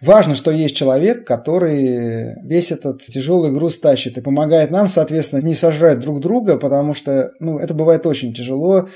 Важно, 0.00 0.36
что 0.36 0.52
есть 0.52 0.76
человек, 0.76 1.26
который 1.26 2.36
весь 2.46 2.70
этот 2.70 3.02
тяжелый 3.02 3.50
груз 3.50 3.80
тащит 3.80 4.16
и 4.16 4.20
помогает 4.20 4.70
нам, 4.70 4.86
соответственно, 4.86 5.40
не 5.40 5.54
сожрать 5.54 5.98
друг 5.98 6.20
друга, 6.20 6.56
потому 6.56 6.94
что 6.94 7.32
ну, 7.40 7.58
это 7.58 7.74
бывает 7.74 8.06
очень 8.06 8.32
тяжело. 8.32 8.88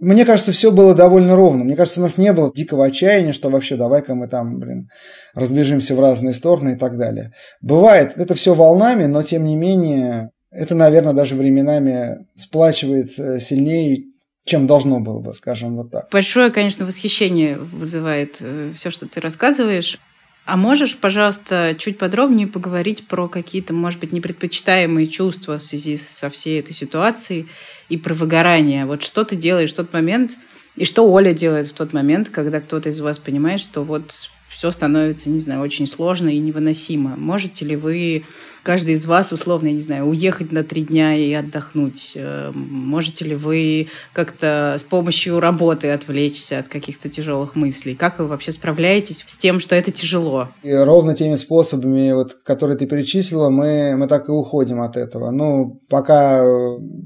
Мне 0.00 0.24
кажется, 0.24 0.52
все 0.52 0.70
было 0.70 0.94
довольно 0.94 1.34
ровно. 1.34 1.64
Мне 1.64 1.74
кажется, 1.74 2.00
у 2.00 2.04
нас 2.04 2.18
не 2.18 2.32
было 2.32 2.52
дикого 2.54 2.84
отчаяния, 2.84 3.32
что 3.32 3.48
вообще 3.48 3.76
давай-ка 3.76 4.14
мы 4.14 4.28
там, 4.28 4.58
блин, 4.58 4.88
разбежимся 5.34 5.96
в 5.96 6.00
разные 6.00 6.34
стороны 6.34 6.74
и 6.74 6.76
так 6.76 6.98
далее. 6.98 7.32
Бывает, 7.60 8.12
это 8.16 8.34
все 8.34 8.54
волнами, 8.54 9.06
но 9.06 9.22
тем 9.22 9.46
не 9.46 9.56
менее 9.56 10.30
это, 10.54 10.74
наверное, 10.74 11.12
даже 11.12 11.34
временами 11.34 12.26
сплачивает 12.34 13.18
э, 13.18 13.40
сильнее, 13.40 14.04
чем 14.44 14.66
должно 14.66 15.00
было 15.00 15.20
бы, 15.20 15.34
скажем 15.34 15.76
вот 15.76 15.90
так. 15.90 16.08
Большое, 16.10 16.50
конечно, 16.50 16.86
восхищение 16.86 17.58
вызывает 17.58 18.38
э, 18.40 18.72
все, 18.74 18.90
что 18.90 19.06
ты 19.06 19.20
рассказываешь. 19.20 19.98
А 20.46 20.56
можешь, 20.56 20.98
пожалуйста, 20.98 21.74
чуть 21.78 21.96
подробнее 21.98 22.46
поговорить 22.46 23.08
про 23.08 23.28
какие-то, 23.28 23.72
может 23.72 24.00
быть, 24.00 24.12
непредпочитаемые 24.12 25.06
чувства 25.06 25.58
в 25.58 25.62
связи 25.62 25.96
со 25.96 26.28
всей 26.28 26.60
этой 26.60 26.74
ситуацией 26.74 27.48
и 27.88 27.96
про 27.96 28.12
выгорание? 28.12 28.84
Вот 28.84 29.02
что 29.02 29.24
ты 29.24 29.36
делаешь 29.36 29.72
в 29.72 29.76
тот 29.76 29.92
момент, 29.94 30.32
и 30.76 30.84
что 30.84 31.10
Оля 31.10 31.32
делает 31.32 31.68
в 31.68 31.72
тот 31.72 31.94
момент, 31.94 32.28
когда 32.28 32.60
кто-то 32.60 32.90
из 32.90 33.00
вас 33.00 33.18
понимает, 33.18 33.60
что 33.60 33.82
вот 33.82 34.28
все 34.54 34.70
становится, 34.70 35.30
не 35.30 35.40
знаю, 35.40 35.60
очень 35.62 35.88
сложно 35.88 36.28
и 36.28 36.38
невыносимо. 36.38 37.16
Можете 37.16 37.64
ли 37.64 37.74
вы 37.74 38.24
каждый 38.62 38.94
из 38.94 39.04
вас, 39.04 39.32
условно, 39.32 39.66
я 39.66 39.74
не 39.74 39.80
знаю, 39.80 40.06
уехать 40.06 40.52
на 40.52 40.62
три 40.62 40.82
дня 40.82 41.14
и 41.14 41.32
отдохнуть? 41.32 42.12
Э, 42.14 42.52
можете 42.54 43.24
ли 43.24 43.34
вы 43.34 43.88
как-то 44.12 44.76
с 44.78 44.84
помощью 44.84 45.40
работы 45.40 45.90
отвлечься 45.90 46.60
от 46.60 46.68
каких-то 46.68 47.08
тяжелых 47.08 47.56
мыслей? 47.56 47.96
Как 47.96 48.20
вы 48.20 48.28
вообще 48.28 48.52
справляетесь 48.52 49.24
с 49.26 49.36
тем, 49.36 49.58
что 49.58 49.74
это 49.74 49.90
тяжело? 49.90 50.48
И 50.62 50.72
ровно 50.72 51.14
теми 51.14 51.34
способами, 51.34 52.12
вот, 52.12 52.34
которые 52.44 52.78
ты 52.78 52.86
перечислила, 52.86 53.50
мы, 53.50 53.96
мы 53.96 54.06
так 54.06 54.28
и 54.28 54.32
уходим 54.32 54.80
от 54.80 54.96
этого. 54.96 55.32
Ну, 55.32 55.80
пока 55.88 56.44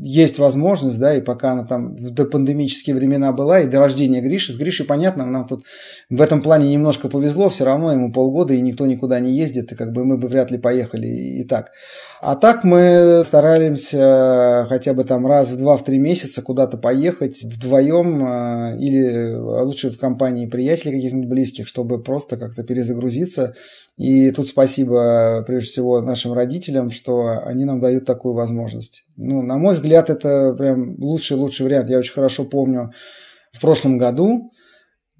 есть 0.02 0.38
возможность, 0.38 1.00
да, 1.00 1.14
и 1.14 1.22
пока 1.22 1.52
она 1.52 1.64
там 1.64 1.96
в 1.96 2.10
допандемические 2.10 2.94
времена 2.94 3.32
была, 3.32 3.60
и 3.60 3.66
до 3.66 3.78
рождения 3.78 4.20
Гриши, 4.20 4.52
с 4.52 4.56
Гришей, 4.56 4.84
понятно, 4.84 5.24
нам 5.24 5.46
тут 5.46 5.64
в 6.10 6.20
этом 6.20 6.42
плане 6.42 6.70
немножко 6.70 7.08
повезло, 7.08 7.37
все 7.48 7.64
равно 7.64 7.92
ему 7.92 8.12
полгода, 8.12 8.52
и 8.54 8.60
никто 8.60 8.86
никуда 8.86 9.20
не 9.20 9.32
ездит, 9.32 9.70
и 9.70 9.74
как 9.76 9.92
бы 9.92 10.04
мы 10.04 10.18
бы 10.18 10.26
вряд 10.28 10.50
ли 10.50 10.58
поехали 10.58 11.06
и 11.06 11.44
так. 11.44 11.70
А 12.20 12.34
так 12.34 12.64
мы 12.64 13.22
стараемся 13.24 14.66
хотя 14.68 14.94
бы 14.94 15.04
там 15.04 15.26
раз 15.26 15.50
в 15.50 15.56
два, 15.56 15.76
в 15.76 15.84
три 15.84 15.98
месяца 15.98 16.42
куда-то 16.42 16.76
поехать 16.78 17.44
вдвоем 17.44 18.26
э, 18.26 18.76
или 18.78 19.34
лучше 19.34 19.90
в 19.90 19.98
компании 19.98 20.46
приятелей 20.46 20.96
каких-нибудь 20.96 21.28
близких, 21.28 21.68
чтобы 21.68 22.02
просто 22.02 22.36
как-то 22.36 22.64
перезагрузиться. 22.64 23.54
И 23.96 24.30
тут 24.30 24.48
спасибо 24.48 25.44
прежде 25.46 25.70
всего 25.70 26.00
нашим 26.00 26.32
родителям, 26.32 26.90
что 26.90 27.40
они 27.44 27.64
нам 27.64 27.80
дают 27.80 28.04
такую 28.04 28.34
возможность. 28.34 29.04
Ну, 29.16 29.42
на 29.42 29.58
мой 29.58 29.74
взгляд, 29.74 30.10
это 30.10 30.54
прям 30.56 30.96
лучший-лучший 30.98 31.66
вариант. 31.66 31.90
Я 31.90 31.98
очень 31.98 32.14
хорошо 32.14 32.44
помню 32.44 32.92
в 33.52 33.60
прошлом 33.60 33.98
году, 33.98 34.52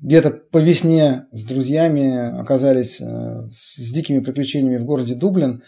где-то 0.00 0.30
по 0.30 0.58
весне 0.58 1.26
с 1.32 1.44
друзьями 1.44 2.40
оказались 2.40 3.00
э, 3.00 3.48
с 3.50 3.92
дикими 3.92 4.20
приключениями 4.20 4.76
в 4.76 4.84
городе 4.84 5.14
Дублин. 5.14 5.62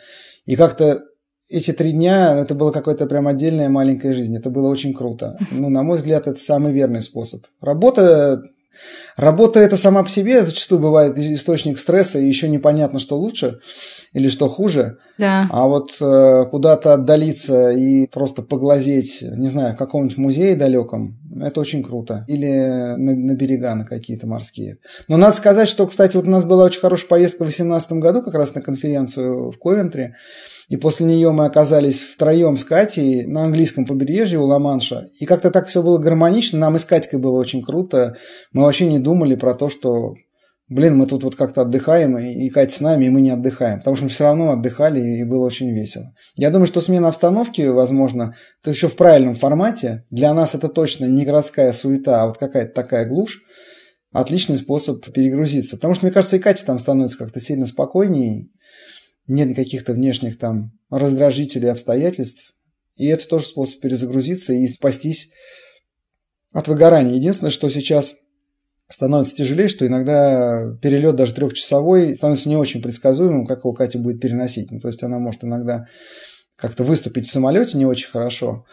И 0.47 0.57
как-то 0.57 1.03
эти 1.49 1.73
три 1.73 1.93
дня, 1.93 2.39
это 2.39 2.55
было 2.55 2.71
какое-то 2.71 3.07
прям 3.07 3.27
отдельная 3.27 3.69
маленькая 3.69 4.15
жизнь. 4.15 4.37
Это 4.37 4.51
было 4.51 4.69
очень 4.69 4.95
круто. 4.95 5.37
Ну, 5.51 5.69
на 5.69 5.83
мой 5.83 5.97
взгляд, 5.97 6.29
это 6.29 6.41
самый 6.41 6.73
верный 6.73 7.03
способ. 7.03 7.45
Работа 7.61 8.43
Работа 9.17 9.61
это 9.61 9.77
сама 9.77 10.03
по 10.03 10.09
себе 10.09 10.43
зачастую 10.43 10.81
бывает 10.81 11.19
источник 11.19 11.79
стресса, 11.79 12.19
и 12.19 12.27
еще 12.27 12.49
непонятно, 12.49 12.99
что 12.99 13.19
лучше 13.19 13.59
или 14.13 14.29
что 14.29 14.49
хуже. 14.49 14.99
Да. 15.19 15.49
А 15.51 15.67
вот 15.67 15.97
э, 16.01 16.45
куда-то 16.51 16.95
отдалиться 16.95 17.71
и 17.71 18.07
просто 18.07 18.43
поглазеть, 18.43 19.23
не 19.23 19.49
знаю, 19.49 19.75
в 19.75 19.79
каком-нибудь 19.79 20.17
музее 20.17 20.57
далеком, 20.57 21.20
это 21.39 21.61
очень 21.61 21.83
круто. 21.83 22.25
Или 22.29 22.95
на, 22.97 23.13
на 23.13 23.35
берега, 23.35 23.75
на 23.75 23.85
какие-то 23.85 24.27
морские. 24.27 24.79
Но 25.09 25.17
надо 25.17 25.37
сказать, 25.37 25.69
что, 25.69 25.87
кстати, 25.87 26.17
вот 26.17 26.27
у 26.27 26.31
нас 26.31 26.45
была 26.45 26.65
очень 26.65 26.81
хорошая 26.81 27.09
поездка 27.09 27.45
в 27.45 27.47
2018 27.47 27.93
году, 27.93 28.23
как 28.23 28.35
раз 28.35 28.55
на 28.55 28.61
конференцию 28.61 29.51
в 29.51 29.59
Ковентре. 29.59 30.17
И 30.69 30.77
после 30.77 31.05
нее 31.05 31.33
мы 31.33 31.47
оказались 31.47 32.01
втроем 32.01 32.57
с 32.57 32.65
Катей 32.65 33.27
на 33.27 33.45
английском 33.45 33.87
побережье 33.87 34.39
у 34.39 34.45
Ла-Манша. 34.45 35.09
И 35.19 35.27
как-то 35.27 35.51
так 35.51 35.67
все 35.67 35.83
было 35.83 35.99
гармонично. 35.99 36.59
Нам 36.59 36.77
и 36.77 36.79
с 36.79 36.85
Катькой 36.85 37.19
было 37.19 37.39
очень 37.39 37.63
круто. 37.63 38.17
Мы 38.53 38.63
вообще 38.63 38.87
не 38.87 39.01
думали 39.01 39.35
про 39.35 39.55
то, 39.55 39.69
что 39.69 40.15
блин, 40.71 40.97
мы 40.97 41.07
тут 41.07 41.23
вот 41.25 41.37
как-то 41.37 41.63
отдыхаем, 41.63 42.17
и, 42.19 42.49
Катя 42.49 42.73
с 42.73 42.81
нами, 42.81 43.05
и 43.05 43.11
мы 43.11 43.21
не 43.21 43.31
отдыхаем. 43.31 43.81
Потому 43.81 43.97
что 43.97 44.05
мы 44.05 44.11
все 44.11 44.25
равно 44.25 44.51
отдыхали, 44.51 45.01
и 45.01 45.25
было 45.25 45.45
очень 45.45 45.71
весело. 45.71 46.11
Я 46.37 46.51
думаю, 46.51 46.67
что 46.67 46.81
смена 46.81 47.09
обстановки, 47.09 47.61
возможно, 47.63 48.35
это 48.63 48.71
еще 48.71 48.89
в 48.89 48.97
правильном 48.97 49.35
формате. 49.35 50.07
Для 50.11 50.33
нас 50.33 50.55
это 50.55 50.69
точно 50.69 51.05
не 51.05 51.27
городская 51.27 51.73
суета, 51.73 52.23
а 52.23 52.27
вот 52.27 52.39
какая-то 52.39 52.73
такая 52.73 53.07
глушь. 53.07 53.43
Отличный 54.13 54.57
способ 54.57 55.05
перегрузиться. 55.13 55.77
Потому 55.77 55.95
что, 55.95 56.07
мне 56.07 56.13
кажется, 56.13 56.37
и 56.37 56.41
Катя 56.41 56.65
там 56.65 56.79
становится 56.79 57.19
как-то 57.19 57.39
сильно 57.39 57.67
спокойнее 57.67 58.49
нет 59.31 59.55
каких-то 59.55 59.93
внешних 59.93 60.39
там 60.39 60.73
раздражителей 60.91 61.71
обстоятельств. 61.71 62.55
И 62.97 63.07
это 63.07 63.27
тоже 63.29 63.47
способ 63.47 63.81
перезагрузиться 63.81 64.53
и 64.53 64.67
спастись 64.67 65.31
от 66.53 66.69
выгорания. 66.69 67.15
Единственное, 67.15 67.51
что 67.51 67.71
сейчас 67.71 68.17
становится 68.91 69.35
тяжелее, 69.35 69.69
что 69.69 69.87
иногда 69.87 70.77
перелет 70.83 71.15
даже 71.15 71.33
трехчасовой 71.33 72.17
становится 72.17 72.49
не 72.49 72.57
очень 72.57 72.83
предсказуемым, 72.83 73.47
как 73.47 73.61
его 73.61 73.73
Катя 73.73 73.99
будет 73.99 74.21
переносить. 74.21 74.71
Ну, 74.71 74.81
то 74.81 74.89
есть 74.89 75.03
она 75.03 75.19
может 75.19 75.45
иногда 75.45 75.87
как-то 76.57 76.85
выступить 76.85 77.27
в 77.27 77.33
самолете 77.33 77.79
не 77.79 77.87
очень 77.87 78.11
хорошо. 78.11 78.67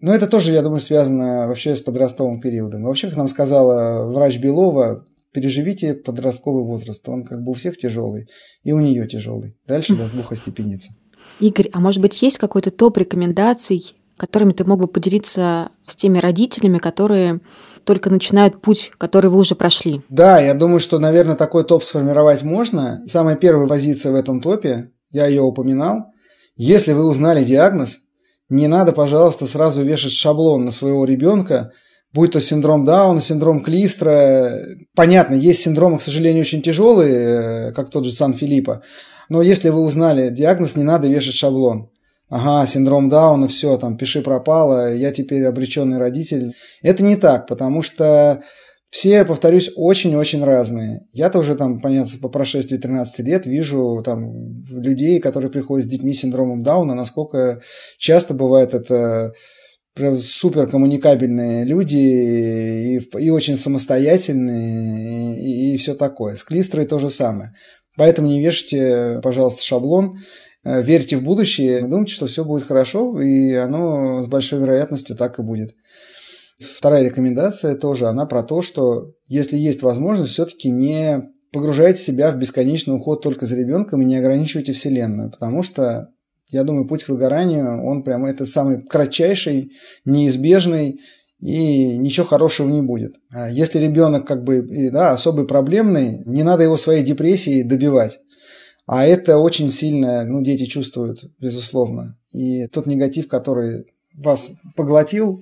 Но 0.00 0.14
это 0.14 0.26
тоже, 0.26 0.52
я 0.52 0.62
думаю, 0.62 0.80
связано 0.80 1.46
вообще 1.46 1.74
с 1.74 1.80
подростковым 1.80 2.40
периодом. 2.40 2.82
вообще, 2.82 3.08
как 3.08 3.16
нам 3.16 3.28
сказала 3.28 4.10
врач 4.10 4.38
Белова, 4.38 5.04
переживите 5.32 5.94
подростковый 5.94 6.64
возраст. 6.64 7.08
Он 7.08 7.24
как 7.24 7.42
бы 7.42 7.50
у 7.50 7.54
всех 7.54 7.76
тяжелый, 7.76 8.26
и 8.64 8.72
у 8.72 8.80
нее 8.80 9.06
тяжелый. 9.06 9.56
Дальше 9.66 9.94
даст 9.94 10.14
Бог 10.14 10.32
остепениться. 10.32 10.92
Игорь, 11.38 11.68
а 11.72 11.80
может 11.80 12.02
быть 12.02 12.20
есть 12.22 12.38
какой-то 12.38 12.70
топ 12.70 12.98
рекомендаций, 12.98 13.94
которыми 14.16 14.52
ты 14.52 14.64
мог 14.64 14.80
бы 14.80 14.88
поделиться 14.88 15.70
с 15.86 15.96
теми 15.96 16.18
родителями, 16.18 16.78
которые 16.78 17.40
только 17.84 18.10
начинают 18.10 18.60
путь, 18.62 18.92
который 18.98 19.30
вы 19.30 19.38
уже 19.38 19.54
прошли? 19.54 20.02
Да, 20.08 20.40
я 20.40 20.54
думаю, 20.54 20.80
что, 20.80 20.98
наверное, 20.98 21.36
такой 21.36 21.64
топ 21.64 21.84
сформировать 21.84 22.42
можно. 22.42 23.00
Самая 23.06 23.36
первая 23.36 23.66
позиция 23.66 24.12
в 24.12 24.14
этом 24.14 24.40
топе, 24.40 24.90
я 25.10 25.26
ее 25.26 25.42
упоминал. 25.42 26.06
Если 26.56 26.92
вы 26.92 27.06
узнали 27.06 27.44
диагноз, 27.44 28.00
не 28.48 28.66
надо, 28.66 28.92
пожалуйста, 28.92 29.46
сразу 29.46 29.82
вешать 29.82 30.12
шаблон 30.12 30.64
на 30.64 30.70
своего 30.70 31.04
ребенка, 31.04 31.72
будь 32.12 32.32
то 32.32 32.40
синдром 32.40 32.84
Дауна, 32.84 33.20
синдром 33.20 33.62
Клифстра. 33.62 34.60
Понятно, 34.94 35.34
есть 35.34 35.60
синдромы, 35.60 35.98
к 35.98 36.02
сожалению, 36.02 36.42
очень 36.42 36.62
тяжелые, 36.62 37.68
э, 37.68 37.72
как 37.72 37.90
тот 37.90 38.04
же 38.04 38.12
Сан-Филиппо. 38.12 38.82
Но 39.28 39.42
если 39.42 39.68
вы 39.68 39.80
узнали 39.80 40.30
диагноз, 40.30 40.74
не 40.74 40.82
надо 40.82 41.06
вешать 41.08 41.34
шаблон. 41.34 41.90
Ага, 42.30 42.64
синдром 42.66 43.08
Дауна, 43.08 43.48
все, 43.48 43.76
там, 43.76 43.96
пиши 43.96 44.22
пропало, 44.22 44.94
я 44.94 45.10
теперь 45.10 45.44
обреченный 45.44 45.98
родитель. 45.98 46.54
Это 46.80 47.02
не 47.02 47.16
так, 47.16 47.48
потому 47.48 47.82
что 47.82 48.42
все, 48.88 49.24
повторюсь, 49.24 49.72
очень-очень 49.74 50.44
разные. 50.44 51.00
Я 51.12 51.28
тоже 51.30 51.56
там, 51.56 51.80
понятно, 51.80 52.18
по 52.22 52.28
прошествии 52.28 52.76
13 52.76 53.26
лет 53.26 53.46
вижу 53.46 54.00
там 54.04 54.62
людей, 54.68 55.18
которые 55.18 55.50
приходят 55.50 55.86
с 55.86 55.88
детьми 55.88 56.14
с 56.14 56.20
синдромом 56.20 56.62
Дауна, 56.62 56.94
насколько 56.94 57.60
часто 57.98 58.32
бывает 58.32 58.74
это 58.74 59.32
прям 59.94 60.16
супер 60.16 60.68
коммуникабельные 60.68 61.64
люди 61.64 61.96
и, 61.96 63.00
и 63.18 63.30
очень 63.30 63.56
самостоятельные 63.56 65.36
и, 65.36 65.74
и 65.74 65.76
все 65.78 65.94
такое. 65.94 66.36
С 66.36 66.44
клистрой 66.44 66.86
то 66.86 67.00
же 67.00 67.10
самое. 67.10 67.52
Поэтому 67.96 68.28
не 68.28 68.40
вешайте, 68.40 69.20
пожалуйста, 69.22 69.62
шаблон, 69.64 70.18
верьте 70.64 71.16
в 71.16 71.22
будущее, 71.22 71.86
думайте, 71.86 72.12
что 72.12 72.26
все 72.26 72.44
будет 72.44 72.64
хорошо, 72.64 73.20
и 73.20 73.54
оно 73.54 74.22
с 74.22 74.26
большой 74.26 74.60
вероятностью 74.60 75.16
так 75.16 75.38
и 75.38 75.42
будет. 75.42 75.74
Вторая 76.58 77.02
рекомендация 77.02 77.74
тоже, 77.74 78.06
она 78.06 78.26
про 78.26 78.42
то, 78.42 78.60
что 78.60 79.14
если 79.26 79.56
есть 79.56 79.82
возможность, 79.82 80.32
все-таки 80.32 80.70
не 80.70 81.30
погружайте 81.52 82.02
себя 82.02 82.30
в 82.30 82.36
бесконечный 82.36 82.94
уход 82.94 83.22
только 83.22 83.46
за 83.46 83.56
ребенком 83.56 84.02
и 84.02 84.04
не 84.04 84.16
ограничивайте 84.16 84.72
Вселенную, 84.72 85.30
потому 85.30 85.62
что 85.62 86.10
я 86.50 86.64
думаю, 86.64 86.86
путь 86.86 87.04
к 87.04 87.08
выгоранию, 87.08 87.84
он 87.84 88.02
прямо 88.02 88.28
это 88.28 88.44
самый 88.44 88.82
кратчайший, 88.82 89.72
неизбежный, 90.04 91.00
и 91.38 91.96
ничего 91.96 92.26
хорошего 92.26 92.68
не 92.68 92.82
будет. 92.82 93.14
А 93.30 93.48
если 93.48 93.78
ребенок 93.78 94.26
как 94.26 94.44
бы 94.44 94.90
да, 94.92 95.12
особый 95.12 95.46
проблемный, 95.46 96.22
не 96.26 96.42
надо 96.42 96.64
его 96.64 96.76
своей 96.76 97.02
депрессией 97.02 97.62
добивать. 97.62 98.20
А 98.92 99.06
это 99.06 99.38
очень 99.38 99.70
сильно, 99.70 100.24
ну, 100.24 100.42
дети 100.42 100.66
чувствуют, 100.66 101.22
безусловно. 101.38 102.16
И 102.32 102.66
тот 102.66 102.86
негатив, 102.86 103.28
который 103.28 103.86
вас 104.18 104.54
поглотил, 104.74 105.40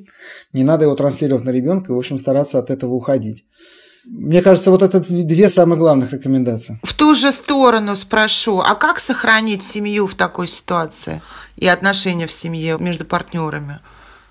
не 0.52 0.64
надо 0.64 0.84
его 0.84 0.94
транслировать 0.94 1.46
на 1.46 1.50
ребенка 1.50 1.90
и, 1.90 1.94
в 1.94 1.98
общем, 1.98 2.18
стараться 2.18 2.58
от 2.58 2.70
этого 2.70 2.92
уходить. 2.92 3.46
Мне 4.04 4.42
кажется, 4.42 4.70
вот 4.70 4.82
это 4.82 5.00
две 5.00 5.48
самых 5.48 5.78
главных 5.78 6.12
рекомендации. 6.12 6.78
В 6.82 6.92
ту 6.92 7.14
же 7.14 7.32
сторону 7.32 7.96
спрошу, 7.96 8.58
а 8.60 8.74
как 8.74 9.00
сохранить 9.00 9.64
семью 9.64 10.06
в 10.06 10.14
такой 10.14 10.46
ситуации 10.46 11.22
и 11.56 11.66
отношения 11.66 12.26
в 12.26 12.32
семье 12.32 12.76
между 12.78 13.06
партнерами? 13.06 13.80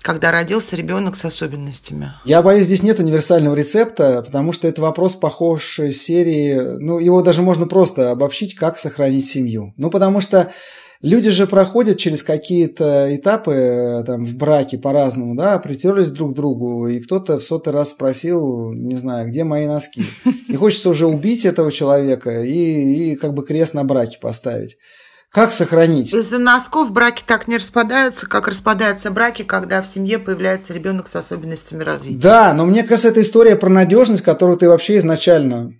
Когда 0.02 0.30
родился 0.30 0.76
ребенок 0.76 1.16
с 1.16 1.24
особенностями? 1.24 2.12
Я 2.24 2.42
боюсь, 2.42 2.66
здесь 2.66 2.82
нет 2.82 2.98
универсального 2.98 3.54
рецепта, 3.54 4.22
потому 4.22 4.52
что 4.52 4.68
это 4.68 4.80
вопрос 4.80 5.16
похож 5.16 5.80
серии, 5.92 6.78
ну, 6.78 6.98
его 6.98 7.22
даже 7.22 7.42
можно 7.42 7.66
просто 7.66 8.10
обобщить, 8.10 8.54
как 8.54 8.78
сохранить 8.78 9.28
семью. 9.28 9.74
Ну, 9.76 9.90
потому 9.90 10.20
что 10.20 10.50
Люди 11.00 11.30
же 11.30 11.46
проходят 11.46 11.96
через 11.96 12.24
какие-то 12.24 13.14
этапы 13.14 13.52
э, 13.52 14.04
там, 14.04 14.26
в 14.26 14.36
браке 14.36 14.78
по-разному, 14.78 15.36
да, 15.36 15.56
притерлись 15.60 16.08
друг 16.08 16.32
к 16.32 16.34
другу, 16.34 16.88
и 16.88 16.98
кто-то 16.98 17.38
в 17.38 17.42
сотый 17.42 17.72
раз 17.72 17.90
спросил, 17.90 18.72
не 18.72 18.96
знаю, 18.96 19.28
где 19.28 19.44
мои 19.44 19.66
носки. 19.66 20.02
И 20.48 20.56
хочется 20.56 20.90
уже 20.90 21.06
убить 21.06 21.44
этого 21.44 21.70
человека 21.70 22.42
и, 22.42 23.12
и 23.12 23.16
как 23.16 23.32
бы 23.32 23.44
крест 23.44 23.74
на 23.74 23.84
браке 23.84 24.18
поставить. 24.20 24.76
Как 25.30 25.52
сохранить? 25.52 26.14
Из-за 26.14 26.38
носков 26.38 26.90
браки 26.90 27.22
так 27.26 27.48
не 27.48 27.58
распадаются, 27.58 28.26
как 28.26 28.48
распадаются 28.48 29.10
браки, 29.10 29.42
когда 29.42 29.82
в 29.82 29.86
семье 29.86 30.18
появляется 30.18 30.72
ребенок 30.72 31.06
с 31.06 31.16
особенностями 31.16 31.84
развития. 31.84 32.18
Да, 32.18 32.54
но 32.54 32.64
мне 32.64 32.82
кажется, 32.82 33.08
это 33.08 33.20
история 33.20 33.56
про 33.56 33.68
надежность, 33.68 34.22
которую 34.22 34.56
ты 34.56 34.68
вообще 34.68 34.96
изначально 34.96 35.72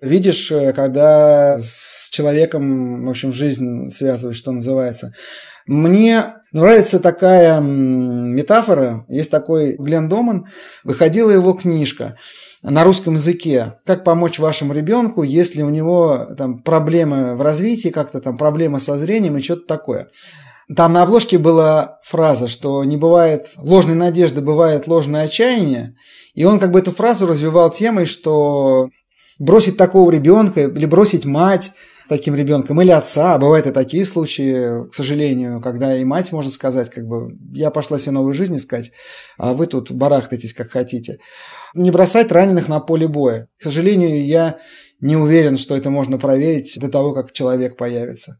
видишь, 0.00 0.50
э, 0.52 0.72
когда 0.72 1.58
с 1.60 2.08
человеком, 2.10 3.06
в 3.06 3.10
общем, 3.10 3.32
жизнь 3.32 3.90
связываешь, 3.90 4.36
что 4.36 4.52
называется. 4.52 5.12
Мне 5.66 6.34
нравится 6.52 7.00
такая 7.00 7.60
метафора. 7.60 9.04
Есть 9.08 9.30
такой 9.30 9.76
Глен 9.78 10.08
Доман, 10.08 10.46
выходила 10.84 11.30
его 11.30 11.52
книжка 11.52 12.16
на 12.62 12.84
русском 12.84 13.14
языке. 13.14 13.78
Как 13.86 14.04
помочь 14.04 14.38
вашему 14.38 14.72
ребенку, 14.72 15.22
если 15.22 15.62
у 15.62 15.70
него 15.70 16.26
там 16.36 16.58
проблемы 16.58 17.34
в 17.34 17.42
развитии, 17.42 17.88
как-то 17.88 18.20
там 18.20 18.36
проблемы 18.36 18.80
со 18.80 18.98
зрением 18.98 19.36
и 19.36 19.42
что-то 19.42 19.66
такое. 19.66 20.08
Там 20.76 20.92
на 20.92 21.02
обложке 21.02 21.38
была 21.38 21.98
фраза, 22.02 22.46
что 22.46 22.84
не 22.84 22.96
бывает 22.96 23.46
ложной 23.56 23.96
надежды, 23.96 24.40
бывает 24.40 24.86
ложное 24.86 25.24
отчаяние. 25.24 25.96
И 26.34 26.44
он 26.44 26.60
как 26.60 26.70
бы 26.70 26.78
эту 26.78 26.92
фразу 26.92 27.26
развивал 27.26 27.70
темой, 27.70 28.06
что 28.06 28.88
бросить 29.38 29.76
такого 29.76 30.10
ребенка 30.12 30.60
или 30.60 30.86
бросить 30.86 31.24
мать 31.24 31.72
таким 32.08 32.34
ребенком 32.34 32.80
или 32.82 32.90
отца. 32.90 33.36
Бывают 33.38 33.66
и 33.66 33.72
такие 33.72 34.04
случаи, 34.04 34.88
к 34.88 34.94
сожалению, 34.94 35.60
когда 35.60 35.96
и 35.96 36.04
мать 36.04 36.30
может 36.30 36.52
сказать, 36.52 36.90
как 36.90 37.06
бы, 37.06 37.36
я 37.52 37.70
пошла 37.70 37.98
себе 37.98 38.12
новую 38.12 38.34
жизнь 38.34 38.56
искать, 38.56 38.92
а 39.38 39.54
вы 39.54 39.66
тут 39.66 39.90
барахтаетесь 39.90 40.52
как 40.52 40.70
хотите. 40.70 41.18
Не 41.74 41.90
бросать 41.90 42.32
раненых 42.32 42.68
на 42.68 42.80
поле 42.80 43.08
боя. 43.08 43.48
К 43.58 43.62
сожалению, 43.62 44.24
я 44.24 44.58
не 45.00 45.16
уверен, 45.16 45.56
что 45.56 45.76
это 45.76 45.90
можно 45.90 46.18
проверить 46.18 46.78
до 46.78 46.88
того, 46.88 47.12
как 47.12 47.32
человек 47.32 47.76
появится 47.76 48.38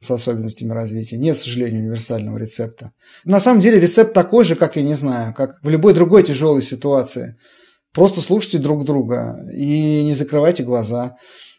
с 0.00 0.10
особенностями 0.10 0.72
развития. 0.72 1.16
Нет, 1.16 1.36
к 1.36 1.40
сожалению, 1.40 1.82
универсального 1.82 2.36
рецепта. 2.36 2.92
На 3.24 3.38
самом 3.38 3.60
деле 3.60 3.78
рецепт 3.78 4.12
такой 4.12 4.44
же, 4.44 4.56
как 4.56 4.76
и 4.76 4.82
не 4.82 4.94
знаю, 4.94 5.32
как 5.32 5.62
в 5.62 5.68
любой 5.68 5.94
другой 5.94 6.24
тяжелой 6.24 6.62
ситуации. 6.62 7.36
Просто 7.92 8.20
слушайте 8.20 8.58
друг 8.58 8.84
друга 8.84 9.36
и 9.54 10.02
не 10.02 10.14
закрывайте 10.14 10.64
глаза. 10.64 11.16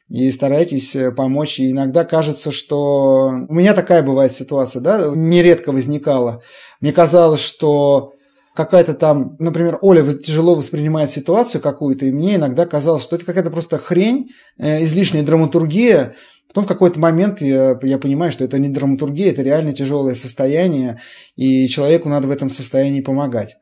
И 0.09 0.29
старайтесь 0.31 0.95
э, 0.95 1.11
помочь. 1.11 1.59
И 1.59 1.71
иногда 1.71 2.03
кажется, 2.03 2.51
что... 2.51 3.31
У 3.47 3.53
меня 3.53 3.73
такая 3.73 4.03
бывает 4.03 4.33
ситуация, 4.33 4.81
да, 4.81 5.11
нередко 5.15 5.71
возникала. 5.71 6.43
Мне 6.81 6.91
казалось, 6.91 7.39
что 7.39 8.12
какая-то 8.53 8.93
там, 8.93 9.35
например, 9.39 9.79
Оля 9.81 10.03
тяжело 10.13 10.55
воспринимает 10.55 11.11
ситуацию 11.11 11.61
какую-то, 11.61 12.05
и 12.05 12.11
мне 12.11 12.35
иногда 12.35 12.65
казалось, 12.65 13.03
что 13.03 13.15
это 13.15 13.25
какая-то 13.25 13.51
просто 13.51 13.77
хрень, 13.77 14.29
э, 14.57 14.83
излишняя 14.83 15.23
драматургия, 15.23 16.15
Потом 16.53 16.65
в 16.65 16.67
какой-то 16.67 16.99
момент 16.99 17.41
я, 17.41 17.79
я 17.81 17.97
понимаю, 17.97 18.31
что 18.31 18.43
это 18.43 18.59
не 18.59 18.69
драматургия, 18.69 19.31
это 19.31 19.41
реально 19.41 19.73
тяжелое 19.73 20.13
состояние, 20.13 20.99
и 21.35 21.67
человеку 21.67 22.09
надо 22.09 22.27
в 22.27 22.31
этом 22.31 22.47
состоянии 22.47 23.01
помогать. 23.01 23.57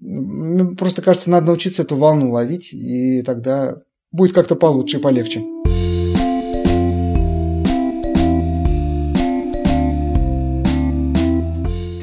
Мне 0.00 0.74
просто 0.74 1.00
кажется, 1.00 1.30
надо 1.30 1.46
научиться 1.46 1.82
эту 1.82 1.94
волну 1.94 2.32
ловить, 2.32 2.72
и 2.72 3.22
тогда 3.22 3.76
будет 4.10 4.34
как-то 4.34 4.56
получше 4.56 4.96
и 4.96 5.00
полегче. 5.00 5.44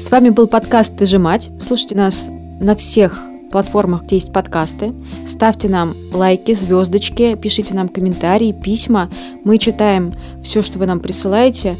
С 0.06 0.10
вами 0.12 0.28
был 0.28 0.46
подкаст 0.46 0.96
«Ты 0.96 1.04
же 1.04 1.18
мать». 1.18 1.50
Слушайте 1.60 1.96
нас 1.96 2.28
на 2.60 2.76
всех 2.76 3.20
платформах, 3.50 4.04
где 4.04 4.14
есть 4.14 4.32
подкасты. 4.32 4.92
Ставьте 5.26 5.68
нам 5.68 5.96
лайки, 6.12 6.54
звездочки, 6.54 7.34
пишите 7.34 7.74
нам 7.74 7.88
комментарии, 7.88 8.52
письма. 8.52 9.10
Мы 9.42 9.58
читаем 9.58 10.14
все, 10.44 10.62
что 10.62 10.78
вы 10.78 10.86
нам 10.86 11.00
присылаете, 11.00 11.76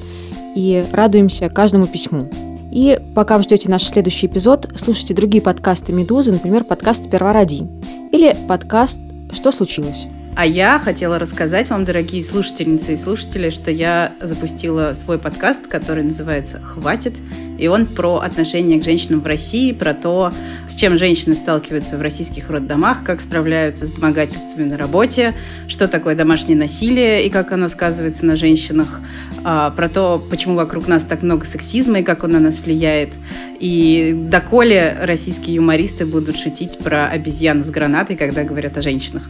и 0.56 0.84
радуемся 0.90 1.48
каждому 1.48 1.86
письму. 1.86 2.28
И 2.72 2.98
пока 3.14 3.36
вы 3.36 3.44
ждете 3.44 3.68
наш 3.68 3.84
следующий 3.84 4.26
эпизод, 4.26 4.72
слушайте 4.74 5.14
другие 5.14 5.40
подкасты 5.40 5.92
«Медузы», 5.92 6.32
например, 6.32 6.64
подкаст 6.64 7.04
«Сперва 7.04 7.32
ради» 7.32 7.68
или 8.10 8.36
подкаст 8.48 9.00
«Что 9.30 9.52
случилось?». 9.52 10.08
А 10.34 10.44
я 10.44 10.80
хотела 10.80 11.20
рассказать 11.20 11.70
вам, 11.70 11.84
дорогие 11.84 12.24
слушательницы 12.24 12.94
и 12.94 12.96
слушатели, 12.96 13.50
что 13.50 13.70
я 13.70 14.14
запустила 14.20 14.94
свой 14.94 15.18
подкаст, 15.18 15.68
который 15.68 16.02
называется 16.02 16.58
«Хватит». 16.58 17.14
И 17.58 17.68
он 17.68 17.86
про 17.86 18.18
отношение 18.18 18.80
к 18.80 18.84
женщинам 18.84 19.20
в 19.20 19.26
России, 19.26 19.72
про 19.72 19.94
то, 19.94 20.32
с 20.66 20.74
чем 20.74 20.98
женщины 20.98 21.34
сталкиваются 21.34 21.96
в 21.96 22.02
российских 22.02 22.50
роддомах, 22.50 23.04
как 23.04 23.20
справляются 23.20 23.86
с 23.86 23.90
домогательствами 23.90 24.64
на 24.64 24.76
работе, 24.76 25.34
что 25.68 25.88
такое 25.88 26.14
домашнее 26.14 26.56
насилие 26.56 27.26
и 27.26 27.30
как 27.30 27.52
оно 27.52 27.68
сказывается 27.68 28.26
на 28.26 28.36
женщинах, 28.36 29.00
а, 29.44 29.70
про 29.70 29.88
то, 29.88 30.24
почему 30.30 30.54
вокруг 30.54 30.88
нас 30.88 31.04
так 31.04 31.22
много 31.22 31.46
сексизма 31.46 32.00
и 32.00 32.02
как 32.02 32.24
он 32.24 32.32
на 32.32 32.40
нас 32.40 32.58
влияет, 32.58 33.14
и 33.60 34.12
доколе 34.14 34.96
российские 35.02 35.56
юмористы 35.56 36.04
будут 36.04 36.38
шутить 36.38 36.78
про 36.78 37.06
обезьяну 37.06 37.64
с 37.64 37.70
гранатой, 37.70 38.16
когда 38.16 38.44
говорят 38.44 38.76
о 38.76 38.82
женщинах. 38.82 39.22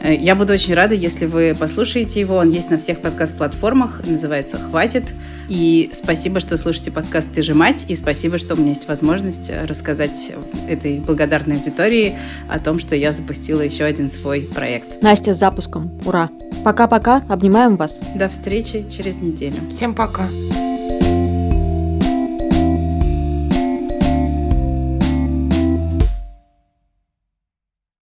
Э, 0.00 0.14
я 0.14 0.34
буду 0.34 0.52
очень 0.52 0.74
рада, 0.74 0.94
если 0.94 1.26
вы 1.26 1.54
послушаете 1.58 2.20
его. 2.20 2.36
Он 2.36 2.50
есть 2.50 2.70
на 2.70 2.78
всех 2.78 3.00
подкаст-платформах, 3.00 4.02
называется 4.06 4.58
«Хватит». 4.58 5.14
И 5.48 5.90
спасибо, 5.92 6.40
что 6.40 6.56
слушаете 6.56 6.90
подкаст 6.90 7.28
«Ты 7.34 7.42
же 7.42 7.54
мать», 7.54 7.69
и 7.88 7.94
спасибо, 7.94 8.38
что 8.38 8.54
у 8.54 8.56
меня 8.56 8.70
есть 8.70 8.88
возможность 8.88 9.50
рассказать 9.66 10.32
этой 10.68 10.98
благодарной 10.98 11.56
аудитории 11.56 12.16
о 12.48 12.58
том, 12.58 12.78
что 12.78 12.96
я 12.96 13.12
запустила 13.12 13.60
еще 13.60 13.84
один 13.84 14.08
свой 14.08 14.42
проект. 14.42 15.02
Настя, 15.02 15.34
с 15.34 15.38
запуском. 15.38 15.90
Ура! 16.04 16.30
Пока-пока, 16.64 17.22
обнимаем 17.28 17.76
вас. 17.76 18.00
До 18.14 18.28
встречи 18.28 18.86
через 18.90 19.16
неделю. 19.16 19.56
Всем 19.70 19.94
пока. 19.94 20.28